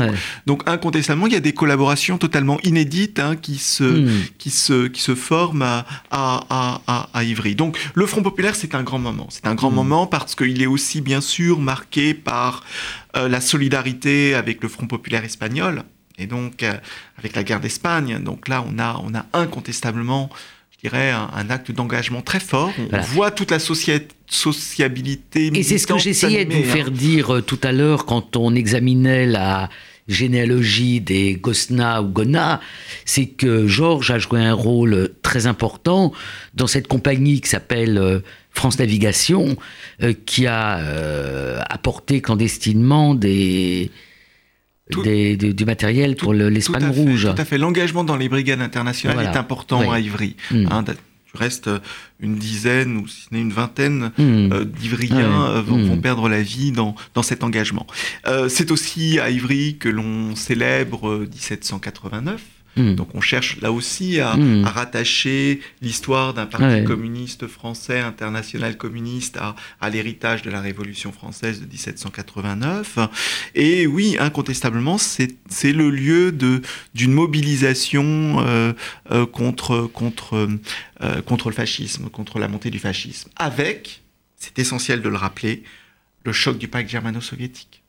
Donc, 0.45 0.63
incontestablement, 0.67 1.27
il 1.27 1.33
y 1.33 1.35
a 1.35 1.41
des 1.41 1.51
collaborations 1.51 2.17
totalement 2.17 2.59
inédites 2.63 3.19
hein, 3.19 3.35
qui, 3.35 3.57
se, 3.57 3.83
hmm. 3.83 4.09
qui, 4.37 4.49
se, 4.49 4.87
qui 4.87 5.01
se 5.01 5.15
forment 5.15 5.63
à, 5.63 5.85
à, 6.09 7.09
à, 7.13 7.23
Ivry. 7.25 7.55
Donc, 7.55 7.77
le 7.93 8.05
Front 8.05 8.23
populaire, 8.23 8.55
c'est 8.55 8.73
un 8.73 8.83
grand 8.83 8.99
moment. 8.99 9.27
C'est 9.29 9.47
un 9.47 9.55
grand 9.55 9.69
hmm. 9.69 9.75
moment 9.75 10.07
parce 10.07 10.33
qu'il 10.33 10.61
est 10.61 10.67
aussi, 10.67 11.01
bien 11.01 11.19
sûr, 11.19 11.59
marqué 11.59 12.13
par 12.13 12.63
euh, 13.17 13.27
la 13.27 13.41
solidarité 13.41 14.33
avec 14.33 14.63
le 14.63 14.69
Front 14.69 14.87
populaire 14.87 15.25
espagnol 15.25 15.83
et 16.21 16.27
donc, 16.27 16.61
euh, 16.61 16.73
avec 17.17 17.35
la 17.35 17.43
guerre 17.43 17.59
d'Espagne, 17.59 18.19
donc 18.23 18.47
là, 18.47 18.63
on 18.67 18.77
a, 18.77 19.01
on 19.03 19.15
a 19.15 19.25
incontestablement, 19.33 20.29
je 20.71 20.87
dirais, 20.87 21.09
un, 21.11 21.49
acte 21.49 21.71
d'engagement 21.71 22.21
très 22.21 22.39
fort. 22.39 22.71
On 22.91 22.99
voit 22.99 23.31
toute 23.31 23.49
la 23.49 23.57
sociabilité. 23.57 25.51
Et 25.53 25.63
c'est 25.63 25.79
ce 25.79 25.87
que 25.87 25.97
j'essayais 25.97 26.45
de 26.45 26.53
vous 26.53 26.63
faire 26.63 26.87
hein. 26.87 26.91
dire 26.91 27.35
euh, 27.35 27.41
tout 27.41 27.59
à 27.63 27.71
l'heure 27.71 28.05
quand 28.05 28.35
on 28.37 28.53
examinait 28.53 29.25
la 29.25 29.69
généalogie 30.07 31.01
des 31.01 31.33
Gosna 31.33 32.03
ou 32.03 32.07
Gona, 32.07 32.59
c'est 33.05 33.27
que 33.27 33.65
Georges 33.67 34.11
a 34.11 34.19
joué 34.19 34.43
un 34.43 34.53
rôle 34.53 35.09
très 35.21 35.47
important 35.47 36.11
dans 36.53 36.67
cette 36.67 36.87
compagnie 36.87 37.41
qui 37.41 37.49
s'appelle 37.49 37.97
euh, 37.97 38.19
France 38.51 38.77
Navigation, 38.79 39.55
qui 40.25 40.45
a 40.45 41.63
apporté 41.69 42.19
clandestinement 42.19 43.15
des, 43.15 43.91
du 44.91 45.65
matériel 45.65 46.15
pour 46.15 46.33
l'Espagne 46.33 46.87
rouge. 46.87 47.29
Tout 47.33 47.41
à 47.41 47.45
fait. 47.45 47.57
L'engagement 47.57 48.03
dans 48.03 48.17
les 48.17 48.29
brigades 48.29 48.61
internationales 48.61 49.25
est 49.25 49.37
important 49.37 49.91
à 49.91 49.99
Ivry. 49.99 50.35
Mm. 50.51 50.67
Hein, 50.71 50.83
tu 51.31 51.37
restes 51.37 51.69
une 52.19 52.35
dizaine 52.35 52.97
ou 52.97 53.07
si 53.07 53.21
ce 53.21 53.27
n'est 53.33 53.41
une 53.41 53.53
vingtaine 53.53 54.11
mm. 54.17 54.51
euh, 54.51 54.65
d'Ivriens 54.65 55.45
euh, 55.45 55.61
vont, 55.61 55.77
mm. 55.77 56.01
perdre 56.01 56.27
la 56.27 56.41
vie 56.41 56.71
dans, 56.71 56.95
dans 57.13 57.23
cet 57.23 57.43
engagement. 57.43 57.87
Euh, 58.27 58.49
c'est 58.49 58.71
aussi 58.71 59.19
à 59.19 59.29
Ivry 59.29 59.77
que 59.77 59.89
l'on 59.89 60.35
célèbre 60.35 61.19
1789. 61.19 62.41
Hmm. 62.77 62.95
Donc 62.95 63.09
on 63.15 63.21
cherche 63.21 63.59
là 63.61 63.71
aussi 63.71 64.19
à, 64.21 64.35
hmm. 64.35 64.63
rattacher 64.63 65.59
l'histoire 65.81 66.33
d'un 66.33 66.45
parti 66.45 66.83
communiste 66.85 67.47
français, 67.47 67.99
international 67.99 68.77
communiste, 68.77 69.37
à, 69.37 69.89
l'héritage 69.89 70.41
de 70.41 70.49
la 70.49 70.61
Révolution 70.61 71.11
française 71.11 71.59
de 71.61 71.65
1789. 71.65 72.99
Et 73.55 73.87
oui, 73.87 74.15
incontestablement, 74.19 74.97
c'est 74.97 75.37
le 75.63 75.89
lieu 75.89 76.31
d'une 76.31 77.13
mobilisation 77.13 78.37
euh, 78.39 78.73
euh, 79.11 79.25
contre, 79.25 79.81
contre, 79.87 80.47
euh, 81.01 81.21
contre 81.21 81.49
le 81.49 81.55
fascisme, 81.55 82.09
contre 82.09 82.39
la 82.39 82.47
montée 82.47 82.69
du 82.69 82.79
fascisme, 82.79 83.29
avec, 83.35 84.01
c'est 84.37 84.57
essentiel 84.59 85.01
de 85.01 85.09
le 85.09 85.17
rappeler, 85.17 85.63
le 86.23 86.31
choc 86.31 86.57
du 86.57 86.67
pacte 86.67 86.89
germano-soviétique. 86.89 87.80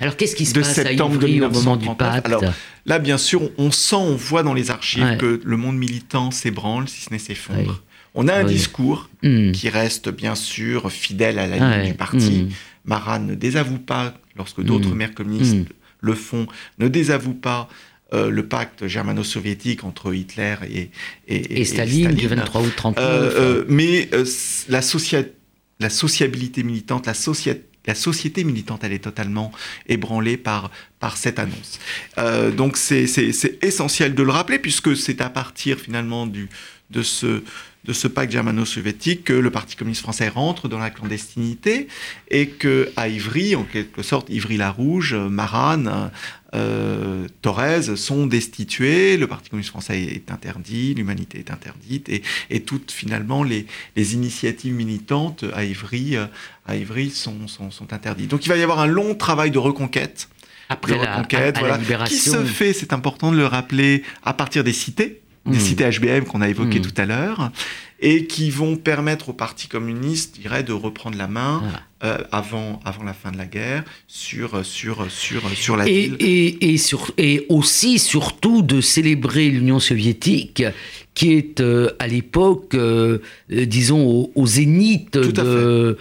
Alors 0.00 0.16
qu'est-ce 0.16 0.36
qui 0.36 0.46
se 0.46 0.54
passe 0.54 0.78
à 0.78 0.92
Ivry 0.92 1.40
au 1.40 1.50
moment 1.50 1.76
du 1.76 1.88
pacte 1.94 2.26
Alors 2.26 2.42
là, 2.86 2.98
bien 2.98 3.18
sûr, 3.18 3.50
on 3.58 3.70
sent, 3.70 3.96
on 3.96 4.16
voit 4.16 4.42
dans 4.42 4.54
les 4.54 4.70
archives 4.70 5.16
que 5.18 5.40
le 5.44 5.56
monde 5.56 5.76
militant 5.76 6.30
s'ébranle, 6.30 6.88
si 6.88 7.02
ce 7.02 7.10
n'est 7.10 7.18
s'effondre. 7.18 7.82
On 8.14 8.26
a 8.26 8.34
un 8.34 8.44
discours 8.44 9.08
hmm. 9.22 9.52
qui 9.52 9.68
reste 9.68 10.08
bien 10.08 10.34
sûr 10.34 10.90
fidèle 10.90 11.38
à 11.38 11.46
la 11.46 11.58
ligne 11.58 11.90
du 11.90 11.94
parti. 11.94 12.44
Hmm. 12.44 12.48
Marat 12.84 13.18
ne 13.18 13.34
désavoue 13.34 13.78
pas, 13.78 14.14
lorsque 14.36 14.62
d'autres 14.62 14.90
hmm. 14.90 14.94
maires 14.94 15.14
communistes 15.14 15.68
le 16.00 16.14
font, 16.14 16.46
ne 16.78 16.88
désavoue 16.88 17.34
pas 17.34 17.68
euh, 18.14 18.30
le 18.30 18.46
pacte 18.46 18.86
germano-soviétique 18.86 19.84
entre 19.84 20.14
Hitler 20.14 20.54
et, 20.70 20.90
et, 21.28 21.64
Staline, 21.66 22.14
du 22.14 22.26
23 22.26 22.62
août 22.62 22.84
1939. 22.84 23.04
Euh, 23.04 23.40
euh, 23.40 23.64
mais 23.68 24.08
la, 24.68 24.80
la 25.80 25.90
sociabilité 25.90 26.62
militante, 26.62 27.06
la 27.06 27.14
société 27.14 27.67
la 27.88 27.94
société 27.94 28.44
militante, 28.44 28.84
elle 28.84 28.92
est 28.92 29.02
totalement 29.02 29.50
ébranlée 29.88 30.36
par, 30.36 30.70
cette 31.16 31.38
annonce. 31.38 31.80
Euh, 32.18 32.50
donc 32.50 32.76
c'est 32.76 33.06
essentiel 33.62 34.14
de 34.14 34.22
le 34.22 34.30
rappeler, 34.30 34.58
puisque 34.58 34.94
c'est 34.96 35.20
à 35.22 35.30
partir 35.30 35.78
finalement 35.78 36.26
du, 36.26 36.50
de 36.90 37.02
ce 37.02 37.42
de 37.84 37.92
ce 37.92 38.08
pacte 38.08 38.32
germano-soviétique 38.32 39.24
que 39.24 39.32
le 39.32 39.50
Parti 39.50 39.76
communiste 39.76 40.02
français 40.02 40.28
rentre 40.28 40.68
dans 40.68 40.78
la 40.78 40.90
clandestinité 40.90 41.88
et 42.30 42.48
que 42.48 42.90
à 42.96 43.08
Ivry, 43.08 43.56
en 43.56 43.64
quelque 43.64 44.02
sorte, 44.02 44.28
Ivry-la-Rouge, 44.30 45.14
Maran, 45.14 46.10
euh, 46.54 47.26
Thorez 47.42 47.96
sont 47.96 48.26
destitués, 48.26 49.16
le 49.16 49.26
Parti 49.26 49.50
communiste 49.50 49.70
français 49.70 50.02
est 50.02 50.30
interdit, 50.30 50.94
l'humanité 50.94 51.38
est 51.38 51.50
interdite 51.50 52.08
et, 52.08 52.22
et 52.50 52.60
toutes 52.60 52.90
finalement 52.90 53.42
les, 53.42 53.66
les, 53.96 54.14
initiatives 54.14 54.74
militantes 54.74 55.44
à 55.54 55.64
Ivry, 55.64 56.16
euh, 56.16 56.26
à 56.66 56.76
Ivry 56.76 57.10
sont, 57.10 57.48
sont, 57.48 57.70
sont 57.70 57.92
interdites. 57.92 58.30
Donc 58.30 58.44
il 58.44 58.48
va 58.48 58.56
y 58.56 58.62
avoir 58.62 58.80
un 58.80 58.86
long 58.86 59.14
travail 59.14 59.50
de 59.50 59.58
reconquête. 59.58 60.28
Après 60.70 60.98
la, 60.98 61.16
reconquête, 61.16 61.58
qui 62.06 62.16
se 62.16 62.44
fait, 62.44 62.74
c'est 62.74 62.92
important 62.92 63.32
de 63.32 63.38
le 63.38 63.46
rappeler, 63.46 64.02
à 64.22 64.34
partir 64.34 64.64
des 64.64 64.74
cités 64.74 65.22
des 65.48 65.58
hmm. 65.58 65.60
cités 65.60 65.90
HBM 65.90 66.24
qu'on 66.24 66.40
a 66.40 66.48
évoquées 66.48 66.78
hmm. 66.78 66.82
tout 66.82 66.94
à 67.00 67.06
l'heure, 67.06 67.50
et 68.00 68.26
qui 68.26 68.50
vont 68.50 68.76
permettre 68.76 69.30
au 69.30 69.32
Parti 69.32 69.66
communiste, 69.66 70.36
je 70.36 70.42
dirais, 70.42 70.62
de 70.62 70.72
reprendre 70.72 71.18
la 71.18 71.26
main 71.26 71.62
euh, 72.04 72.18
avant, 72.30 72.80
avant 72.84 73.02
la 73.02 73.12
fin 73.12 73.32
de 73.32 73.38
la 73.38 73.46
guerre 73.46 73.82
sur, 74.06 74.64
sur, 74.64 75.10
sur, 75.10 75.50
sur 75.50 75.76
la 75.76 75.88
et, 75.88 76.02
ville. 76.02 76.16
Et, 76.20 76.72
et, 76.72 76.78
sur, 76.78 77.10
et 77.18 77.44
aussi, 77.48 77.98
surtout, 77.98 78.62
de 78.62 78.80
célébrer 78.80 79.48
l'Union 79.48 79.80
soviétique 79.80 80.62
qui 81.14 81.32
est 81.32 81.60
euh, 81.60 81.90
à 81.98 82.06
l'époque, 82.06 82.74
euh, 82.74 83.18
disons, 83.50 84.06
au, 84.06 84.32
au 84.36 84.46
zénith 84.46 85.14
de 85.14 85.96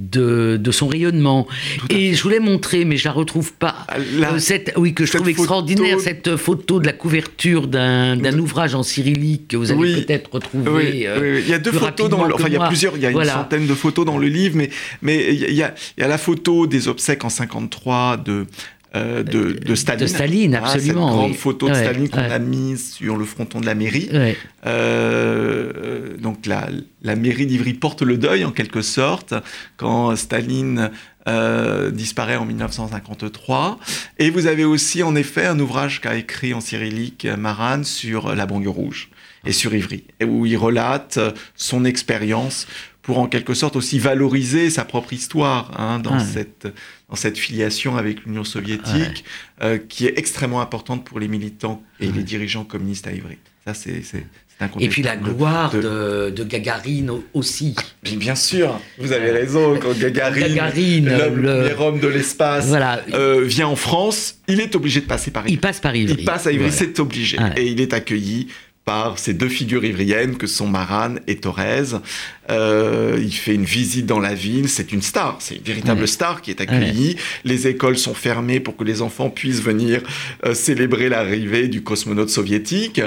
de, 0.00 0.70
son 0.70 0.88
rayonnement. 0.88 1.46
Et 1.90 2.14
je 2.14 2.22
voulais 2.22 2.40
montrer, 2.40 2.84
mais 2.84 2.96
je 2.96 3.04
la 3.04 3.12
retrouve 3.12 3.52
pas, 3.52 3.86
ah, 3.88 3.96
euh, 3.98 4.38
cette, 4.38 4.72
oui, 4.76 4.94
que 4.94 5.04
je 5.04 5.12
trouve 5.12 5.28
extraordinaire, 5.28 6.00
cette 6.00 6.36
photo 6.36 6.80
de 6.80 6.86
la 6.86 6.92
couverture 6.92 7.68
d'un 7.68 8.38
ouvrage 8.38 8.74
en 8.74 8.82
cyrillique 8.82 9.48
que 9.48 9.56
vous 9.56 9.70
allez 9.70 10.02
peut-être 10.02 10.32
retrouver. 10.32 11.06
Euh, 11.06 11.40
il 11.40 11.48
y 11.48 11.54
a 11.54 11.58
deux 11.58 11.72
photos 11.72 12.08
dans 12.08 12.24
le, 12.24 12.34
enfin 12.34 12.46
il 12.46 12.54
y 12.54 12.56
a 12.56 12.66
plusieurs, 12.66 12.96
il 12.96 13.02
y 13.02 13.06
a 13.06 13.10
une 13.10 13.24
centaine 13.24 13.66
de 13.66 13.74
photos 13.74 14.04
dans 14.04 14.18
le 14.18 14.28
livre, 14.28 14.56
mais, 14.56 14.70
mais 15.02 15.34
il, 15.34 15.54
y 15.54 15.62
a, 15.62 15.74
il 15.96 16.00
y 16.00 16.04
a 16.04 16.08
la 16.08 16.18
photo 16.18 16.66
des 16.66 16.88
obsèques 16.88 17.24
en 17.24 17.28
53 17.28 18.16
de 18.18 18.46
euh, 18.96 19.22
de, 19.22 19.52
de, 19.52 19.74
Staline. 19.76 20.00
De 20.00 20.06
Staline, 20.06 20.54
ah, 20.56 20.64
absolument. 20.64 21.08
cette 21.08 21.16
grande 21.16 21.34
photo 21.34 21.68
de 21.68 21.74
Staline 21.74 22.08
qu'on 22.08 22.18
a 22.18 22.38
mise 22.40 22.94
sur 22.94 23.16
le 23.16 23.24
fronton 23.24 23.60
de 23.60 23.66
la 23.66 23.76
mairie. 23.76 24.10
Euh, 24.66 26.16
donc 26.18 26.46
la, 26.46 26.68
la 27.02 27.14
mairie 27.14 27.46
d'Ivry 27.46 27.74
porte 27.74 28.02
le 28.02 28.18
deuil 28.18 28.44
en 28.44 28.50
quelque 28.50 28.82
sorte 28.82 29.34
quand 29.76 30.16
Staline 30.16 30.90
euh, 31.28 31.92
disparaît 31.92 32.36
en 32.36 32.44
1953. 32.44 33.78
Et 34.18 34.30
vous 34.30 34.48
avez 34.48 34.64
aussi 34.64 35.04
en 35.04 35.14
effet 35.14 35.46
un 35.46 35.60
ouvrage 35.60 36.00
qu'a 36.00 36.16
écrit 36.16 36.52
en 36.52 36.60
cyrillique 36.60 37.26
Maran 37.38 37.84
sur 37.84 38.34
la 38.34 38.46
banlieue 38.46 38.70
rouge 38.70 39.10
et 39.46 39.52
sur 39.52 39.72
Ivry, 39.72 40.04
où 40.26 40.46
il 40.46 40.56
relate 40.56 41.18
son 41.54 41.84
expérience 41.84 42.66
pour 43.02 43.18
en 43.18 43.26
quelque 43.26 43.54
sorte 43.54 43.76
aussi 43.76 43.98
valoriser 43.98 44.70
sa 44.70 44.84
propre 44.84 45.12
histoire 45.12 45.72
hein, 45.78 45.98
dans, 45.98 46.18
cette, 46.20 46.68
dans 47.10 47.16
cette 47.16 47.36
filiation 47.36 47.96
avec 47.96 48.24
l'Union 48.24 48.44
soviétique, 48.44 49.24
euh, 49.62 49.78
qui 49.78 50.06
est 50.06 50.16
extrêmement 50.16 50.60
importante 50.60 51.04
pour 51.04 51.18
les 51.18 51.28
militants 51.28 51.82
et 51.98 52.10
les 52.10 52.22
dirigeants 52.22 52.64
communistes 52.64 53.06
à 53.06 53.12
Ivry. 53.12 53.38
Ça, 53.66 53.74
c'est 53.74 54.02
et 54.78 54.88
puis 54.88 55.02
la 55.02 55.16
gloire 55.16 55.72
de, 55.72 56.30
de, 56.30 56.44
Gagarine 56.44 57.10
aussi. 57.32 57.74
Bien 58.02 58.34
sûr, 58.34 58.78
vous 58.98 59.12
avez 59.12 59.30
raison. 59.30 59.78
Quand 59.80 59.96
Gagarine, 59.98 61.08
l'homme 61.08 61.42
le... 61.42 62.00
de 62.00 62.08
l'espace, 62.08 62.66
voilà. 62.66 63.02
euh, 63.14 63.42
vient 63.44 63.68
en 63.68 63.76
France, 63.76 64.36
il 64.48 64.60
est 64.60 64.74
obligé 64.74 65.00
de 65.00 65.06
passer 65.06 65.30
par 65.30 65.44
Ivry. 65.44 65.54
Il 65.54 65.60
passe 65.60 65.80
par 65.80 65.96
Ivry. 65.96 66.16
Il 66.18 66.24
passe 66.24 66.46
à 66.46 66.52
Ivry, 66.52 66.70
c'est 66.72 66.98
obligé. 67.00 67.38
Et 67.56 67.68
il 67.68 67.80
est 67.80 67.94
accueilli 67.94 68.48
par 68.84 69.18
ces 69.18 69.34
deux 69.34 69.48
figures 69.48 69.84
ivriennes 69.84 70.36
que 70.36 70.46
sont 70.46 70.66
Maran 70.66 71.16
et 71.26 71.36
Thorez. 71.36 71.98
Euh, 72.50 73.18
il 73.20 73.32
fait 73.32 73.54
une 73.54 73.64
visite 73.64 74.06
dans 74.06 74.18
la 74.18 74.34
ville, 74.34 74.68
c'est 74.68 74.92
une 74.92 75.02
star, 75.02 75.36
c'est 75.38 75.56
une 75.56 75.62
véritable 75.62 76.08
star 76.08 76.42
qui 76.42 76.50
est 76.50 76.60
accueillie. 76.60 77.16
Les 77.44 77.68
écoles 77.68 77.98
sont 77.98 78.14
fermées 78.14 78.58
pour 78.58 78.76
que 78.76 78.84
les 78.84 79.02
enfants 79.02 79.30
puissent 79.30 79.62
venir 79.62 80.02
euh, 80.44 80.54
célébrer 80.54 81.08
l'arrivée 81.08 81.68
du 81.68 81.82
cosmonaute 81.82 82.30
soviétique. 82.30 83.00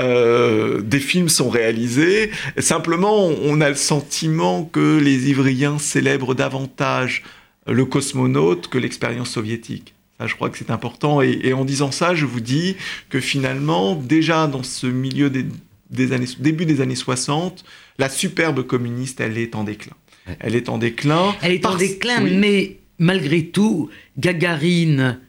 Euh, 0.00 0.80
des 0.80 1.00
films 1.00 1.28
sont 1.28 1.50
réalisés. 1.50 2.30
Simplement, 2.58 3.26
on 3.26 3.60
a 3.60 3.68
le 3.68 3.74
sentiment 3.74 4.64
que 4.64 4.98
les 4.98 5.28
Ivriens 5.28 5.78
célèbrent 5.78 6.34
davantage 6.34 7.22
le 7.66 7.84
cosmonaute 7.84 8.68
que 8.68 8.78
l'expérience 8.78 9.30
soviétique. 9.30 9.95
Ça, 10.18 10.26
je 10.26 10.34
crois 10.34 10.50
que 10.50 10.58
c'est 10.58 10.70
important. 10.70 11.20
Et, 11.22 11.52
en 11.52 11.64
disant 11.64 11.90
ça, 11.90 12.14
je 12.14 12.24
vous 12.24 12.40
dis 12.40 12.76
que 13.08 13.20
finalement, 13.20 13.94
déjà 13.94 14.46
dans 14.46 14.62
ce 14.62 14.86
milieu 14.86 15.30
des, 15.30 16.12
années, 16.12 16.26
début 16.38 16.66
des 16.66 16.80
années 16.80 16.96
60, 16.96 17.64
la 17.98 18.08
superbe 18.08 18.62
communiste, 18.62 19.20
elle 19.20 19.38
est 19.38 19.54
en 19.54 19.64
déclin. 19.64 19.94
Elle 20.40 20.56
est 20.56 20.68
en 20.68 20.78
déclin. 20.78 21.34
Elle 21.42 21.52
est 21.52 21.66
en 21.66 21.76
déclin, 21.76 22.20
mais 22.20 22.78
malgré 22.98 23.46
tout, 23.46 23.90
Gagarine 24.18 25.20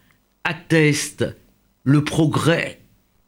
atteste 0.44 1.26
le 1.84 2.04
progrès, 2.04 2.80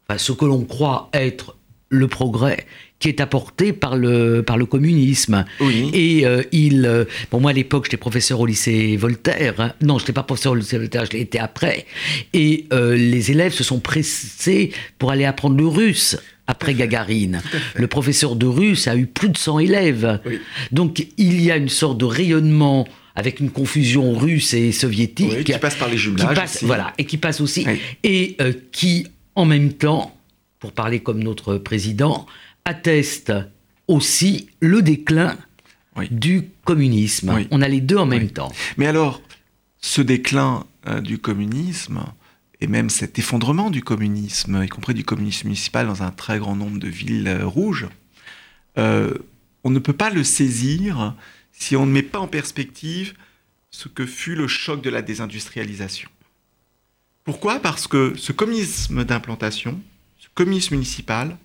enfin, 0.08 0.18
ce 0.18 0.32
que 0.32 0.46
l'on 0.46 0.64
croit 0.64 1.10
être 1.14 1.58
le 1.90 2.08
progrès 2.08 2.66
qui 3.00 3.08
est 3.08 3.22
apporté 3.22 3.72
par 3.74 3.96
le, 3.96 4.44
par 4.44 4.58
le 4.58 4.66
communisme. 4.66 5.46
Et 5.94 6.26
euh, 6.26 6.44
il. 6.52 6.86
Euh, 6.86 7.06
bon, 7.32 7.40
moi, 7.40 7.52
à 7.52 7.54
l'époque, 7.54 7.86
j'étais 7.86 7.98
professeur 7.98 8.40
au 8.42 8.46
lycée 8.46 8.98
Voltaire. 8.98 9.56
Hein. 9.60 9.74
Non, 9.82 9.98
je 9.98 10.04
n'étais 10.04 10.14
pas 10.14 10.24
professeur 10.24 10.52
au 10.52 10.56
lycée 10.56 10.78
Voltaire, 10.78 11.06
je 11.06 11.12
l'ai 11.12 11.22
été 11.22 11.40
après. 11.40 11.86
Et 12.34 12.66
euh, 12.74 12.96
les 12.96 13.32
élèves 13.32 13.54
se 13.54 13.64
sont 13.64 13.80
pressés 13.80 14.72
pour 14.98 15.12
aller 15.12 15.26
apprendre 15.26 15.58
le 15.58 15.66
russe 15.66 16.18
après 16.46 16.74
Gagarine. 16.74 17.42
Le 17.76 17.88
professeur 17.88 18.36
de 18.36 18.46
russe 18.46 18.88
a 18.88 18.98
eu 18.98 19.06
plus 19.06 19.30
de 19.30 19.38
100 19.38 19.60
élèves. 19.60 20.20
Donc, 20.72 21.06
il 21.18 21.42
y 21.42 21.52
a 21.52 21.58
une 21.58 21.70
sorte 21.70 22.00
de 22.00 22.06
rayonnement 22.06 22.88
avec 23.16 23.40
une 23.40 23.52
confusion 23.52 24.14
russe 24.14 24.54
et 24.54 24.72
soviétique. 24.72 25.44
qui 25.44 25.54
passe 25.54 25.76
par 25.76 25.90
les 25.90 25.98
jumelages. 25.98 26.58
voilà, 26.64 26.94
et 26.98 27.06
qui 27.06 27.18
passe 27.18 27.40
aussi. 27.40 27.68
Et 28.04 28.36
qui, 28.72 29.08
en 29.36 29.46
même 29.46 29.74
temps, 29.74 30.16
pour 30.60 30.74
parler 30.74 31.00
comme 31.00 31.24
notre 31.24 31.58
président, 31.58 32.26
atteste 32.70 33.34
aussi 33.88 34.50
le 34.60 34.82
déclin 34.82 35.36
du 36.12 36.50
communisme. 36.64 37.46
On 37.52 37.62
a 37.62 37.68
les 37.68 37.82
deux 37.82 37.98
en 37.98 38.06
même 38.06 38.30
temps. 38.30 38.54
Mais 38.78 38.86
alors, 38.86 39.22
ce 39.82 40.02
déclin 40.02 40.66
euh, 40.88 41.02
du 41.02 41.18
communisme, 41.18 42.04
et 42.62 42.68
même 42.68 42.90
cet 42.90 43.18
effondrement 43.18 43.72
du 43.72 43.82
communisme, 43.82 44.64
y 44.64 44.70
compris 44.70 44.94
du 44.94 45.04
communisme 45.04 45.48
municipal 45.48 45.88
dans 45.88 46.04
un 46.04 46.12
très 46.12 46.38
grand 46.38 46.56
nombre 46.56 46.80
de 46.80 46.88
villes 46.88 47.28
euh, 47.28 47.46
rouges, 47.46 47.88
euh, 48.78 49.16
on 49.64 49.72
ne 49.72 49.80
peut 49.80 49.94
pas 49.94 50.12
le 50.12 50.24
saisir 50.24 51.16
si 51.52 51.76
on 51.76 51.86
ne 51.86 51.92
met 51.92 52.04
pas 52.04 52.20
en 52.20 52.28
perspective 52.28 53.16
ce 53.72 53.90
que 53.90 54.06
fut 54.06 54.36
le 54.36 54.48
choc 54.48 54.82
de 54.82 54.90
la 54.90 55.02
désindustrialisation. 55.02 56.10
Pourquoi? 57.24 57.60
Parce 57.60 57.88
que 57.88 58.14
ce 58.16 58.32
communisme 58.32 59.04
d'implantation, 59.04 59.82
ce 60.20 60.28
communisme 60.34 60.76
municipal, 60.76 61.36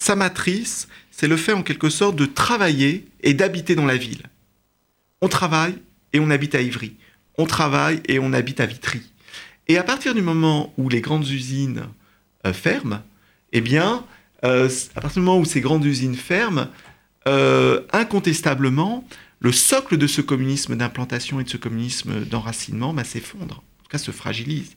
sa 0.00 0.16
matrice, 0.16 0.88
c'est 1.10 1.28
le 1.28 1.36
fait 1.36 1.52
en 1.52 1.62
quelque 1.62 1.90
sorte 1.90 2.16
de 2.16 2.26
travailler 2.26 3.06
et 3.22 3.34
d'habiter 3.34 3.74
dans 3.74 3.86
la 3.86 3.96
ville. 3.96 4.22
On 5.20 5.28
travaille 5.28 5.76
et 6.12 6.18
on 6.18 6.30
habite 6.30 6.54
à 6.54 6.62
Ivry. 6.62 6.96
On 7.38 7.46
travaille 7.46 8.00
et 8.08 8.18
on 8.18 8.32
habite 8.32 8.60
à 8.60 8.66
Vitry. 8.66 9.02
Et 9.68 9.76
à 9.76 9.82
partir 9.82 10.14
du 10.14 10.22
moment 10.22 10.72
où 10.78 10.88
les 10.88 11.00
grandes 11.00 11.28
usines 11.28 11.84
euh, 12.46 12.52
ferment, 12.52 13.02
eh 13.52 13.60
bien, 13.60 14.04
euh, 14.44 14.68
à 14.96 15.00
partir 15.00 15.20
du 15.20 15.26
moment 15.26 15.38
où 15.38 15.44
ces 15.44 15.60
grandes 15.60 15.84
usines 15.84 16.16
ferment, 16.16 16.66
euh, 17.28 17.82
incontestablement, 17.92 19.06
le 19.38 19.52
socle 19.52 19.96
de 19.96 20.06
ce 20.06 20.22
communisme 20.22 20.76
d'implantation 20.76 21.40
et 21.40 21.44
de 21.44 21.50
ce 21.50 21.56
communisme 21.56 22.24
d'enracinement 22.24 22.92
bah, 22.94 23.04
s'effondre, 23.04 23.62
en 23.80 23.82
tout 23.84 23.90
cas 23.90 23.98
se 23.98 24.10
fragilise. 24.10 24.76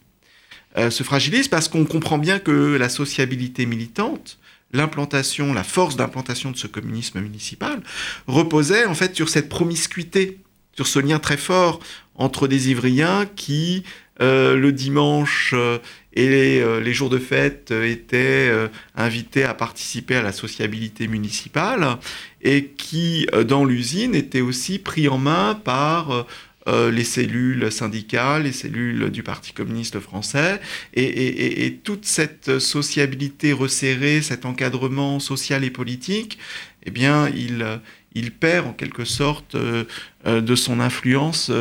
se 0.78 1.04
fragilise 1.04 1.48
parce 1.48 1.68
qu'on 1.68 1.86
comprend 1.86 2.18
bien 2.18 2.40
que 2.40 2.76
la 2.76 2.90
sociabilité 2.90 3.66
militante, 3.66 4.40
l'implantation, 4.74 5.54
la 5.54 5.64
force 5.64 5.96
d'implantation 5.96 6.52
de 6.52 6.58
ce 6.58 6.68
communisme 6.68 7.22
municipal 7.22 7.82
reposait 8.28 8.86
en 8.86 8.96
fait 8.96 9.16
sur 9.16 9.30
cette 9.30 9.50
promiscuité, 9.50 10.40
sur 10.76 10.88
ce 10.88 11.00
lien 11.00 11.20
très 11.20 11.38
fort 11.38 11.80
entre 12.16 12.48
des 12.48 12.70
Ivriens 12.70 13.26
qui, 13.36 13.84
euh, 14.22 14.56
le 14.56 14.72
dimanche 14.72 15.54
euh, 15.56 15.80
et 16.16 16.62
euh, 16.62 16.80
les, 16.80 16.94
jours 16.94 17.10
de 17.10 17.18
fête, 17.18 17.72
étaient 17.72 18.52
invités 18.96 19.44
à 19.44 19.56
participer 19.56 20.16
à 20.16 20.22
la 20.22 20.32
sociabilité 20.32 21.08
municipale 21.08 21.98
et 22.42 22.66
qui, 22.78 23.26
dans 23.48 23.66
l'usine, 23.66 24.14
étaient 24.14 24.42
aussi 24.42 24.78
pris 24.78 25.08
en 25.08 25.18
main 25.18 25.56
par 25.56 26.28
euh, 26.68 26.92
les 26.92 27.04
cellules 27.04 27.72
syndicales, 27.72 28.44
les 28.44 28.54
cellules 28.54 29.10
du 29.10 29.22
Parti 29.22 29.52
communiste 29.52 30.00
français, 30.00 30.62
et, 30.94 31.80
toute 31.84 32.06
cette 32.06 32.60
sociabilité 32.60 33.52
resserrée, 33.52 34.22
cet 34.22 34.46
encadrement 34.46 35.20
social 35.20 35.66
et 35.66 35.70
politique, 35.70 36.38
eh 36.86 36.92
bien, 36.92 37.28
il, 37.30 37.66
il 38.14 38.32
perd 38.32 38.68
en 38.68 38.74
quelque 38.74 39.04
sorte 39.04 39.56
euh, 39.56 39.84
euh, 40.26 40.40
de 40.40 40.56
son 40.56 40.80
influence 40.80 41.52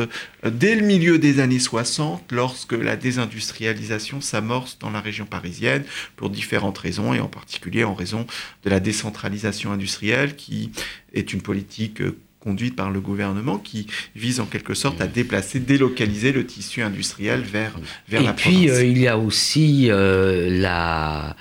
dès 0.45 0.75
le 0.75 0.85
milieu 0.85 1.17
des 1.19 1.41
années 1.41 1.59
60, 1.59 2.31
lorsque 2.31 2.73
la 2.73 2.95
désindustrialisation 2.95 4.21
s'amorce 4.21 4.79
dans 4.79 4.89
la 4.89 5.01
région 5.01 5.25
parisienne, 5.25 5.83
pour 6.15 6.29
différentes 6.29 6.77
raisons, 6.77 7.13
et 7.13 7.19
en 7.19 7.27
particulier 7.27 7.83
en 7.83 7.93
raison 7.93 8.25
de 8.63 8.69
la 8.69 8.79
décentralisation 8.79 9.73
industrielle, 9.73 10.37
qui 10.37 10.71
est 11.13 11.33
une 11.33 11.41
politique 11.41 12.01
conduite 12.43 12.75
par 12.75 12.91
le 12.91 12.99
gouvernement 12.99 13.57
qui 13.57 13.87
vise 14.15 14.39
en 14.39 14.45
quelque 14.45 14.73
sorte 14.73 14.99
à 14.99 15.07
déplacer, 15.07 15.59
délocaliser 15.59 16.33
le 16.33 16.45
tissu 16.45 16.81
industriel 16.81 17.41
vers, 17.41 17.79
vers 18.09 18.21
Et 18.21 18.25
la 18.25 18.33
puis, 18.33 18.69
euh, 18.69 18.83
il 18.83 18.97
y 18.97 19.07
a 19.07 19.17
aussi 19.17 19.87
euh, 19.89 20.49
la 20.49 21.35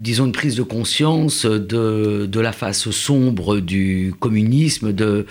disons, 0.00 0.24
une 0.24 0.32
prise 0.32 0.56
de 0.56 0.62
conscience 0.62 1.44
de, 1.44 2.24
de 2.24 2.40
la 2.40 2.52
face 2.52 2.88
sombre 2.90 3.60
du 3.60 4.14
communisme 4.18 4.94
de, 4.94 5.26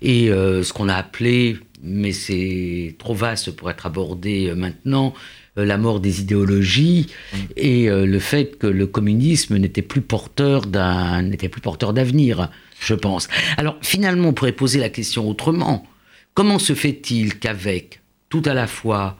et 0.00 0.30
euh, 0.30 0.62
ce 0.62 0.72
qu'on 0.72 0.88
a 0.88 0.94
appelé, 0.94 1.58
mais 1.82 2.12
c'est 2.12 2.94
trop 2.98 3.12
vaste 3.12 3.50
pour 3.50 3.68
être 3.68 3.84
abordé 3.84 4.54
maintenant, 4.56 5.12
la 5.56 5.76
mort 5.76 6.00
des 6.00 6.22
idéologies 6.22 7.08
mmh. 7.10 7.36
et 7.58 7.88
le 7.90 8.18
fait 8.18 8.56
que 8.56 8.66
le 8.66 8.86
communisme 8.86 9.58
n'était 9.58 9.82
plus 9.82 10.00
porteur 10.00 10.64
d'un 10.64 11.20
n'était 11.20 11.50
plus 11.50 11.60
porteur 11.60 11.92
d'avenir 11.92 12.50
je 12.84 12.94
pense. 12.94 13.28
Alors 13.56 13.76
finalement, 13.82 14.28
on 14.28 14.32
pourrait 14.32 14.52
poser 14.52 14.78
la 14.78 14.90
question 14.90 15.28
autrement. 15.28 15.86
Comment 16.34 16.58
se 16.58 16.74
fait-il 16.74 17.38
qu'avec 17.38 18.00
tout 18.28 18.42
à 18.44 18.54
la 18.54 18.66
fois 18.66 19.16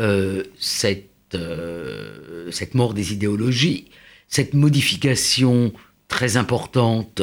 euh, 0.00 0.44
cette, 0.58 1.34
euh, 1.34 2.50
cette 2.50 2.74
mort 2.74 2.94
des 2.94 3.12
idéologies, 3.12 3.86
cette 4.28 4.54
modification 4.54 5.72
très 6.08 6.36
importante 6.36 7.20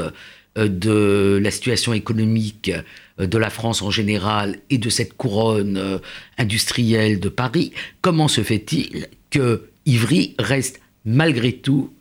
euh, 0.57 0.67
de 0.67 1.39
la 1.41 1.51
situation 1.51 1.93
économique 1.93 2.71
de 3.17 3.37
la 3.37 3.49
France 3.49 3.81
en 3.81 3.91
général 3.91 4.59
et 4.69 4.77
de 4.77 4.89
cette 4.89 5.13
couronne 5.13 6.01
industrielle 6.37 7.19
de 7.19 7.29
Paris, 7.29 7.71
comment 8.01 8.27
se 8.27 8.41
fait-il 8.41 9.07
que 9.29 9.69
Ivry 9.85 10.35
reste 10.39 10.81
malgré 11.05 11.53
tout 11.53 11.93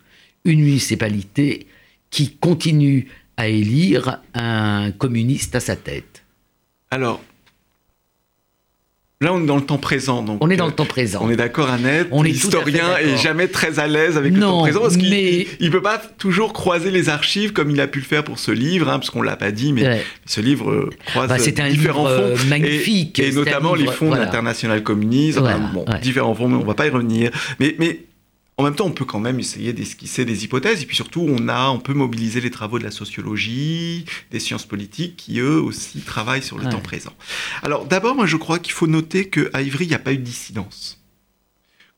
une 0.44 0.60
municipalité 0.60 1.66
qui 2.10 2.36
continue 2.36 3.08
à 3.40 3.48
élire 3.48 4.18
un 4.34 4.90
communiste 4.92 5.54
à 5.54 5.60
sa 5.60 5.74
tête 5.74 6.24
Alors, 6.90 7.22
Là, 9.22 9.34
on 9.34 9.42
est 9.42 9.46
dans 9.46 9.56
le 9.56 9.66
temps 9.66 9.76
présent. 9.76 10.22
Donc, 10.22 10.38
on 10.40 10.48
est 10.48 10.56
dans 10.56 10.64
le 10.64 10.72
temps 10.72 10.86
présent. 10.86 11.20
On 11.22 11.28
est 11.28 11.36
d'accord, 11.36 11.68
Annette. 11.68 12.08
On 12.10 12.24
est 12.24 12.28
L'historien 12.28 12.96
est 12.96 13.18
jamais 13.18 13.48
très 13.48 13.78
à 13.78 13.86
l'aise 13.86 14.16
avec 14.16 14.32
le 14.32 14.40
temps 14.40 14.62
présent 14.62 14.80
parce 14.80 14.96
qu'il 14.96 15.46
ne 15.60 15.68
peut 15.68 15.82
pas 15.82 15.98
toujours 16.16 16.54
croiser 16.54 16.90
les 16.90 17.10
archives 17.10 17.52
comme 17.52 17.70
il 17.70 17.78
a 17.82 17.86
pu 17.86 17.98
le 17.98 18.06
faire 18.06 18.24
pour 18.24 18.38
ce 18.38 18.50
livre, 18.50 18.88
hein, 18.88 18.98
parce 18.98 19.10
qu'on 19.10 19.20
l'a 19.20 19.36
pas 19.36 19.52
dit, 19.52 19.74
mais 19.74 20.02
ce 20.24 20.40
livre 20.40 20.70
euh, 20.70 20.90
croise 21.04 21.28
bah, 21.28 21.34
un 21.34 21.68
différents 21.68 22.08
livre 22.08 22.18
fonds. 22.18 22.46
Euh, 22.46 22.48
magnifique. 22.48 23.18
Et, 23.18 23.32
notamment 23.32 23.74
les 23.74 23.88
fonds 23.88 24.06
voilà. 24.06 24.24
international 24.24 24.82
communisme. 24.82 25.46
bon, 25.74 25.84
différents 26.00 26.34
fonds, 26.34 26.48
mais 26.48 26.56
on 26.56 26.64
va 26.64 26.72
pas 26.74 26.86
y 26.86 26.90
revenir. 26.90 27.30
Mais, 27.58 27.76
mais 27.78 28.00
en 28.60 28.62
même 28.62 28.74
temps, 28.74 28.86
on 28.86 28.92
peut 28.92 29.06
quand 29.06 29.20
même 29.20 29.40
essayer 29.40 29.72
d'esquisser 29.72 30.26
des 30.26 30.44
hypothèses, 30.44 30.82
et 30.82 30.86
puis 30.86 30.96
surtout, 30.96 31.26
on, 31.26 31.48
a, 31.48 31.70
on 31.70 31.78
peut 31.78 31.94
mobiliser 31.94 32.40
les 32.42 32.50
travaux 32.50 32.78
de 32.78 32.84
la 32.84 32.90
sociologie, 32.90 34.04
des 34.30 34.38
sciences 34.38 34.66
politiques, 34.66 35.16
qui 35.16 35.40
eux 35.40 35.60
aussi 35.60 36.00
travaillent 36.00 36.42
sur 36.42 36.58
le 36.58 36.68
temps 36.68 36.80
présent. 36.80 37.12
Alors 37.62 37.86
d'abord, 37.86 38.14
moi 38.14 38.26
je 38.26 38.36
crois 38.36 38.58
qu'il 38.58 38.72
faut 38.72 38.86
noter 38.86 39.28
qu'à 39.28 39.62
Ivry, 39.62 39.86
il 39.86 39.88
n'y 39.88 39.94
a 39.94 39.98
pas 39.98 40.12
eu 40.12 40.18
de 40.18 40.22
dissidence 40.22 40.99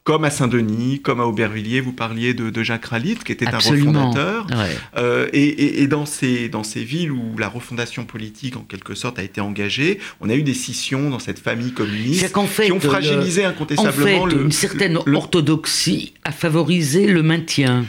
comme 0.04 0.24
à 0.24 0.30
Saint-Denis, 0.30 1.00
comme 1.00 1.20
à 1.20 1.26
Aubervilliers, 1.26 1.80
vous 1.80 1.92
parliez 1.92 2.34
de, 2.34 2.62
Jacques 2.62 2.86
Ralit, 2.86 3.18
qui 3.24 3.32
était 3.32 3.48
un 3.48 3.58
refondateur. 3.58 4.46
Euh, 4.96 5.28
et, 5.32 5.86
dans, 5.86 6.06
ces, 6.06 6.48
dans 6.48 6.64
ces 6.64 6.82
villes 6.82 7.12
où 7.12 7.38
la 7.38 7.48
refondation 7.48 8.04
politique, 8.04 8.56
en 8.56 8.62
quelque 8.62 8.94
sorte, 8.94 9.18
a 9.18 9.22
été 9.22 9.40
engagée, 9.40 10.00
on 10.20 10.28
a 10.28 10.34
eu 10.34 10.42
des 10.42 10.54
scissions 10.54 11.10
dans 11.10 11.18
cette 11.18 11.38
famille 11.38 11.72
communiste 11.72 12.32
qui 12.32 12.72
ont 12.72 12.80
fragilisé 12.80 13.44
incontestablement 13.44 14.22
en 14.22 14.28
fait, 14.28 14.36
une 14.36 14.52
certaine 14.52 14.98
orthodoxie 15.12 16.14
a 16.24 16.32
favorisé 16.32 17.06
le 17.06 17.22
maintien. 17.22 17.84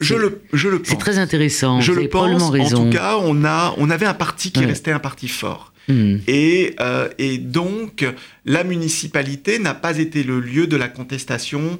Je 0.00 0.14
le, 0.14 0.40
je 0.54 0.68
le 0.68 0.78
pense. 0.78 0.88
C'est 0.88 0.98
très 0.98 1.18
intéressant. 1.18 1.80
Je 1.82 1.92
le 1.92 2.08
pense. 2.08 2.42
En 2.42 2.84
tout 2.84 2.90
cas, 2.90 3.18
on, 3.20 3.44
a, 3.44 3.74
on 3.76 3.90
avait 3.90 4.06
un 4.06 4.14
parti 4.14 4.50
qui 4.50 4.64
restait 4.64 4.92
un 4.92 4.98
parti 4.98 5.28
fort. 5.28 5.69
Hmm. 5.88 6.18
Euh, 6.28 7.08
et, 7.18 7.38
donc, 7.38 8.06
la 8.44 8.64
municipalité 8.64 9.58
n'a 9.58 9.74
pas 9.74 9.98
été 9.98 10.22
le 10.22 10.40
lieu 10.40 10.66
de 10.66 10.76
la 10.76 10.88
contestation, 10.88 11.78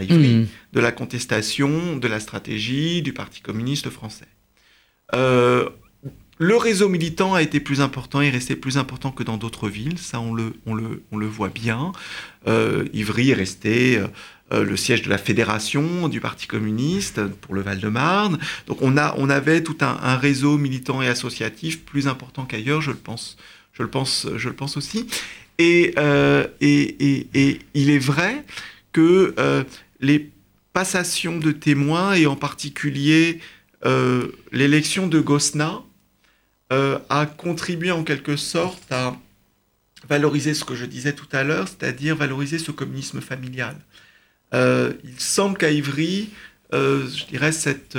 hmm. 0.00 0.44
de 0.72 0.80
la 0.80 0.92
contestation 0.92 1.96
de 1.96 2.08
la 2.08 2.20
stratégie 2.20 3.02
du 3.02 3.12
Parti 3.12 3.40
communiste 3.40 3.90
français. 3.90 4.26
Euh, 5.14 5.68
le 6.38 6.56
réseau 6.56 6.88
militant 6.88 7.34
a 7.34 7.42
été 7.42 7.60
plus 7.60 7.80
important, 7.80 8.20
est 8.20 8.30
resté 8.30 8.56
plus 8.56 8.78
important 8.78 9.10
que 9.10 9.22
dans 9.22 9.36
d'autres 9.36 9.68
villes, 9.68 9.98
ça 9.98 10.20
on 10.20 10.34
le, 10.34 10.54
on 10.66 10.74
le, 10.74 11.02
on 11.12 11.16
le 11.16 11.26
voit 11.26 11.48
bien. 11.48 11.92
Euh, 12.46 12.84
Ivry 12.92 13.30
est 13.30 13.34
resté 13.34 14.02
euh, 14.52 14.64
le 14.64 14.76
siège 14.76 15.02
de 15.02 15.10
la 15.10 15.18
fédération 15.18 16.08
du 16.08 16.20
Parti 16.20 16.46
communiste 16.46 17.24
pour 17.26 17.54
le 17.54 17.62
Val-de-Marne. 17.62 18.38
Donc 18.66 18.82
on, 18.82 18.96
a, 18.96 19.14
on 19.16 19.30
avait 19.30 19.62
tout 19.62 19.78
un, 19.80 19.98
un, 20.02 20.16
réseau 20.16 20.58
militant 20.58 21.02
et 21.02 21.08
associatif 21.08 21.84
plus 21.84 22.08
important 22.08 22.44
qu'ailleurs, 22.44 22.80
je 22.80 22.90
le 22.90 22.96
pense, 22.96 23.36
je 23.72 23.82
le 23.82 23.88
pense, 23.88 24.26
je 24.36 24.48
le 24.48 24.54
pense 24.54 24.76
aussi. 24.76 25.06
Et, 25.58 25.94
euh, 25.98 26.46
et, 26.60 27.16
et, 27.16 27.28
et, 27.34 27.58
il 27.74 27.90
est 27.90 27.98
vrai 27.98 28.44
que 28.92 29.34
euh, 29.38 29.62
les 30.00 30.30
passations 30.72 31.38
de 31.38 31.52
témoins, 31.52 32.14
et 32.14 32.26
en 32.26 32.36
particulier 32.36 33.40
euh, 33.84 34.28
l'élection 34.50 35.06
de 35.06 35.20
Gosna, 35.20 35.82
euh, 36.72 36.98
a 37.10 37.26
contribué 37.26 37.90
en 37.90 38.04
quelque 38.04 38.36
sorte 38.36 38.90
à 38.90 39.14
valoriser 40.08 40.54
ce 40.54 40.64
que 40.64 40.74
je 40.74 40.86
disais 40.86 41.12
tout 41.12 41.28
à 41.32 41.44
l'heure, 41.44 41.68
c'est-à-dire 41.68 42.16
valoriser 42.16 42.58
ce 42.58 42.70
communisme 42.70 43.20
familial. 43.20 43.76
Euh, 44.54 44.94
il 45.04 45.20
semble 45.20 45.58
qu'à 45.58 45.70
Ivry, 45.70 46.30
euh, 46.72 47.06
je 47.06 47.26
dirais, 47.26 47.52
cette, 47.52 47.98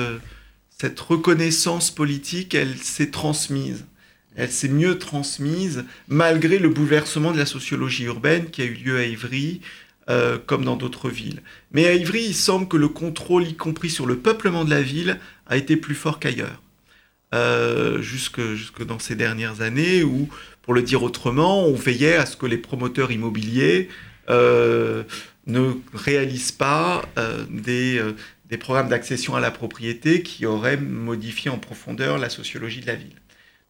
cette 0.70 1.00
reconnaissance 1.00 1.92
politique, 1.92 2.56
elle 2.56 2.76
s'est 2.78 3.12
transmise. 3.12 3.86
Elle 4.36 4.52
s'est 4.52 4.68
mieux 4.68 4.98
transmise 4.98 5.86
malgré 6.08 6.58
le 6.58 6.70
bouleversement 6.70 7.32
de 7.32 7.38
la 7.38 7.46
sociologie 7.46 8.06
urbaine 8.06 8.50
qui 8.50 8.64
a 8.64 8.66
eu 8.66 8.74
lieu 8.74 8.98
à 8.98 9.06
Ivry, 9.06 9.62
comme 10.46 10.66
dans 10.66 10.76
d'autres 10.76 11.10
villes. 11.10 11.42
Mais 11.72 11.88
à 11.88 11.94
Ivry, 11.94 12.26
il 12.26 12.36
semble 12.36 12.68
que 12.68 12.78
le 12.78 12.90
contrôle, 12.90 13.48
y 13.48 13.56
compris 13.56 13.90
sur 13.90 14.06
le 14.06 14.18
peuplement 14.18 14.66
de 14.66 14.70
la 14.72 14.82
ville, 14.82 15.20
a 15.48 15.56
été 15.56 15.78
plus 15.78 15.96
fort 15.96 16.20
qu'ailleurs. 16.20 16.62
Euh, 17.34 18.02
jusque, 18.02 18.42
jusque 18.54 18.86
dans 18.86 19.00
ces 19.00 19.16
dernières 19.16 19.62
années 19.62 20.04
où, 20.04 20.30
pour 20.62 20.74
le 20.74 20.82
dire 20.82 21.04
autrement, 21.04 21.66
on 21.66 21.74
veillait 21.74 22.16
à 22.16 22.26
ce 22.26 22.38
que 22.38 22.46
les 22.46 22.58
promoteurs 22.58 23.12
immobiliers 23.12 23.90
euh, 24.30 25.04
ne 25.48 25.74
réalisent 25.94 26.52
pas 26.52 27.04
euh, 27.18 27.46
des, 27.50 27.98
euh, 27.98 28.14
des 28.50 28.58
programmes 28.58 28.90
d'accession 28.90 29.36
à 29.36 29.40
la 29.40 29.52
propriété 29.52 30.24
qui 30.24 30.46
auraient 30.46 30.78
modifié 30.78 31.52
en 31.52 31.58
profondeur 31.58 32.18
la 32.18 32.30
sociologie 32.30 32.82
de 32.82 32.88
la 32.88 32.96
ville. 32.96 33.20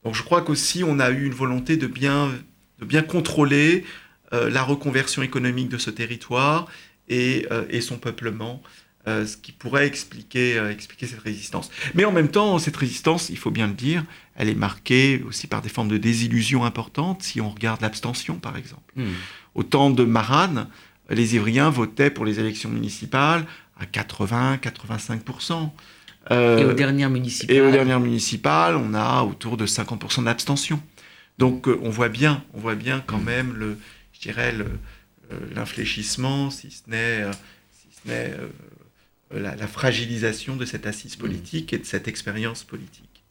Donc 0.04 0.16
je 0.16 0.24
crois 0.24 0.42
qu'aussi 0.42 0.84
on 0.84 1.00
a 1.00 1.10
eu 1.10 1.26
une 1.26 1.34
volonté 1.34 1.76
de 1.76 1.88
bien, 1.88 2.32
de 2.80 2.86
bien 2.86 3.02
contrôler 3.02 3.84
euh, 4.34 4.50
la 4.50 4.64
reconversion 4.64 5.24
économique 5.24 5.70
de 5.70 5.78
ce 5.78 5.90
territoire 5.90 6.68
et, 7.08 7.48
et 7.70 7.82
son 7.82 8.00
peuplement 8.00 8.64
euh, 9.08 9.28
ce 9.28 9.38
qui 9.38 9.52
pourrait 9.52 9.86
expliquer, 9.86 10.58
euh, 10.58 10.72
expliquer 10.72 11.06
cette 11.06 11.20
résistance. 11.20 11.70
Mais 11.94 12.06
en 12.06 12.12
même 12.12 12.30
temps, 12.30 12.58
cette 12.58 12.76
résistance, 12.76 13.30
il 13.30 13.38
faut 13.38 13.52
bien 13.52 13.68
le 13.68 13.74
dire, 13.74 14.04
elle 14.36 14.50
est 14.50 14.56
marquée 14.56 15.24
aussi 15.28 15.46
par 15.46 15.62
des 15.62 15.70
formes 15.70 15.90
de 15.90 15.98
désillusion 15.98 16.66
importantes, 16.66 17.22
si 17.22 17.40
on 17.40 17.52
regarde 17.52 17.82
l'abstention, 17.82 18.38
par 18.38 18.58
exemple. 18.58 18.92
Mmh. 18.96 19.04
Au 19.54 19.62
temps 19.62 19.92
de 19.92 20.04
Maran, 20.04 20.66
les 21.12 21.36
Ivriens 21.36 21.70
votaient 21.70 22.10
pour 22.10 22.26
les 22.26 22.40
élections 22.40 22.70
municipales 22.70 23.46
à 23.80 23.86
80-85%. 23.86 25.70
Euh, 26.32 26.58
et 26.58 26.66
aux 26.66 26.74
dernières 26.74 27.12
municipales 27.12 27.56
Et 27.56 27.62
aux 27.62 27.70
dernières 27.70 28.00
municipales, 28.00 28.76
on 28.76 28.96
a 28.96 29.22
autour 29.22 29.56
de 29.56 29.68
50% 29.68 30.24
d'abstention. 30.24 30.82
Donc 31.38 31.68
on 31.68 31.92
voit 31.92 32.10
bien, 32.10 32.44
on 32.56 32.60
voit 32.60 32.74
bien 32.74 33.04
quand 33.06 33.20
même 33.20 33.54
le, 33.54 33.78
je 34.14 34.22
dirais, 34.22 34.56
l'infléchissement, 35.54 36.50
si 36.50 36.72
ce 36.72 36.90
n'est, 36.90 37.24
si 37.72 37.88
ce 38.02 38.10
n'est 38.10 38.32
la, 39.40 39.56
la, 39.56 39.68
fragilisation 39.68 40.56
de 40.56 40.66
cette 40.66 40.88
assise 40.88 41.16
politique 41.16 41.74
et 41.74 41.78
de 41.78 41.86
cette 41.86 42.08
expérience 42.08 42.64
politique. 42.64 43.24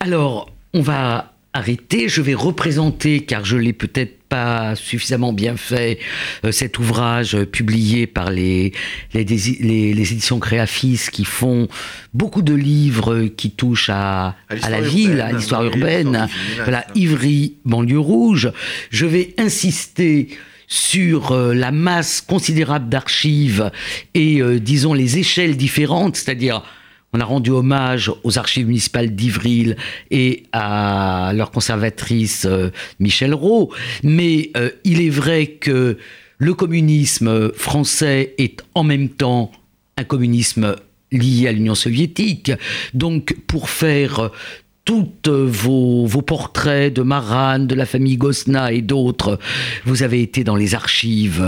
Alors, 0.00 0.50
on 0.72 0.82
va 0.82 1.34
arrêter, 1.52 2.08
je 2.08 2.22
vais 2.22 2.34
représenter, 2.34 3.24
car 3.24 3.44
je 3.44 3.56
l'ai 3.56 3.72
peut-être 3.72 4.20
pas 4.28 4.76
suffisamment 4.76 5.32
bien 5.32 5.56
fait, 5.56 5.98
euh, 6.44 6.52
cet 6.52 6.78
ouvrage 6.78 7.34
euh, 7.34 7.44
publié 7.44 8.06
par 8.06 8.30
les, 8.30 8.72
les, 9.12 9.24
les, 9.24 9.92
les, 9.92 10.12
éditions 10.12 10.38
Créafis 10.38 11.08
qui 11.10 11.24
font 11.24 11.66
beaucoup 12.14 12.42
de 12.42 12.54
livres 12.54 13.24
qui 13.24 13.50
touchent 13.50 13.90
à, 13.90 14.36
à, 14.48 14.54
à 14.62 14.70
la 14.70 14.78
urbaine, 14.78 14.94
ville, 14.94 15.20
à 15.20 15.32
l'histoire 15.32 15.64
urbaine, 15.64 16.28
voilà, 16.62 16.86
Ivry, 16.94 17.56
banlieue 17.64 17.98
rouge. 17.98 18.52
Je 18.90 19.06
vais 19.06 19.34
insister 19.36 20.28
sur 20.70 21.32
euh, 21.32 21.52
la 21.52 21.72
masse 21.72 22.22
considérable 22.22 22.88
d'archives 22.88 23.70
et, 24.14 24.40
euh, 24.40 24.60
disons, 24.60 24.94
les 24.94 25.18
échelles 25.18 25.56
différentes, 25.56 26.16
c'est-à-dire 26.16 26.62
on 27.12 27.20
a 27.20 27.24
rendu 27.24 27.50
hommage 27.50 28.12
aux 28.22 28.38
archives 28.38 28.68
municipales 28.68 29.10
d'Ivril 29.16 29.76
et 30.12 30.44
à 30.52 31.32
leur 31.34 31.50
conservatrice 31.50 32.46
euh, 32.48 32.70
Michel 33.00 33.34
Rowe, 33.34 33.74
mais 34.04 34.52
il 34.84 35.02
est 35.02 35.10
vrai 35.10 35.48
que 35.48 35.98
le 36.38 36.54
communisme 36.54 37.52
français 37.52 38.34
est 38.38 38.62
en 38.76 38.84
même 38.84 39.08
temps 39.08 39.50
un 39.96 40.04
communisme 40.04 40.76
lié 41.10 41.48
à 41.48 41.52
l'Union 41.52 41.74
soviétique. 41.74 42.52
Donc 42.94 43.36
pour 43.48 43.70
faire 43.70 44.30
toutes 44.84 45.28
vos, 45.28 46.06
vos, 46.06 46.22
portraits 46.22 46.92
de 46.92 47.02
Maran, 47.02 47.60
de 47.60 47.74
la 47.74 47.86
famille 47.86 48.16
Gosna 48.16 48.72
et 48.72 48.82
d'autres, 48.82 49.38
vous 49.84 50.02
avez 50.02 50.22
été 50.22 50.42
dans 50.42 50.56
les 50.56 50.74
archives 50.74 51.42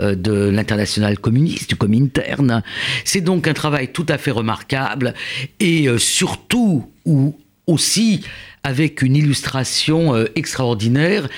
euh, 0.00 0.14
de 0.16 0.50
l'international 0.50 1.18
communiste, 1.18 1.68
du 1.68 1.76
Comintern. 1.76 2.62
C'est 3.04 3.20
donc 3.20 3.46
un 3.46 3.52
travail 3.52 3.92
tout 3.92 4.06
à 4.08 4.18
fait 4.18 4.32
remarquable 4.32 5.14
et 5.60 5.88
euh, 5.88 5.98
surtout 5.98 6.90
ou 7.04 7.38
aussi 7.68 8.24
avec 8.64 9.02
une 9.02 9.14
illustration 9.14 10.14
euh, 10.14 10.26
extraordinaire 10.34 11.28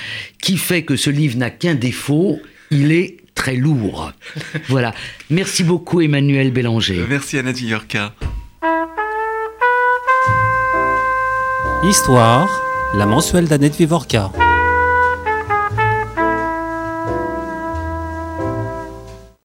qui 0.40 0.56
fait 0.56 0.82
que 0.82 0.96
ce 0.96 1.10
livre 1.10 1.36
n'a 1.36 1.50
qu'un 1.50 1.74
défaut, 1.74 2.40
il 2.70 2.92
est 2.92 3.18
très 3.34 3.56
lourd. 3.56 4.12
voilà. 4.68 4.94
Merci 5.28 5.62
beaucoup 5.62 6.00
Emmanuel 6.00 6.50
Bélanger. 6.50 7.04
Merci 7.08 7.38
Annette 7.38 7.58
Villorca. 7.58 8.14
Histoire, 11.88 12.48
la 12.94 13.06
mensuelle 13.06 13.46
d'Annette 13.46 13.76
Vivorca. 13.76 14.32